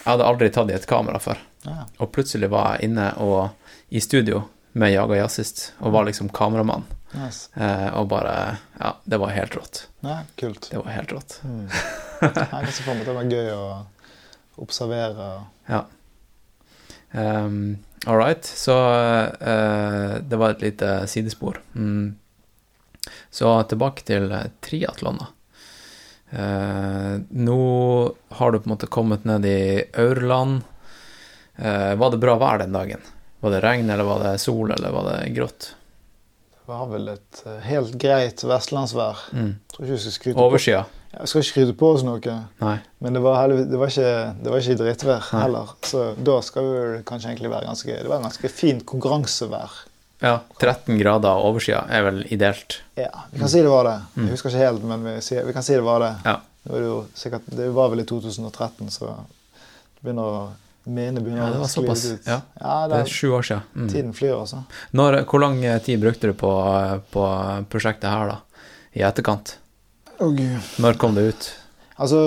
[0.05, 1.85] Jeg hadde aldri tatt i et kamera før, Ja.
[1.99, 3.49] og plutselig var jeg inne og
[3.89, 4.43] i studio
[4.77, 6.83] med Jaga Jazzist og var liksom kameramann.
[7.15, 7.45] Yes.
[7.55, 9.85] Eh, og bare Ja, det var helt rått.
[10.03, 10.67] ja, kult.
[10.71, 11.39] Det var helt rått.
[11.43, 11.69] Mm.
[12.21, 13.65] Jeg kan se for meg at det var gøy å
[14.61, 15.29] observere.
[15.69, 15.83] Ja.
[17.15, 18.45] Um, All right.
[18.45, 18.75] Så
[19.41, 21.61] uh, det var et lite sidespor.
[21.73, 22.15] Mm.
[23.29, 24.29] Så tilbake til
[24.61, 25.31] triatlon, da.
[26.35, 27.59] Uh, nå
[28.37, 30.61] har du på en måte kommet ned i Aurland.
[31.55, 33.01] Uh, var det bra vær den dagen?
[33.39, 35.71] Var det regn, eller var det sol, eller var det grått?
[36.55, 39.27] Det var vel et helt greit vestlandsvær.
[39.37, 39.51] Mm.
[39.71, 40.85] Tror ikke
[41.15, 42.75] jeg skal ikke skryte på oss noe, Nei.
[43.03, 44.13] men det var, det var ikke,
[44.43, 45.75] det var ikke drittvær heller.
[45.87, 49.77] Så da skal vi kanskje egentlig være ganske Det var en ganske fint konkurransevær.
[50.23, 52.79] Ja, 13 grader oversida er vel ideelt.
[52.99, 53.95] Ja, vi kan si det var det.
[54.15, 54.27] Mm.
[54.27, 55.15] Jeg husker ikke helt, men vi,
[55.47, 56.11] vi kan si det var det.
[56.25, 56.35] Ja.
[56.65, 60.45] Det var, jo sikkert, det var vel i 2013, så det begynner å
[60.85, 62.27] Mene begynner Ja, det var å skli ut.
[62.29, 62.35] ja.
[62.61, 63.61] ja Det det er sju år siden.
[63.73, 63.87] Mm.
[63.89, 64.59] tiden flyr, altså.
[64.93, 66.51] Når, hvor lang tid brukte du på,
[67.09, 67.23] på
[67.73, 68.65] prosjektet her, da?
[68.93, 69.55] I etterkant?
[70.19, 70.71] Gud.
[70.79, 71.49] Når kom det ut?
[71.95, 72.19] Altså,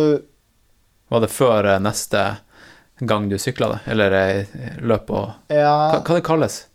[1.09, 2.25] Var det før eh, neste
[2.99, 3.79] gang du sykla det?
[3.93, 6.67] Eller eh, løp og hva, ja hva det kalles?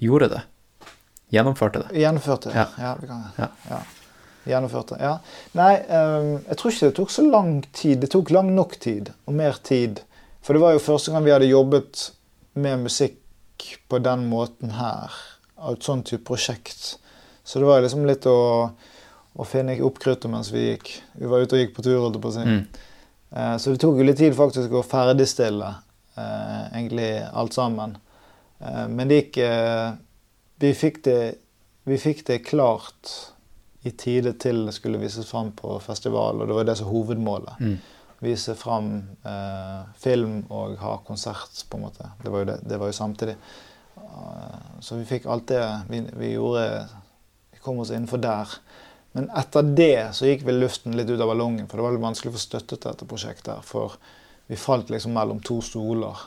[0.00, 0.42] Gjorde det?
[1.32, 2.00] Gjennomførte det?
[2.00, 2.52] Gjennomførte.
[2.54, 2.66] Ja.
[2.78, 2.96] Ja.
[3.00, 3.48] det kan Ja.
[3.70, 3.82] ja.
[4.46, 5.16] Gjennomførte, ja.
[5.58, 7.98] Nei, ehm, jeg tror ikke det tok så lang tid.
[8.04, 10.04] Det tok lang nok tid, og mer tid.
[10.46, 12.04] For det var jo første gang vi hadde jobbet
[12.54, 15.10] med musikk på den måten her.
[15.58, 17.00] Av et sånt type prosjekt.
[17.42, 18.36] Så det var liksom litt å,
[19.36, 20.90] å finne opp kruttet mens vi gikk.
[21.20, 22.44] Vi var ute og gikk på tur, holdt på å si.
[22.46, 22.62] Mm.
[23.36, 25.68] Eh, Så det tok jo litt tid faktisk å ferdigstille
[26.16, 27.96] eh, egentlig alt sammen.
[28.60, 29.90] Eh, men det gikk eh,
[30.62, 31.18] vi, fikk det,
[31.84, 33.12] vi fikk det klart
[33.86, 37.60] i tide til det skulle vises fram på festival, og det var det som hovedmålet.
[37.60, 37.76] Mm.
[38.24, 38.88] Vise fram
[39.28, 42.08] eh, film og ha konsert, på en måte.
[42.24, 43.36] Det var jo, det, det var jo samtidig.
[44.00, 45.60] Eh, så vi fikk alt det
[45.92, 46.64] vi, vi gjorde
[47.52, 48.48] Vi kom oss innenfor der.
[49.16, 52.02] Men etter det så gikk vel luften litt ut av ballongen, for det var litt
[52.02, 53.64] vanskelig å få støtte til dette prosjektet.
[53.64, 53.94] For
[54.46, 56.20] vi falt liksom mellom to stoler.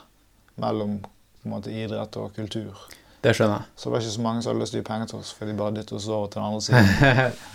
[0.58, 2.80] Mellom på en måte idrett og kultur.
[3.22, 3.68] Det skjønner jeg.
[3.76, 5.30] Så det var ikke så mange som hadde lyst til å gi penger til oss,
[5.36, 7.38] for de bare dyttet oss over til den andre siden.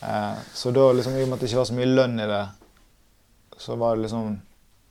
[0.00, 2.28] Eh, så da liksom, i og med at det ikke var så mye lønn i
[2.30, 2.44] det,
[3.60, 4.30] så var det liksom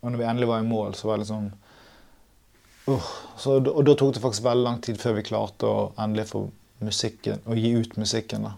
[0.05, 1.47] Og når vi endelig var i mål, så var det liksom
[2.93, 6.27] uh, så, Og da tok det faktisk veldig lang tid før vi klarte å endelig
[6.29, 6.43] få
[6.85, 8.45] musikken, å gi ut musikken.
[8.45, 8.53] da.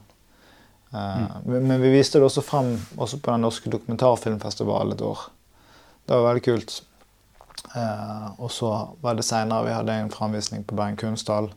[0.93, 5.19] Eh, men, vi viste det også frem også på den norske dokumentarfilmfestivalen et år.
[6.05, 6.83] Det var veldig kult.
[7.75, 11.51] Eh, og så var det seinere vi hadde en framvisning på Bergen Kunsthall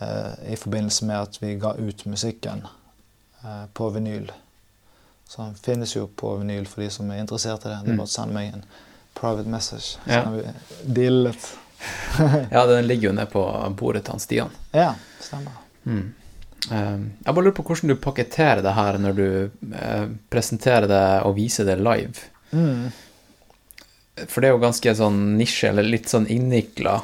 [0.00, 2.66] eh, i forbindelse med at vi ga ut musikken
[3.44, 4.30] eh, på vinyl.
[5.28, 7.80] Så den finnes jo på vinyl for de som er interessert i det.
[7.84, 7.98] Det er Mm.
[7.98, 8.62] bare å sende meg en
[9.14, 10.22] private message, så Ja.
[10.22, 10.42] kan vi
[10.94, 11.48] deale litt.
[12.50, 13.42] Ja, den ligger jo nede på
[13.76, 14.50] bordet til han Stian.
[14.72, 15.52] Ja, stemmer.
[15.84, 16.14] Mm.
[16.70, 19.28] Eh, jeg bare lurer på hvordan du pakketterer det her når du
[19.74, 22.26] eh, presenterer det og viser det live.
[22.52, 22.88] Mm.
[24.26, 26.96] For det er jo ganske sånn nisje, eller litt sånn innvikla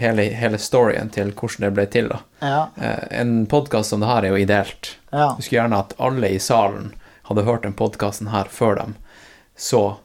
[0.00, 2.10] hele, hele storyen til hvordan det ble til.
[2.12, 2.20] da.
[2.44, 2.60] Ja.
[2.76, 4.96] Eh, En podkast som det her er jo ideelt.
[5.12, 5.32] ja.
[5.36, 6.92] Du skulle gjerne at alle i salen
[7.30, 8.96] hadde hørt den podkasten her før dem
[9.60, 9.98] så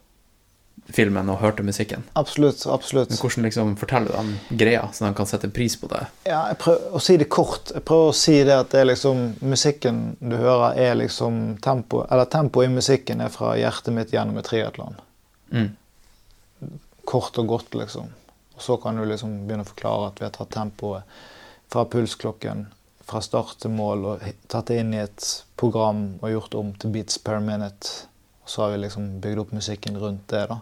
[0.94, 2.04] filmen og hørte musikken.
[2.14, 2.66] Absolutt.
[2.66, 3.10] absolutt.
[3.10, 6.04] Men hvordan liksom forteller du den greia, så de kan sette pris på det?
[6.28, 7.72] Ja, jeg prøver å si det kort.
[7.74, 12.04] Jeg prøver å si det at det er liksom musikken du hører, er liksom tempo
[12.10, 15.02] Eller tempoet i musikken er fra hjertet mitt gjennom et triatlon.
[15.52, 15.74] Mm.
[17.06, 18.14] Kort og godt, liksom.
[18.56, 21.18] Og så kan du liksom begynne å forklare at vi har tatt tempoet
[21.74, 22.68] fra pulsklokken
[23.06, 25.26] fra start til mål og tatt det inn i et
[25.60, 28.08] program og gjort om til beats per minute.
[28.46, 30.46] Og så har vi liksom bygd opp musikken rundt det.
[30.50, 30.60] da.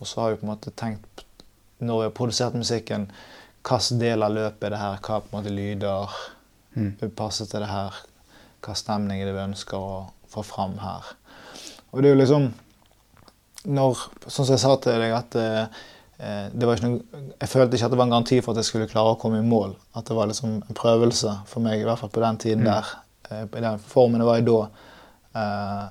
[0.00, 1.24] Og så har vi på en måte tenkt,
[1.80, 3.08] når vi har produsert musikken,
[3.64, 6.08] hvilken del av løpet er det her, hva på en måte lyder
[6.74, 6.96] Mm.
[7.00, 7.94] vil passe til det her,
[8.66, 11.04] hva stemning er det vi ønsker å få fram her.
[11.92, 12.48] Og det er jo liksom
[13.64, 17.76] når, Sånn som jeg sa til deg, at eh, det var ikke noe, jeg følte
[17.78, 19.76] ikke at det var en garanti for at jeg skulle klare å komme i mål.
[19.94, 22.72] At det var liksom en prøvelse for meg, i hvert fall på den tiden Mm.
[22.72, 22.84] der.
[23.30, 24.58] eh, I den formen jeg var i da.
[25.34, 25.88] eh,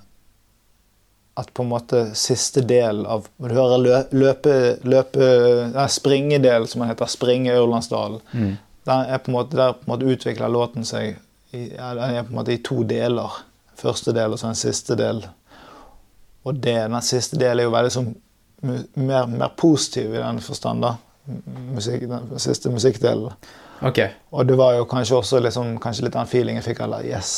[1.36, 5.30] at på en måte siste del av Du hører lø, løpe, løpe
[5.74, 7.10] nei, springedel, som den heter.
[7.10, 8.22] Springe Aurlandsdalen.
[8.32, 8.52] Mm.
[8.84, 11.16] Den er på måte, der på en måte utvikler låten seg
[11.54, 13.40] i, den er på en måte i to deler.
[13.80, 15.24] Første del og så en siste del.
[16.44, 18.14] Og det, den siste delen er jo veldig sånn
[18.64, 20.86] mer, mer positiv i den forstand.
[20.86, 20.96] da.
[21.74, 23.34] Musikk, den siste musikkdelen.
[23.84, 24.14] Okay.
[24.32, 26.84] Og det var jo kanskje også liksom, kanskje litt den feeling jeg fikk.
[26.86, 27.34] Eller yes,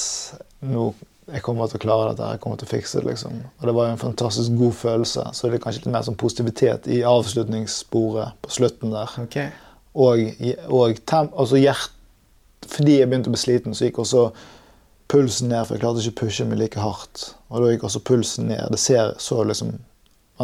[0.65, 0.91] nå
[1.31, 3.05] jeg kommer til å klare dette, jeg kommer til å fikse det.
[3.09, 3.37] liksom.
[3.59, 5.23] Og det var jo en fantastisk god følelse.
[5.33, 9.15] Så det er kanskje litt mer sånn positivitet i avslutningssporet på slutten der.
[9.23, 9.49] Okay.
[9.95, 10.21] Og,
[10.69, 11.91] og tem, altså hjert,
[12.67, 14.27] fordi jeg begynte å bli sliten, så gikk også
[15.11, 15.65] pulsen ned.
[15.65, 17.27] For jeg klarte ikke å pushe meg like hardt.
[17.49, 18.67] Og da gikk også pulsen ned.
[18.73, 19.75] Det ser så liksom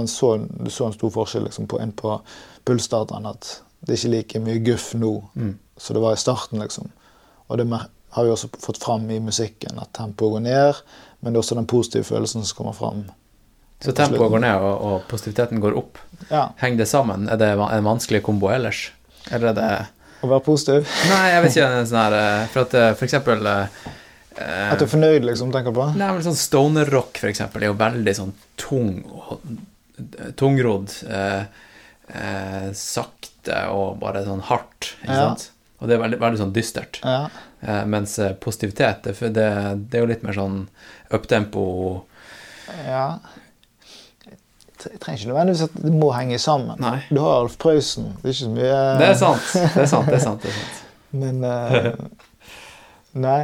[0.07, 2.15] så, Du så en stor forskjell liksom, på, inn på
[2.65, 3.25] pulsdataen.
[3.27, 5.57] At det er ikke like mye guff nå Mm.
[5.77, 6.59] så det var i starten.
[6.59, 6.89] liksom.
[7.49, 10.79] Og det mer- har vi også fått fram i musikken, at tempoet går ned.
[11.21, 13.03] Men det er også den positive følelsen som kommer fram.
[13.81, 15.97] Så tempoet går ned, og, og positiviteten går opp.
[16.29, 17.27] Ja, Henger det sammen?
[17.31, 18.89] Er det en vanskelig kombo ellers?
[19.31, 19.69] Eller er det
[20.21, 20.85] Å være positiv.
[21.11, 21.69] Nei, jeg vet ikke.
[21.89, 23.81] Sånn her, eh, for at eh, for eksempel eh,
[24.41, 25.87] At du er fornøyd, liksom, tenker på.
[25.97, 29.41] Nei, men sånn stoner-rock, for eksempel, er jo veldig sånn tung og
[30.37, 30.93] tungrodd.
[31.09, 31.43] Eh,
[32.13, 35.25] eh, sakte og bare sånn hardt, ikke Ja.
[35.31, 35.49] sant?
[35.81, 36.99] Og det er veldig, veldig sånn dystert.
[37.01, 37.29] Ja.
[37.61, 39.47] Eh, mens eh, positivitet, det, det,
[39.91, 40.63] det er jo litt mer sånn
[41.13, 41.63] uptempo
[42.87, 43.19] Ja
[44.81, 46.79] Jeg trenger ikke nødvendigvis at det må henge sammen.
[46.81, 47.03] Nei.
[47.13, 48.15] Du har Alf Prøysen.
[48.21, 49.51] Det er ikke så mye Det er sant.
[49.53, 50.41] Det er sant, det er sant.
[50.41, 50.79] Det er sant.
[51.21, 51.91] Men uh,
[53.21, 53.41] Nei.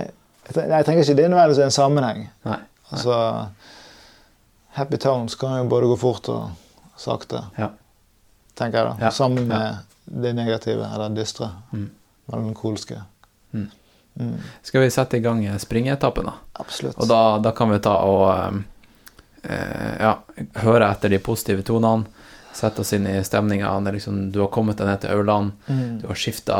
[0.48, 2.24] Jeg nei, tenker ikke det er nødvendigvis en sammenheng.
[2.48, 2.58] Nei.
[2.90, 3.18] Altså
[4.80, 6.50] Happy Towns kan jo både gå fort og
[6.98, 7.70] sakte, Ja.
[8.58, 9.06] tenker jeg da.
[9.06, 9.12] Ja.
[9.14, 11.52] Sammen med det negative, eller dystre.
[11.72, 11.90] Mm.
[12.32, 13.02] Melankolske.
[13.52, 13.68] Mm.
[14.20, 16.34] Mm, Skal vi sette i gang springeetappen, da?
[16.54, 16.98] absolutt.
[16.98, 18.56] Og da, da kan vi ta og eh,
[19.44, 20.16] eh, ja,
[20.64, 22.10] høre etter de positive tonene.
[22.58, 23.76] Sette oss inn i stemninga.
[23.94, 25.54] Liksom, du har kommet deg ned til Aurland.
[25.68, 26.00] Mm.
[26.02, 26.58] Du har skifta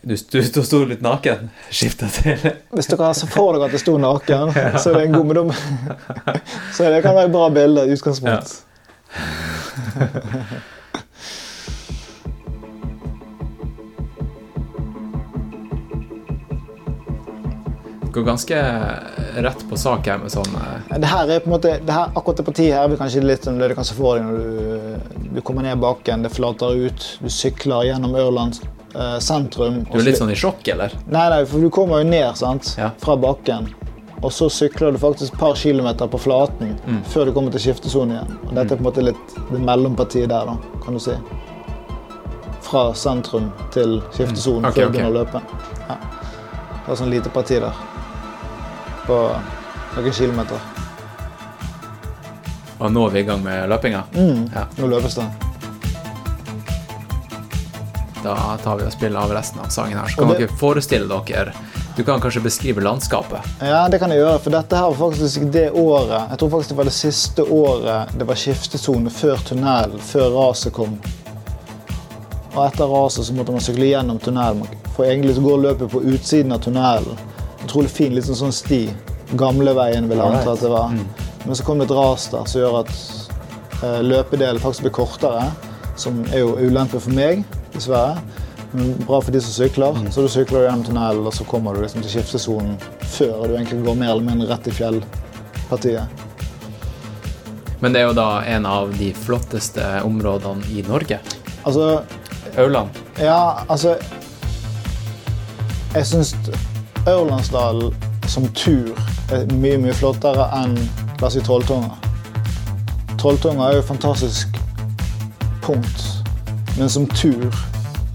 [0.00, 1.50] Du, du, du sto litt naken.
[1.68, 2.40] Skifta til
[2.72, 5.52] Hvis dere ser for dere at jeg sto naken, så er det en gommedom.
[6.74, 8.62] Så det kan være et bra bilde i utgangspunkt.
[18.12, 18.56] Går ganske
[19.44, 22.10] rett på sak her med sånn eh, Det her er på en måte, det her,
[22.18, 24.38] akkurat det partiet her vil kanskje litt som det du kan se for deg når
[24.40, 28.58] du, du kommer ned bakken, det flater ut, du sykler gjennom Ørland
[28.94, 29.84] eh, sentrum.
[29.92, 30.96] Du er litt sånn i sjokk, eller?
[31.06, 32.74] Nei, nei, for du kommer jo ned sant?
[32.80, 32.90] Ja.
[32.98, 33.70] fra bakken.
[34.20, 36.98] Og så sykler du faktisk et par kilometer på flaten Mm.
[37.08, 38.34] før du kommer til skiftesonen igjen.
[38.48, 41.14] Og dette er på en måte litt det mellompartiet der, da, kan du si.
[42.66, 44.68] Fra sentrum til skiftesonen Mm.
[44.68, 45.40] okay, før du begynner å løpe.
[45.88, 45.96] Ja.
[46.84, 47.72] Det er sånn lite parti der.
[49.10, 49.20] På
[49.96, 50.60] noen kilometer.
[52.80, 54.02] Og nå er vi i gang med løpinga.
[54.14, 54.44] Mm.
[54.54, 54.68] Ja.
[54.78, 55.24] Nå løpes det.
[58.22, 60.06] Da tar vi og spiller av resten av sangen her.
[60.08, 61.52] Så kan det- dere forestille dere
[61.96, 63.40] Du kan kanskje beskrive landskapet.
[63.60, 66.68] Ja, det kan jeg gjøre, for dette her var faktisk det året Jeg tror faktisk
[66.68, 71.00] det var det siste året det var skiftesone før tunnelen, før raset kom.
[72.54, 74.66] Og etter raset så måtte man sykle gjennom tunnelen.
[74.96, 77.18] For egentlig så går løpet på utsiden av tunnelen.
[77.64, 78.82] Utrolig fin, litt sånn, sånn sti.
[79.38, 80.94] Gamleveien vil jeg anta at det var.
[81.46, 82.92] Men så kom det et ras der som gjør at
[83.84, 85.48] eh, løpedelen faktisk blir kortere.
[86.00, 88.20] Som er jo ulempe for meg, dessverre.
[88.72, 89.96] Men bra for de som sykler.
[90.14, 92.76] Så du sykler gjennom tunnelen, og så kommer du liksom til skiftesonen
[93.10, 96.26] før du egentlig går mer eller mindre rett i fjellpartiet.
[97.80, 101.18] Men det er jo da en av de flotteste områdene i Norge.
[101.64, 102.02] Altså,
[102.58, 102.90] Auland.
[103.20, 103.96] Ja, altså
[105.94, 106.34] Jeg syns
[107.10, 107.94] Ørlandsdalen
[108.30, 108.94] som tur
[109.34, 110.76] er mye, mye flottere enn
[111.20, 111.96] la oss si Trolltunga.
[113.20, 114.60] Trolltunga er jo et fantastisk
[115.64, 116.04] punkt,
[116.78, 117.50] men som tur,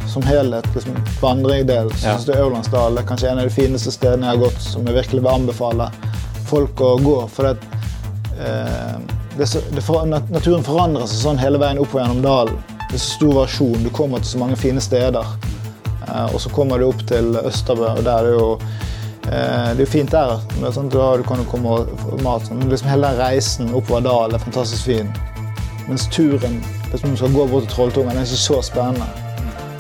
[0.09, 2.15] som helhet, liksom vandringsdel, så Ja.
[2.17, 4.95] syns jeg Aurlandsdalen er kanskje en av de fineste stedene jeg har gått, som jeg
[4.95, 5.89] virkelig vil anbefale
[6.45, 7.17] folk å gå.
[7.29, 7.57] For det,
[8.39, 8.97] eh,
[9.37, 12.57] det, det naturen forandrer seg sånn hele veien oppover gjennom dalen.
[12.89, 13.83] Det er så stor variasjon.
[13.83, 15.25] Du kommer til så mange fine steder.
[16.07, 18.59] Eh, og så kommer du opp til Østerbø, og der er det jo
[19.25, 20.35] Det er jo fint der.
[20.61, 22.45] Er sånn, da du, du kan jo komme og få mat.
[22.45, 25.09] sånn, Men liksom hele reisen oppover dalen er fantastisk fin.
[25.87, 26.59] Mens turen
[26.91, 29.07] liksom du skal gå bort til Trolltunga, den er ikke så spennende.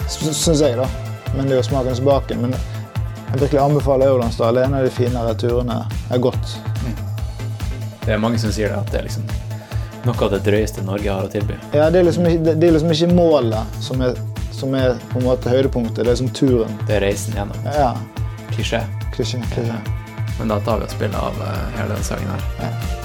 [0.09, 0.87] Syns jeg, da.
[1.35, 2.45] Men det er jo smakens baken.
[2.45, 4.55] Men jeg virkelig anbefaler Aurlandsdal.
[4.57, 6.57] Det er en av de finere turene jeg har gått.
[8.05, 9.25] Det er mange som sier det, at det er liksom
[10.05, 11.55] noe av det drøyeste Norge har å tilby.
[11.73, 14.13] Ja, det er liksom det er liksom ikke målet som er,
[14.53, 16.03] som er på en måte høydepunktet.
[16.03, 16.77] Det er liksom turen.
[16.85, 17.65] Det er reisen gjennom.
[17.73, 17.95] Ja,
[18.55, 18.81] Klisjé.
[19.15, 19.41] klisjé.
[19.53, 19.79] klisjé.
[20.39, 22.47] Men da tar vi og spiller av eh, hele den sangen her.
[22.59, 23.04] Ja.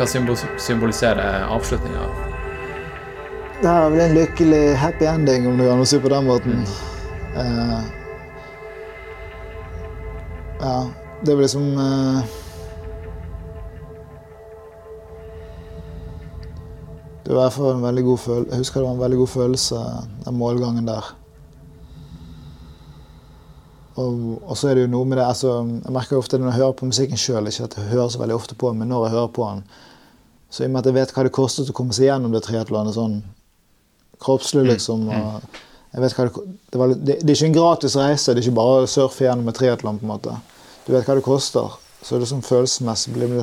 [0.00, 2.04] Hva symbol symboliserer avslutninga?
[3.60, 6.62] Det er vel en lykkelig happy ending, om du kan si på den måten.
[7.36, 7.80] Eh,
[10.60, 10.76] ja,
[11.26, 12.22] det var liksom uh,
[17.24, 18.50] Det var i hvert fall en veldig god følelse.
[18.50, 19.82] Jeg husker det var en veldig god følelse,
[20.24, 21.12] den målgangen der.
[24.00, 26.52] Og, og så er det jo noe med det altså, Jeg merker jo ofte når
[26.52, 28.88] jeg hører på musikken sjøl, ikke at jeg hører så veldig ofte på den, men
[28.88, 29.64] når jeg hører på den,
[30.50, 32.42] så i og med at jeg vet hva det kostet å komme seg gjennom det
[32.46, 33.20] triatlonet sånn
[34.20, 35.42] kroppslig, liksom og
[35.92, 38.48] jeg vet hva det, det, var, det, det er ikke en gratis reise, det er
[38.48, 39.98] ikke bare å surfe gjennom et triatlon.
[39.98, 40.34] på en måte.
[40.86, 41.70] Du vet hva det koster.
[42.02, 43.40] Så det er sånn følelsesmessig blir det,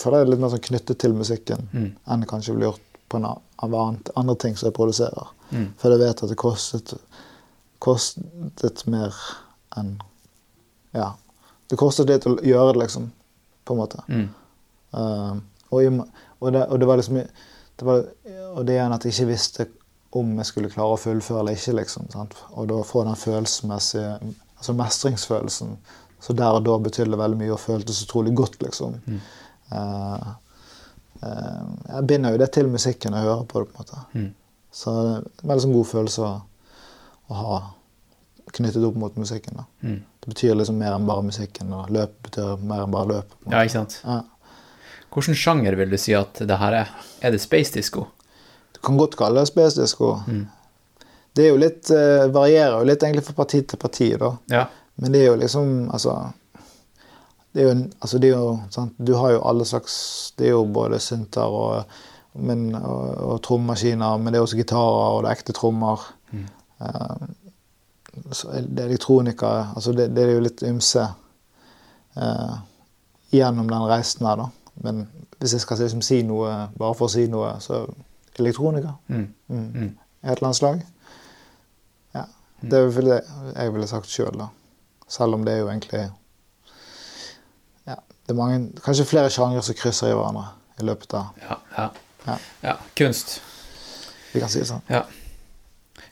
[0.00, 1.66] føler jeg det litt mer sånn knyttet til musikken
[2.06, 3.40] enn det kanskje blir gjort på en av
[3.74, 5.32] annet, andre ting som jeg produserer.
[5.82, 6.94] For jeg vet at det kostet,
[7.82, 9.14] kostet mer
[9.76, 9.98] enn
[10.94, 11.12] Ja.
[11.70, 13.10] Det kostet litt å gjøre det, liksom.
[13.64, 14.00] På en måte.
[14.08, 14.28] Mm.
[14.94, 15.36] Uh,
[15.70, 16.10] og, i-
[16.40, 18.04] og, det, og det var liksom det var,
[18.56, 19.66] Og det igjen at jeg ikke visste
[20.18, 21.76] om jeg skulle klare å fullføre eller ikke.
[21.78, 22.34] liksom, sant?
[22.58, 24.18] Og da få den følelsesmessige
[24.60, 25.76] altså mestringsfølelsen.
[26.20, 28.98] Så der og da betydde det veldig mye og føltes utrolig godt, liksom.
[29.06, 29.20] Mm.
[29.70, 30.32] Uh,
[31.22, 33.70] uh, jeg binder jo det til musikken og hører på det.
[33.70, 34.02] på en måte.
[34.12, 34.28] Mm.
[34.70, 36.34] Så det er en veldig sånn god følelse å,
[37.30, 37.60] å ha
[38.58, 39.62] knyttet opp mot musikken.
[39.62, 39.64] da.
[39.86, 40.02] Mm.
[40.20, 43.34] Det betyr liksom mer enn bare musikken, og løp betyr mer enn bare løp.
[43.46, 44.00] Ja, ikke sant?
[44.04, 44.20] Ja.
[45.10, 46.90] Hvilken sjanger vil du si at det her er?
[47.20, 48.06] Er det space disco?
[48.72, 50.16] Du kan godt kalle det space disco.
[51.32, 54.34] Det er jo litt, uh, varierer jo litt egentlig fra parti til parti, da.
[54.50, 54.66] Ja.
[55.00, 56.14] Men det er jo liksom Altså
[57.52, 58.94] Det er jo, altså det er jo sant?
[58.98, 59.94] Du har jo alle slags
[60.36, 61.94] Det er jo både synter og,
[62.32, 66.04] men, og, og trommemaskiner, men det er også gitarer, og det er ekte trommer.
[66.30, 66.44] Mm.
[68.30, 71.02] så er det er elektronika Altså det, det er jo litt ymse
[72.16, 72.54] uh,
[73.34, 74.46] gjennom den reisen her, da.
[74.84, 75.08] Men
[75.38, 77.82] hvis jeg skal liksom si noe, bare for å si noe, så
[78.38, 78.94] elektronika.
[79.08, 79.26] Mm.
[79.48, 79.66] Mm.
[79.74, 79.90] Mm.
[80.22, 80.80] Et eller annet slag.
[82.16, 82.24] Ja.
[82.60, 83.20] Det er vel det
[83.54, 84.48] jeg ville sagt sjøl, da.
[85.10, 86.04] Selv om det er jo egentlig
[87.88, 90.44] Ja, det er mange Kanskje flere sjangre som krysser i hverandre
[90.78, 91.86] i løpet av Ja, ja.
[92.28, 92.36] Ja.
[92.62, 92.74] ja.
[92.96, 93.40] Kunst.
[94.30, 94.84] Vi kan si det sånn.
[94.92, 95.02] Ja.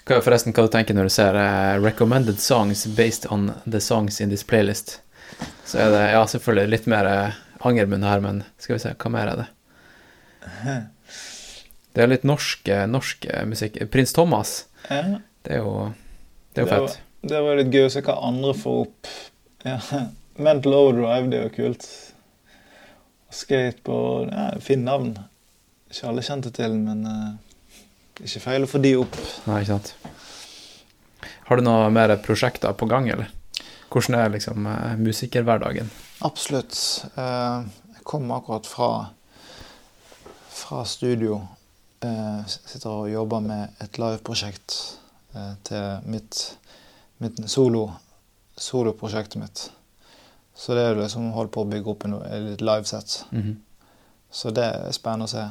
[0.08, 4.20] Hva, forresten, hva du tenker når du ser uh, 'recommended songs based on the songs
[4.20, 4.98] in this playlist'?
[5.64, 7.36] Så er det ja, selvfølgelig litt mer eh,
[7.66, 9.48] angermunn her, men skal vi se, hva mer er det?
[11.94, 13.78] Det er litt norsk, norsk musikk.
[13.90, 15.92] Prins Thomas, Ja, det er jo,
[16.54, 17.00] det er jo Det var- fett.
[17.32, 19.06] det var litt gøy å se hva andre får opp.
[19.64, 19.78] Ja.
[20.38, 21.88] Mental Overdrive, det er jo kult.
[23.30, 25.16] Skateboard ja, Fin navn.
[25.90, 27.34] Ikke alle kjente til, men uh,
[28.22, 29.16] ikke feil å få de opp.
[29.48, 29.94] Nei, ikke sant.
[31.48, 33.30] Har du noe mer prosjekter på gang, eller?
[33.88, 35.88] Hvordan er liksom eh, musikerhverdagen?
[36.20, 37.04] Absolutt.
[37.14, 37.62] Eh,
[37.94, 39.06] Jeg kom akkurat fra,
[40.48, 41.40] fra studio.
[42.02, 44.76] Jeg Sitter og jobber med et liveprosjekt
[45.34, 46.58] eh, til mitt,
[47.18, 47.90] mitt solo,
[48.56, 49.70] soloprosjektet mitt.
[50.58, 53.24] Så det er liksom holdt på å bygge opp en, et livesett.
[53.30, 53.56] -hmm.
[54.30, 55.50] Så det er spennende å se.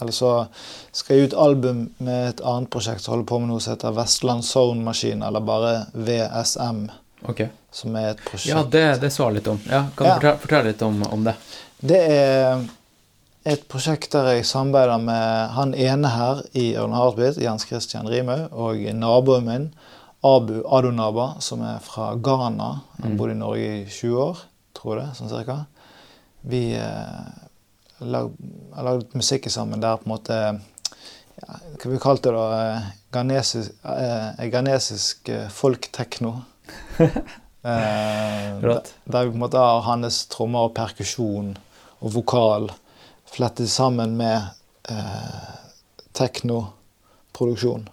[0.00, 0.46] Eller så
[0.92, 3.90] skal jeg ut album med et annet prosjekt som holder på med noe som heter
[3.92, 6.90] Vestland Zone Maskin, eller bare VSM,
[7.28, 7.44] Ok.
[7.72, 8.50] som er et prosjekt.
[8.54, 9.60] Ja, det, det jeg litt om.
[9.68, 11.34] Ja, kan du fortelle, fortelle litt om, om det?
[11.80, 12.64] Det er
[13.48, 18.48] et prosjekt der jeg samarbeider med han ene her i Ørn Hardbit, Jens Christian Rimau,
[18.52, 19.68] og naboen min,
[20.26, 22.72] Abu Adonaba, som er fra Ghana.
[23.02, 24.42] Han bodde i Norge i 20 år,
[24.76, 25.62] tror jeg, sånn cirka.
[26.50, 27.22] Vi eh,
[28.04, 28.28] lag,
[28.74, 30.36] har lagd musikk sammen der på en måte
[31.40, 32.60] ja, Hva vi kalte det da?
[32.60, 36.34] eh, Ghanesisk, eh, ghanesisk eh, folktekno.
[37.60, 38.60] Eh,
[39.04, 41.50] der vi på en måte har hans trommer og perkusjon
[42.00, 42.70] og vokal
[43.28, 44.46] flettet sammen med
[44.88, 45.50] eh,
[46.16, 47.84] teknoproduksjon.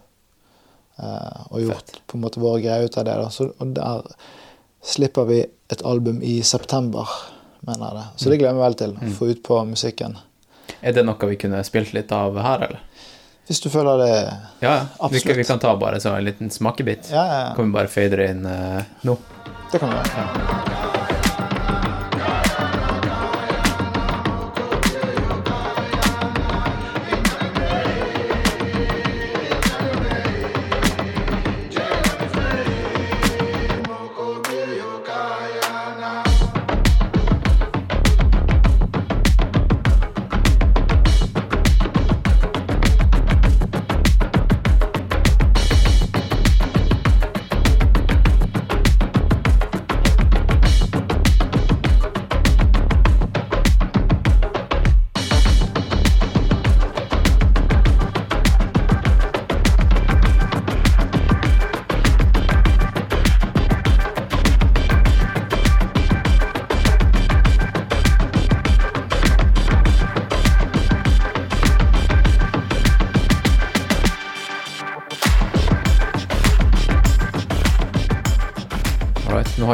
[0.97, 2.01] Eh, og gjort Fett.
[2.07, 3.17] på en måte våre greier ut av det.
[3.19, 3.29] Da.
[3.33, 4.07] Så, og der
[4.87, 7.11] slipper vi et album i september,
[7.67, 8.07] mener jeg det.
[8.15, 8.95] Så det gleder jeg meg veldig til.
[8.97, 10.17] Å få ut på musikken.
[10.79, 12.86] Er det noe vi kunne spilt litt av her, eller?
[13.47, 14.11] Hvis du føler det
[14.59, 15.07] Ja, ja.
[15.11, 17.09] Vi, kan- vi kan ta bare så en liten smakebit.
[17.11, 17.55] Ja, ja, ja.
[17.55, 19.17] Kan vi bare fade det inn uh, nå?
[19.71, 20.11] Det kan vi gjøre.
[20.17, 20.86] Thank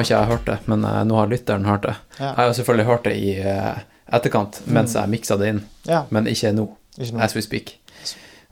[0.03, 1.95] har ikke jeg hørt det, men uh, nå har lytteren hørt det.
[2.19, 2.33] Ja.
[2.33, 3.79] Jeg har selvfølgelig hørt det i uh,
[4.13, 6.67] etterkant, mens jeg miksa det inn, Ja, men ikke nå,
[6.99, 7.77] ikke nå, as we speak.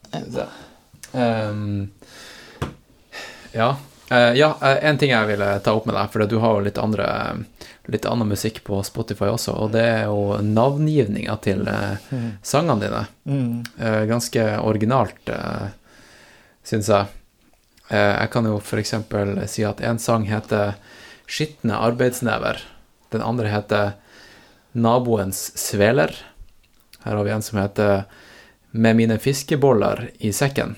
[1.18, 1.88] Ehm,
[3.50, 3.72] ja.
[4.06, 6.78] Uh, ja, en ting jeg ville ta opp med deg, for du har jo litt
[6.78, 7.08] andre
[7.92, 13.02] Litt annen musikk på Spotify også, og det er jo navngivninga til eh, sangene dine.
[13.28, 13.58] Mm.
[13.76, 15.68] Eh, ganske originalt, uh,
[16.64, 17.12] syns jeg.
[17.88, 20.74] Eh, jeg kan jo eksempel si at en sang heter
[21.26, 22.62] 'Skitne arbeidsnever'.
[23.10, 23.92] Den andre heter
[24.74, 26.16] 'Naboens sveler'.
[27.04, 28.04] Her har vi en som heter
[28.72, 30.74] 'Med mine fiskeboller i sekken'.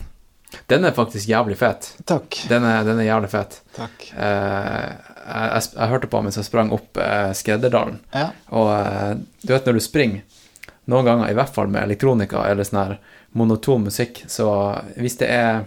[0.66, 1.94] Den er faktisk jævlig fet.
[2.04, 2.36] Takk.
[2.48, 3.60] Den er, den er jævlig fet.
[3.76, 4.12] Takk.
[4.16, 4.90] Eh,
[5.26, 7.98] jeg, jeg, hørte på mens jeg sprang opp eh, Skredderdalen.
[8.14, 8.30] Ja.
[8.54, 10.22] Og eh, du vet når du springer,
[10.86, 12.96] noen ganger i hvert fall med elektronika eller sånn her
[13.36, 14.46] monoton musikk, så
[14.96, 15.64] hvis det er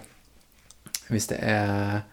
[1.10, 2.04] Hvis det er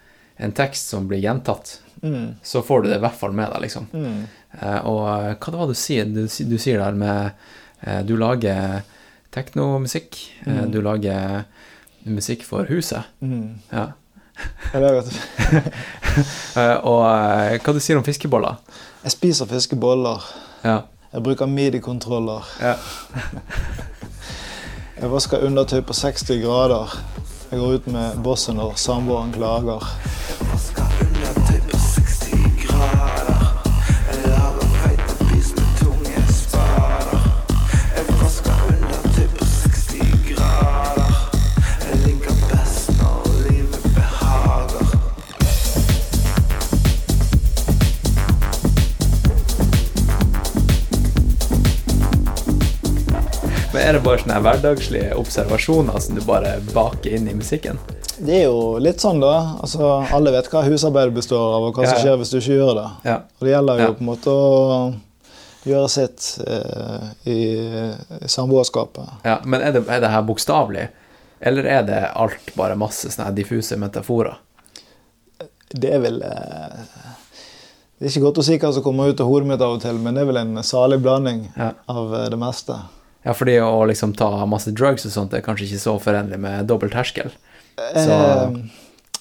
[0.41, 2.35] en tekst som blir gjentatt, Mm.
[2.45, 3.87] så får du det i hvert fall med deg, liksom.
[3.93, 4.27] Mm.
[4.61, 6.05] Eh, og eh, hva det var du sier?
[6.05, 7.31] Du, du sier der med
[7.83, 8.83] eh, Du lager
[9.33, 10.19] teknomusikk.
[10.45, 10.71] Eh, Mm.
[10.73, 11.45] du lager
[12.05, 13.05] musikk for huset.
[13.23, 13.59] Mm.
[13.73, 13.87] Ja.
[16.57, 18.57] Eh, og eh, hva du sier om fiskeboller?
[19.05, 20.23] Jeg spiser fiskeboller.
[20.65, 20.79] Ja.
[21.13, 22.49] Jeg bruker midi-kontroller.
[22.63, 22.73] ja.
[24.97, 26.97] Jeg vasker undertøy på 60 grader.
[27.51, 29.85] Jeg går ut med bossen når samboeren klager.
[53.87, 57.79] Er det bare sånne hverdagslige observasjoner som du bare baker inn i musikken?
[58.19, 59.35] Det er jo litt sånn, da.
[59.63, 62.57] Altså, alle vet hva husarbeid består av, og hva Ja, som skjer hvis du ikke
[62.59, 62.87] gjør det.
[63.11, 63.17] Ja.
[63.39, 63.93] Og det gjelder jo Ja.
[63.93, 64.95] på en måte å
[65.67, 67.39] gjøre sitt eh, i,
[68.25, 69.09] i samboerskapet.
[69.25, 69.39] ja.
[69.45, 70.89] Men er det, er det her bokstavelig?
[71.41, 74.37] Eller er det alt bare masse sånne diffuse metaforer?
[75.69, 76.79] Det er vel eh,
[77.99, 79.81] Det er ikke godt å si hva som kommer ut av hodet mitt av og
[79.83, 81.73] til, men det er vel en salig blanding Ja.
[81.89, 82.79] av eh, det meste.
[83.27, 86.69] Ja, fordi å liksom ta masse drugs og sånt er kanskje ikke så forenlig med
[86.71, 87.33] dobbel terskel.
[87.77, 88.61] Så Eh,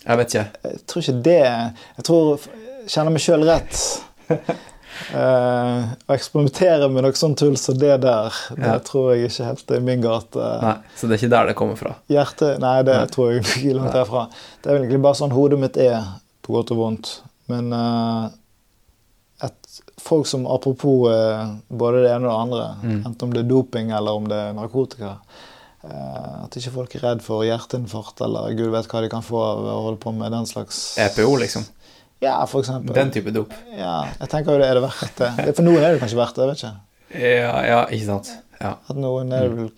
[0.06, 0.46] jeg vet ikke.
[0.70, 2.46] Jeg tror ikke det Jeg tror
[2.88, 3.82] kjenner meg sjøl rett.
[5.12, 9.74] Eh, å eksperimentere med noe sånt tull som det der, det tror jeg ikke helt
[9.76, 10.46] er min gate.
[10.64, 11.92] Nei, så det er ikke der det kommer fra.
[12.08, 13.10] Hjertet, Nei, det Nei.
[13.12, 14.24] tror jeg ikke langt herfra.
[14.64, 16.00] Det er egentlig bare sånn hodet mitt er,
[16.48, 17.12] på godt og vondt.
[17.52, 18.30] Men et,
[20.02, 23.02] folk som apropos eh, både det ene og det andre, Mm.
[23.06, 25.16] enten om det er doping eller om det er narkotika
[25.84, 29.42] eh, At ikke folk er redd for hjerteinfarkt eller gud vet hva de kan få
[29.42, 31.66] av å holde på med den slags EPO, liksom.
[32.24, 32.94] Ja, for eksempel.
[32.96, 33.52] Den type dop.
[33.76, 35.56] Ja, jeg tenker jo det er det verdt det.
[35.58, 36.74] For noen er det kanskje verdt det, vet ikke.
[37.22, 38.32] Ja, ja, ikke sant.
[38.62, 38.78] Ja.
[38.90, 39.72] At noen er det vel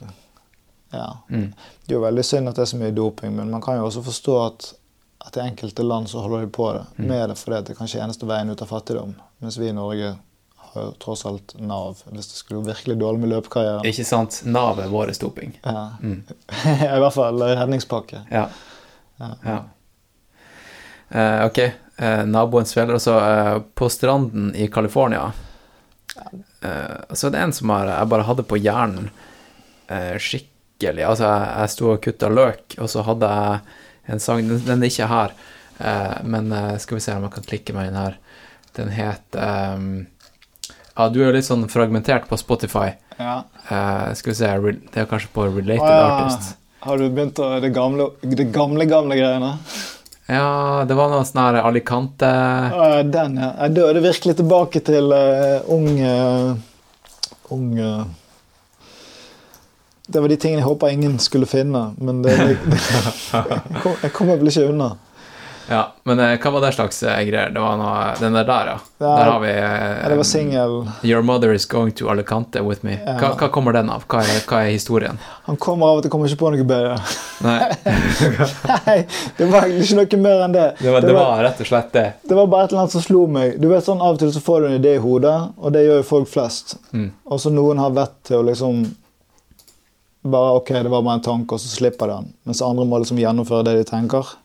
[0.94, 1.08] Ja.
[1.30, 1.50] Mm.
[1.84, 3.88] Det er jo veldig synd at det er så mye doping, men man kan jo
[3.90, 4.70] også forstå at,
[5.28, 7.08] at i enkelte land så holder de på det, Mm.
[7.08, 9.16] med det fordi det er kanskje eneste veien ut av fattigdom.
[9.44, 10.14] Mens vi i Norge
[10.68, 13.86] har jo tross alt Nav, hvis det skulle virkelig dårlig med løpekarrieren.
[13.86, 14.42] Ikke sant.
[14.46, 15.58] Nav er vår doping.
[15.64, 15.90] Ja.
[16.02, 16.24] Mm.
[16.98, 18.24] I hvert fall redningspakke.
[18.32, 18.48] Ja.
[19.20, 19.34] Ja.
[19.44, 19.58] ja.
[21.08, 21.60] Uh, ok.
[22.02, 25.32] uh, naboen sveler også uh, på stranden i California.
[26.62, 29.10] Eh, så det er en som har, jeg bare hadde på hjernen
[29.92, 33.60] eh, skikkelig Altså, jeg, jeg sto og kutta løk, og så hadde jeg
[34.08, 35.38] en sang Den, den er ikke her,
[35.78, 38.16] Uh, men uh, skal vi se om jeg kan klikke meg inn her.
[38.78, 40.08] Den het um,
[40.98, 42.96] Ja, du er jo litt sånn fragmentert på Spotify.
[43.20, 43.44] Ja.
[43.70, 44.50] Uh, skal vi se,
[44.94, 46.08] det er kanskje på Related oh, ja.
[46.16, 46.56] Artist.
[46.88, 49.52] Har du begynt å Det gamle, det gamle, gamle greiene?
[50.28, 52.32] Ja, det var noe sånn her Alicante
[52.74, 53.52] uh, den, ja.
[53.70, 56.58] Da er det virkelig tilbake til uh, ung uh,
[57.54, 58.02] Ung eh,
[60.08, 62.80] Det var de tingene jeg håpa ingen skulle finne, men det, det, det
[64.06, 64.94] jeg, kommer vel ikke unna.
[65.70, 67.50] Ja, men eh, hva var det slags eh, greier?
[67.52, 68.76] Det var noe Den der der, ja.
[68.98, 69.64] Ja, der har vi eh,
[70.04, 70.76] Ja, det var singel.
[71.04, 72.96] Your mother is going to Alicante with me.
[73.06, 73.18] Ja.
[73.20, 74.06] Hva, hva kommer den av?
[74.08, 75.20] Hva er, hva er historien?
[75.50, 76.96] Han kommer av at jeg kommer ikke på noe bedre.
[77.44, 77.58] Nei,
[78.88, 78.96] Nei,
[79.38, 80.68] det var egentlig ikke noe mer enn det.
[80.80, 82.06] det var, det var rett og slett det.
[82.24, 83.60] det var bare et eller annet som slo meg.
[83.60, 85.84] Du vet sånn Av og til så får du en idé i hodet, og det
[85.84, 86.78] gjør jo folk flest.
[86.96, 87.12] Mm.
[87.28, 88.86] Og så noen har vett til å liksom
[90.32, 92.34] bare Ok, det var bare en tanke, og så slipper de den.
[92.48, 94.36] Mens andre må liksom gjennomføre det de tenker.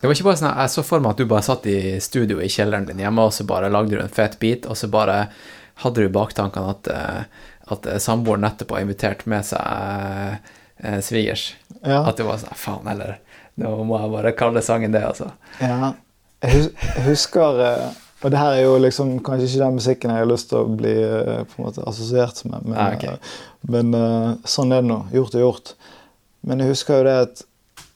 [0.00, 2.42] Det var ikke bare sånn, Jeg så for meg at du bare satt i studio
[2.44, 5.28] i kjelleren din hjemme, og så bare lagde du en fet bit, og så bare
[5.80, 10.36] hadde du baktankene at, eh, at eh, samboeren etterpå har invitert med seg
[10.76, 11.54] eh, svigers.
[11.80, 12.02] Ja.
[12.04, 13.20] At det var sånn Faen, eller
[13.60, 15.28] Nå må jeg bare kalle sangen det, altså.
[15.62, 15.92] Ja,
[16.42, 16.72] jeg
[17.06, 17.60] husker
[18.24, 20.68] Og det her er jo liksom kanskje ikke den musikken jeg har lyst til å
[20.78, 23.04] bli eh, på en måte assosiert med, men, Ah, ok.
[23.04, 23.34] eh,
[23.68, 24.96] men eh, sånn er det nå.
[25.12, 25.74] Gjort er gjort.
[26.48, 27.44] Men jeg husker jo det at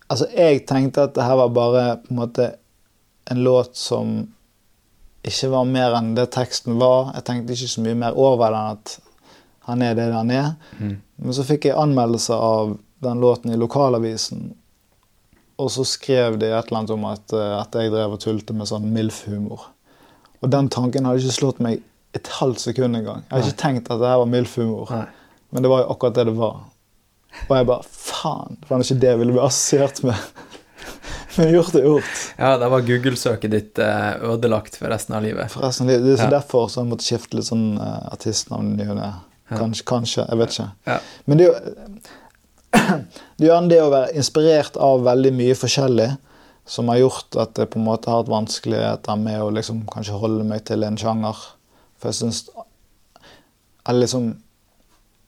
[0.09, 2.44] Altså, jeg tenkte at det her var bare på en måte
[3.28, 4.14] en låt som
[5.28, 7.10] ikke var mer enn det teksten var.
[7.18, 8.94] Jeg tenkte ikke så mye mer over den at
[9.68, 10.55] han er det han er.
[10.78, 10.94] Mm.
[11.20, 12.72] Men så fikk jeg anmeldelse av
[13.05, 14.55] den låten i lokalavisen.
[15.60, 18.56] Og så skrev de et eller annet om at, eh, at jeg drev og tulte
[18.56, 19.68] med sånn MILF-humor.
[20.43, 21.81] Og den tanken hadde ikke slått meg
[22.16, 23.24] et halvt sekund engang.
[23.27, 24.93] Jeg hadde ikke tenkt at det her var MILF-humor.
[25.51, 26.60] Men det var jo akkurat det det var.
[27.47, 30.28] Og jeg bare Faen, det var ikke det jeg ville bli assosiert med.
[31.39, 32.23] Men gjort er gjort.
[32.39, 35.52] Ja, da var Google-søket ditt eh, ødelagt for resten av livet.
[35.52, 36.06] For resten av livet.
[36.06, 36.36] det er så Ja.
[36.39, 39.10] derfor så jeg måtte skifte litt sånn uh, artistnavn i ny.
[39.48, 40.70] Kanskje, kanskje, jeg vet ikke.
[40.90, 40.97] Ja.
[41.27, 41.60] Men det er jo
[43.39, 46.09] det det å være inspirert av veldig mye forskjellig
[46.69, 50.19] som har gjort at jeg på en måte har hatt vanskeligheter med å liksom kanskje
[50.20, 51.39] holde meg til en sjanger.
[51.99, 52.43] For jeg syns
[53.89, 54.27] Eller liksom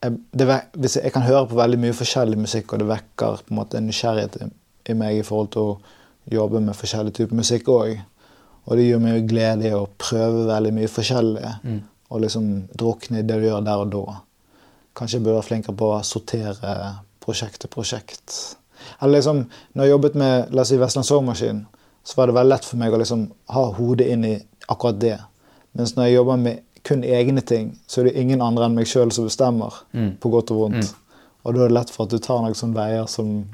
[0.05, 3.41] jeg, vek- hvis jeg, jeg kan høre på veldig mye forskjellig musikk, og det vekker
[3.47, 4.49] på en måte en nysgjerrighet i,
[4.93, 5.79] i meg i forhold til å
[6.33, 7.99] jobbe med forskjellig type musikk òg.
[8.69, 11.55] Og det gir meg glede i å prøve veldig mye forskjellig.
[12.11, 12.47] Og liksom
[12.77, 14.17] drukne i det du gjør der og da.
[14.97, 16.73] Kanskje jeg burde være flinkere på å sortere
[17.25, 18.39] prosjekt til prosjekt.
[18.99, 21.65] Eller liksom, når jeg jobbet med la oss si, Vestland Sovmaskin,
[22.05, 24.35] så var det veldig lett for meg å liksom ha hodet inn i
[24.73, 25.17] akkurat det.
[25.79, 28.89] Mens når jeg jobber med kun egne ting, så er det ingen andre enn meg
[28.89, 29.83] sjøl som bestemmer.
[29.93, 30.15] Mm.
[30.23, 30.95] På godt og vondt.
[31.45, 33.45] Og da er det lett for at du tar noen sånne veier som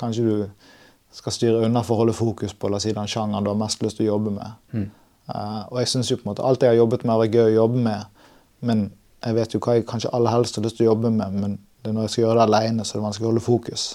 [0.00, 3.46] kanskje du skal styre unna for å holde fokus på la oss si, den sjangeren
[3.46, 4.58] du har mest lyst til å jobbe med.
[4.74, 4.86] Mm.
[5.30, 7.38] Uh, og jeg synes jo på en måte alt jeg har jobbet med, har vært
[7.38, 8.22] gøy å jobbe med.
[8.66, 8.84] Men
[9.24, 11.36] jeg vet jo hva jeg kanskje aller helst har lyst til å jobbe med.
[11.42, 13.44] Men det er når jeg skal gjøre det alene, så er det vanskelig å holde
[13.44, 13.88] fokus.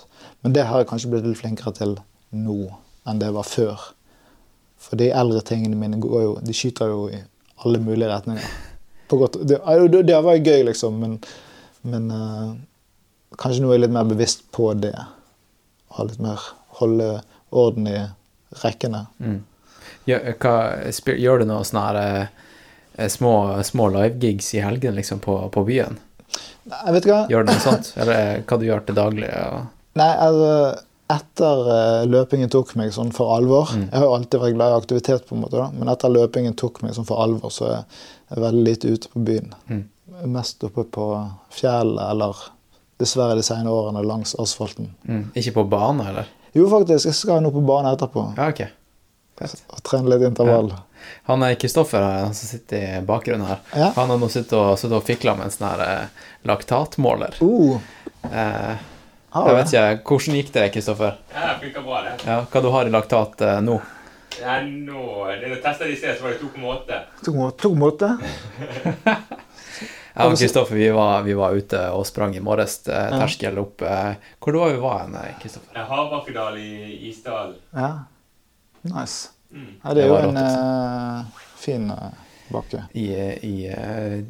[0.45, 1.95] Men det har jeg kanskje blitt litt flinkere til
[2.37, 2.59] nå
[3.09, 3.81] enn det var før.
[4.77, 7.17] For de eldre tingene mine går jo, de skyter jo i
[7.65, 8.45] alle mulige retninger.
[9.09, 9.57] Det,
[9.89, 11.15] det, det var jo gøy, liksom, men,
[11.81, 12.53] men uh,
[13.41, 14.93] kanskje nå er jeg litt mer bevisst på det.
[15.97, 16.45] Ha litt mer,
[16.77, 17.09] holde
[17.49, 17.99] orden i
[18.61, 19.07] rekkene.
[19.17, 19.39] Mm.
[20.05, 20.55] Gjør, hva,
[20.93, 22.27] spil, gjør du noen sånne her,
[22.99, 23.33] eh, små,
[23.65, 25.97] små livegigs i helgen liksom, på, på byen?
[26.69, 27.15] Nei, vet ikke.
[27.15, 27.23] hva?
[27.33, 27.93] Gjør du noe sånt?
[28.03, 29.31] Eller eh, hva du gjør til daglig?
[29.41, 29.71] Og...
[29.95, 30.83] Nei, altså,
[31.15, 34.77] etter eh, løpingen tok meg sånn for alvor Jeg har jo alltid vært glad i
[34.81, 37.75] aktivitet, på en måte da, men etter løpingen tok meg sånn for alvor, så er
[38.33, 39.53] jeg veldig lite ute på byen.
[40.31, 41.05] Mest oppe på
[41.53, 42.41] fjellet eller
[42.99, 44.89] dessverre de senere årene langs asfalten.
[45.03, 45.29] Mm.
[45.35, 46.31] Ikke på bane, eller?
[46.55, 47.09] Jo, faktisk.
[47.09, 48.61] Jeg skal nå på bane etterpå Ja, ok.
[49.75, 50.71] og trene litt intervall.
[51.27, 53.59] Han er Kristoffer han som sitter i bakgrunnen her.
[53.75, 53.91] Ja.
[53.99, 57.35] Han har nå sittet og, sittet og fikla med en sånn her eh, laktatmåler.
[57.43, 57.77] Uh,
[58.25, 58.75] Eh,
[59.43, 61.17] har jeg vet ikke, Hvordan gikk det, Kristoffer?
[61.33, 62.13] Ja, det funka bra, det.
[62.27, 63.75] Ja, hva du har i laktat eh, nå?
[64.41, 65.01] Ja, nå,
[65.41, 67.01] det jeg det i sted, så var det 2,8.
[67.25, 68.17] To, må- to måter.
[70.15, 72.77] Jeg og Kristoffer vi var, vi var ute og sprang i morges.
[72.87, 75.75] eh, Terskel opp eh, Hvor var vi var hen, eh, Kristoffer?
[75.75, 75.83] Ja,
[76.61, 77.57] i Isdalen.
[77.75, 77.89] Ja.
[78.87, 79.29] Nice.
[79.51, 79.73] Mm.
[79.83, 82.21] Ja, det er jo en rått, eh, fin eh,
[82.51, 82.85] bakke.
[82.95, 83.05] I,
[83.43, 84.21] i, eh,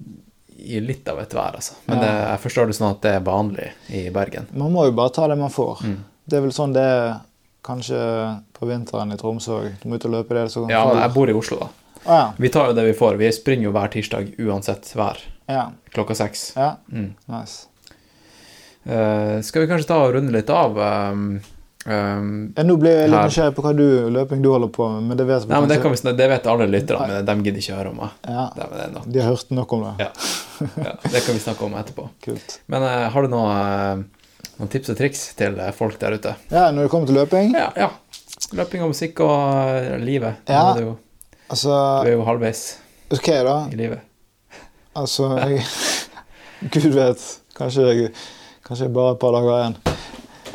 [0.56, 1.76] I litt av et vær, altså.
[1.86, 4.48] Men det, jeg forstår det sånn at det er vanlig i Bergen.
[4.56, 5.82] Man må jo bare ta det man får.
[5.84, 5.98] Mm.
[6.26, 7.10] Det er vel sånn det er
[7.66, 8.00] kanskje
[8.56, 9.68] på vinteren i Tromsø òg.
[9.82, 11.70] Du må ut og løpe det Ja, men jeg bor i Oslo, da.
[12.06, 12.26] Ah, ja.
[12.38, 13.18] Vi tar jo det vi får.
[13.18, 15.22] Vi springer jo hver tirsdag uansett vær.
[15.50, 15.72] ja.
[15.96, 16.52] Klokka seks.
[16.56, 16.76] Ja.
[16.92, 17.14] Mm.
[17.32, 17.68] Nice.
[18.86, 20.78] Uh, skal vi kanskje ta og runde litt av?
[20.78, 21.40] Um,
[21.86, 25.08] um, Ja, nå blir jeg litt nysgjerrig på hva du, løping du holder på med,
[25.10, 27.62] men det vet nei, men det, kan vi, det vet alle lytterne, men de gidder
[27.64, 28.16] ikke høre om meg.
[28.28, 29.94] Ja, Det, det, de har hørt nok om det.
[30.08, 30.12] Ja.
[30.86, 32.08] Ja, det kan vi snakke om etterpå.
[32.26, 32.60] Kult.
[32.72, 36.36] Men uh, har du noe, uh, noen tips og triks til eh, folk der ute?
[36.54, 37.70] Ja, når det kommer til løping Ja.
[37.76, 37.90] ja.
[38.56, 40.42] Løping og musikk og uh, livet.
[40.48, 40.64] Ja.
[40.78, 40.96] er jo,
[41.50, 41.70] Altså,
[42.02, 42.62] du er jo halvveis
[43.14, 43.58] OK, da.
[43.70, 44.02] i livet.
[44.98, 45.62] Altså, jeg
[46.74, 47.22] Gud vet.
[47.56, 48.10] Kanskje
[48.66, 49.76] kanskje bare et par dager igjen.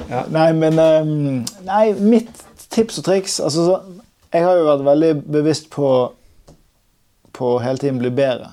[0.09, 0.25] Ja.
[0.33, 2.31] Nei, men ehm, Nei, mitt
[2.71, 5.91] tips og triks altså, så, Jeg har jo vært veldig bevisst på
[7.41, 8.51] på hele tiden bli bedre.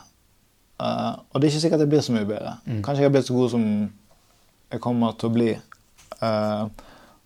[0.80, 2.54] Uh, og det er ikke sikkert jeg blir så mye bedre.
[2.86, 3.64] Kanskje jeg har blitt så god som
[4.72, 5.48] jeg kommer til å bli.
[6.22, 6.70] Uh,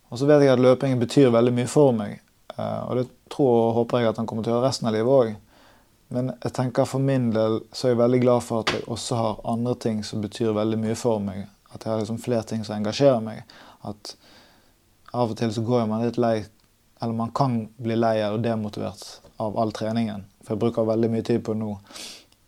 [0.09, 2.15] og så vet jeg at løpingen betyr veldig mye for meg.
[2.55, 4.95] Uh, og det tror og håper jeg at han kommer til å gjøre resten av
[4.95, 5.35] livet òg.
[6.11, 9.19] Men jeg tenker for min del så er jeg veldig glad for at jeg også
[9.19, 11.45] har andre ting som betyr veldig mye for meg.
[11.71, 13.45] At jeg har liksom flere ting som engasjerer meg.
[13.87, 14.15] At
[15.11, 16.45] av og til så går man litt lei
[17.01, 19.03] Eller man kan bli lei og demotivert
[19.41, 20.27] av all treningen.
[20.45, 21.71] For jeg bruker veldig mye tid på det nå.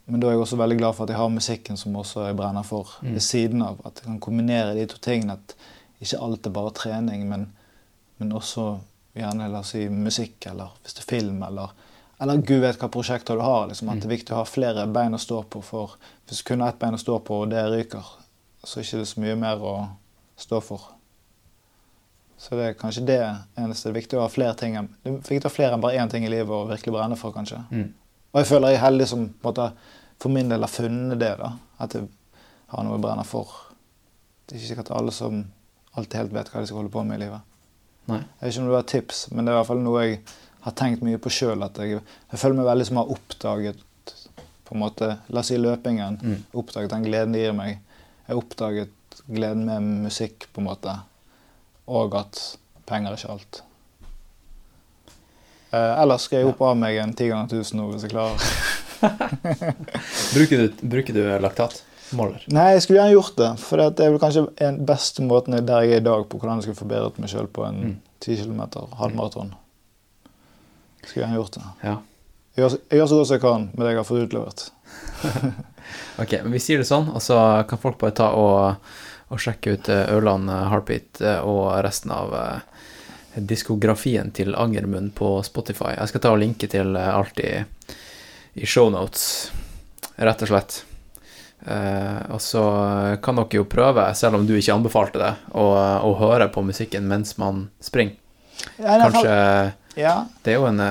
[0.05, 2.37] Men da er jeg også veldig glad for at jeg har musikken som også jeg
[2.37, 3.79] brenner for, ved siden av.
[3.81, 5.39] At jeg kan kombinere de to tingene.
[5.39, 5.55] At
[6.03, 7.47] ikke alt er bare trening, men,
[8.19, 8.67] men også
[9.17, 11.73] gjerne la oss si musikk, eller hvis det er film, eller,
[12.21, 13.69] eller gud vet hva prosjekter du har.
[13.69, 15.61] Liksom, at det er viktig å ha flere bein å stå på.
[15.63, 15.95] For
[16.27, 18.11] hvis du kun har ett bein å stå på, og det ryker,
[18.63, 19.77] så er det ikke så mye mer å
[20.39, 20.91] stå for.
[22.43, 23.19] Så det er kanskje det
[23.55, 23.87] eneste.
[23.87, 26.01] Det er viktig å ha flere ting det er viktig å ha flere enn bare
[26.01, 27.61] én ting i livet å virkelig brenne for, kanskje.
[27.71, 27.93] Mm.
[28.33, 29.69] Og jeg føler jeg er heldig som måte,
[30.19, 31.31] for min del har funnet det.
[31.39, 31.53] da,
[31.83, 32.09] At jeg
[32.73, 33.53] har noe jeg brenner for.
[34.43, 35.45] Det er ikke sikkert alle som
[35.93, 37.47] alltid helt vet hva de skal holde på med i livet.
[38.11, 38.19] Nei.
[38.19, 40.19] Jeg vet ikke om det var tips, men det er i hvert fall noe jeg
[40.65, 41.63] har tenkt mye på sjøl.
[41.79, 42.01] Jeg,
[42.33, 43.87] jeg føler meg veldig som har oppdaget
[44.63, 46.19] på en måte, La oss si løpingen.
[46.19, 46.43] Mm.
[46.59, 47.79] Oppdaget den gleden det gir meg.
[48.23, 50.97] Jeg har oppdaget gleden med musikk, på en måte.
[51.87, 52.39] Og at
[52.87, 53.61] penger er ikke alt.
[55.73, 58.37] Eh, ellers skal jeg hoppe av meg en ti ganger tusen nå hvis jeg klarer.
[60.35, 61.81] Bruker du, bruker du laktat?
[62.13, 62.43] Måler?
[62.53, 63.49] Nei, jeg skulle gjerne gjort det.
[63.63, 66.59] For det er vel kanskje den beste måten der jeg er i dag, på hvordan
[66.61, 67.95] jeg skulle forbedret meg sjøl på en Mm.
[68.23, 68.61] 10 km
[68.95, 69.49] halvmaraton.
[71.03, 71.63] Skulle gjerne gjort det.
[71.83, 71.95] Ja.
[72.55, 74.63] Jeg gjør, jeg gjør så godt som jeg kan med det jeg har fått utlevert.
[76.23, 77.35] Ok, men vi sier det sånn, og så
[77.67, 78.77] kan folk bare ta og,
[79.33, 82.35] og sjekke ut eh, Ørland eh, Heartbeat eh, og resten av
[83.33, 85.95] diskografien til Angermund på Spotify.
[85.97, 87.63] Jeg skal ta og linke til alt i,
[88.53, 89.23] i shownotes,
[90.21, 90.75] rett og slett.
[92.29, 92.61] Og så
[93.25, 95.65] kan dere jo prøve, selv om du ikke anbefalte det, å,
[96.05, 98.19] å høre på musikken mens man springer.
[98.77, 99.33] Kanskje
[99.97, 100.13] Ja,
[100.45, 100.83] Det er jo en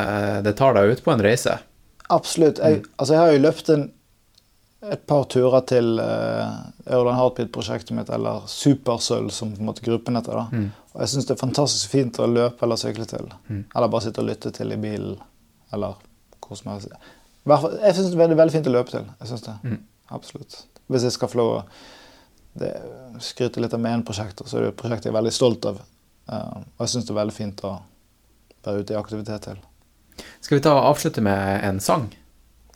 [0.42, 1.60] Det tar deg ut på en reise.
[2.08, 2.58] absolutt.
[2.58, 3.86] Jeg, altså, jeg har jo løpt en,
[4.90, 10.32] et par turer til Ørland Heartbeat-prosjektet mitt, eller Supersølv, som på en måte gruppen heter.
[10.34, 10.46] da.
[10.50, 10.70] Mm.
[10.92, 13.28] Og jeg syns det er fantastisk fint å løpe eller sykle til.
[13.48, 13.62] Mm.
[13.74, 15.14] Eller bare sitte og lytte til i bilen,
[15.72, 15.94] eller
[16.42, 16.92] hvor som helst.
[17.46, 19.06] Jeg syns det er veldig, veldig fint å løpe til.
[19.20, 19.54] Jeg synes det.
[19.62, 19.78] Mm.
[20.18, 20.58] Absolutt.
[20.92, 21.62] Hvis jeg skal få lov å
[23.22, 25.80] skryte litt av MEN-prosjekter, så er det et prosjekt jeg er veldig stolt av.
[26.28, 27.76] Eh, og jeg syns det er veldig fint å
[28.66, 29.62] være ute i aktivitet til.
[30.42, 32.10] Skal vi ta og avslutte med en sang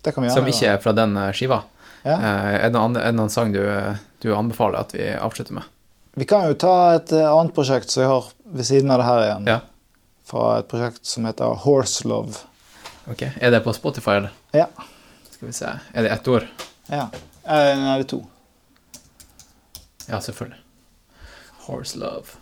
[0.03, 0.39] Det kan vi gjøre.
[0.39, 1.61] som ikke er fra den eh, skiva?
[2.07, 2.17] Ja.
[2.17, 3.63] Eh, er det en noen sang du,
[4.23, 5.67] du anbefaler at vi avslutter med?
[6.17, 9.09] Vi kan jo ta et eh, annet prosjekt som jeg har ved siden av det
[9.09, 9.49] her igjen.
[9.51, 9.59] Ja.
[10.27, 12.39] Fra et prosjekt som heter Horse Love.
[13.11, 14.33] Ok, Er det på Spotify, eller?
[14.57, 14.67] Ja.
[15.31, 15.75] Skal vi se.
[15.93, 16.47] Er det ett ord?
[16.89, 17.09] ja.
[17.47, 18.23] Eh, Nei, det er to.
[20.09, 20.59] Ja, selvfølgelig.
[21.67, 22.39] Horse Love.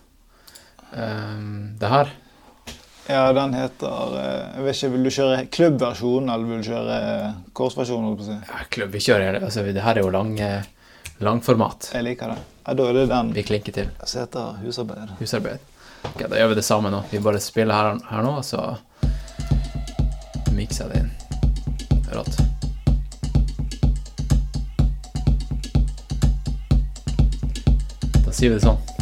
[0.94, 2.12] Um, det her?
[3.08, 6.94] Ja, den heter eh, Jeg vet ikke, Vil du kjøre klubbversjon, eller vil du kjøre
[7.08, 8.06] eh, korsversjon?
[8.08, 8.38] holdt på å si?
[8.48, 9.40] Ja, klubb, vi kjører.
[9.44, 10.64] Altså, det her er jo lang, eh,
[11.20, 11.90] langformat.
[11.94, 12.38] Jeg liker det.
[12.64, 13.90] Ja, Da er det den Vi klinker til.
[14.08, 15.12] som heter husarbeid.
[15.20, 15.58] Husarbeid.
[16.04, 17.02] Ok, Da gjør vi det samme nå.
[17.12, 18.78] Vi bare spiller her, her nå, så
[20.54, 21.10] mikser jeg det inn.
[22.14, 22.40] Rått.
[28.24, 28.93] Da sier vi det sånn.